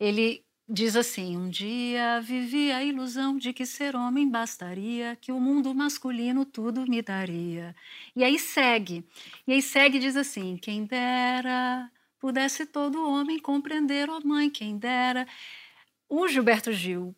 Ele 0.00 0.44
diz 0.68 0.96
assim: 0.96 1.36
Um 1.36 1.48
dia 1.48 2.20
vivi 2.20 2.72
a 2.72 2.82
ilusão 2.82 3.36
de 3.36 3.52
que 3.52 3.64
ser 3.64 3.94
homem 3.94 4.28
bastaria, 4.28 5.16
que 5.20 5.32
o 5.32 5.40
mundo 5.40 5.74
masculino 5.74 6.44
tudo 6.44 6.86
me 6.88 7.02
daria. 7.02 7.74
E 8.14 8.24
aí 8.24 8.38
segue. 8.38 9.04
E 9.46 9.52
aí 9.52 9.62
segue 9.62 9.98
diz 9.98 10.16
assim: 10.16 10.56
Quem 10.56 10.84
dera 10.84 11.90
pudesse 12.18 12.66
todo 12.66 13.08
homem 13.08 13.38
compreender, 13.38 14.10
ó 14.10 14.20
mãe, 14.24 14.50
quem 14.50 14.76
dera. 14.78 15.26
O 16.08 16.26
Gilberto 16.28 16.72
Gil, 16.72 17.14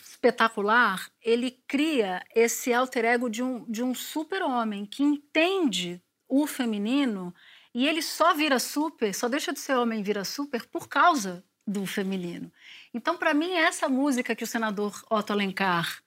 espetacular, 0.00 1.10
ele 1.22 1.52
cria 1.66 2.22
esse 2.34 2.72
alter 2.72 3.04
ego 3.04 3.28
de 3.28 3.42
um, 3.42 3.64
de 3.70 3.82
um 3.82 3.94
super-homem 3.94 4.86
que 4.86 5.02
entende 5.02 6.02
o 6.28 6.46
feminino 6.46 7.34
e 7.74 7.86
ele 7.86 8.02
só 8.02 8.34
vira 8.34 8.58
super, 8.58 9.14
só 9.14 9.28
deixa 9.28 9.52
de 9.52 9.60
ser 9.60 9.74
homem 9.76 10.00
e 10.00 10.02
vira 10.02 10.24
super 10.24 10.66
por 10.66 10.88
causa 10.88 11.44
do 11.66 11.86
feminino. 11.86 12.52
Então, 12.94 13.18
para 13.18 13.34
mim, 13.34 13.50
essa 13.50 13.88
música 13.88 14.36
que 14.36 14.44
o 14.44 14.46
senador 14.46 15.04
Otto 15.10 15.32
Alencar 15.32 16.00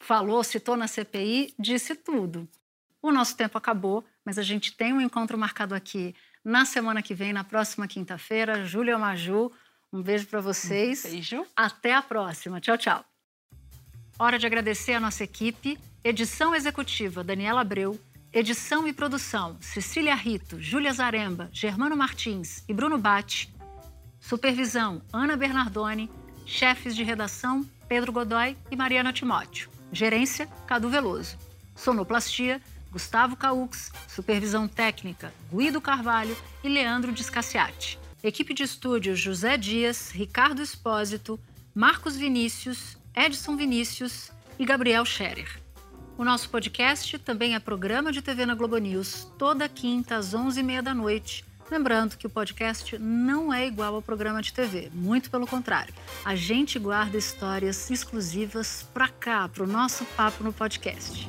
falou, 0.00 0.42
citou 0.42 0.74
na 0.74 0.88
CPI, 0.88 1.54
disse 1.58 1.94
tudo. 1.94 2.48
O 3.02 3.12
nosso 3.12 3.36
tempo 3.36 3.58
acabou, 3.58 4.02
mas 4.24 4.38
a 4.38 4.42
gente 4.42 4.74
tem 4.74 4.94
um 4.94 5.00
encontro 5.00 5.36
marcado 5.36 5.74
aqui 5.74 6.14
na 6.42 6.64
semana 6.64 7.02
que 7.02 7.14
vem, 7.14 7.32
na 7.32 7.44
próxima 7.44 7.86
quinta-feira. 7.86 8.64
Júlia 8.64 8.98
Maju, 8.98 9.52
um 9.92 10.02
beijo 10.02 10.26
para 10.26 10.40
vocês. 10.40 11.02
Beijo. 11.02 11.46
Até 11.54 11.94
a 11.94 12.00
próxima. 12.00 12.58
Tchau, 12.58 12.78
tchau. 12.78 13.04
Hora 14.18 14.38
de 14.38 14.46
agradecer 14.46 14.94
a 14.94 15.00
nossa 15.00 15.24
equipe. 15.24 15.78
Edição 16.02 16.54
executiva, 16.54 17.22
Daniela 17.22 17.60
Abreu. 17.60 18.00
Edição 18.32 18.86
e 18.86 18.92
produção, 18.92 19.56
Cecília 19.60 20.14
Rito, 20.14 20.60
Júlia 20.60 20.92
Zaremba, 20.92 21.48
Germano 21.52 21.96
Martins 21.96 22.64
e 22.68 22.74
Bruno 22.74 22.98
Batti. 22.98 23.55
Supervisão, 24.26 25.00
Ana 25.12 25.36
Bernardoni. 25.36 26.10
Chefes 26.44 26.96
de 26.96 27.04
redação, 27.04 27.64
Pedro 27.88 28.10
Godoy 28.10 28.56
e 28.68 28.74
Mariana 28.74 29.12
Timóteo. 29.12 29.70
Gerência, 29.92 30.48
Cadu 30.66 30.88
Veloso. 30.88 31.38
Sonoplastia, 31.76 32.60
Gustavo 32.90 33.36
Caux. 33.36 33.92
Supervisão 34.08 34.66
técnica, 34.66 35.32
Guido 35.52 35.80
Carvalho 35.80 36.36
e 36.64 36.68
Leandro 36.68 37.12
Discassiati. 37.12 38.00
Equipe 38.20 38.52
de 38.52 38.64
estúdio, 38.64 39.14
José 39.14 39.56
Dias, 39.56 40.10
Ricardo 40.10 40.60
Espósito, 40.60 41.38
Marcos 41.72 42.16
Vinícius, 42.16 42.98
Edson 43.14 43.56
Vinícius 43.56 44.32
e 44.58 44.64
Gabriel 44.64 45.04
Scherer. 45.04 45.60
O 46.18 46.24
nosso 46.24 46.50
podcast 46.50 47.16
também 47.20 47.54
é 47.54 47.60
programa 47.60 48.10
de 48.10 48.20
TV 48.20 48.44
na 48.44 48.56
Globo 48.56 48.78
News, 48.78 49.28
toda 49.38 49.68
quinta 49.68 50.16
às 50.16 50.34
11h30 50.34 50.82
da 50.82 50.94
noite. 50.94 51.44
Lembrando 51.70 52.16
que 52.16 52.26
o 52.26 52.30
podcast 52.30 52.96
não 52.98 53.52
é 53.52 53.66
igual 53.66 53.94
ao 53.94 54.02
programa 54.02 54.40
de 54.40 54.52
TV, 54.52 54.90
muito 54.94 55.30
pelo 55.30 55.46
contrário. 55.46 55.92
A 56.24 56.34
gente 56.34 56.78
guarda 56.78 57.18
histórias 57.18 57.90
exclusivas 57.90 58.86
para 58.94 59.08
cá, 59.08 59.48
para 59.48 59.64
o 59.64 59.66
nosso 59.66 60.04
papo 60.16 60.44
no 60.44 60.52
podcast. 60.52 61.28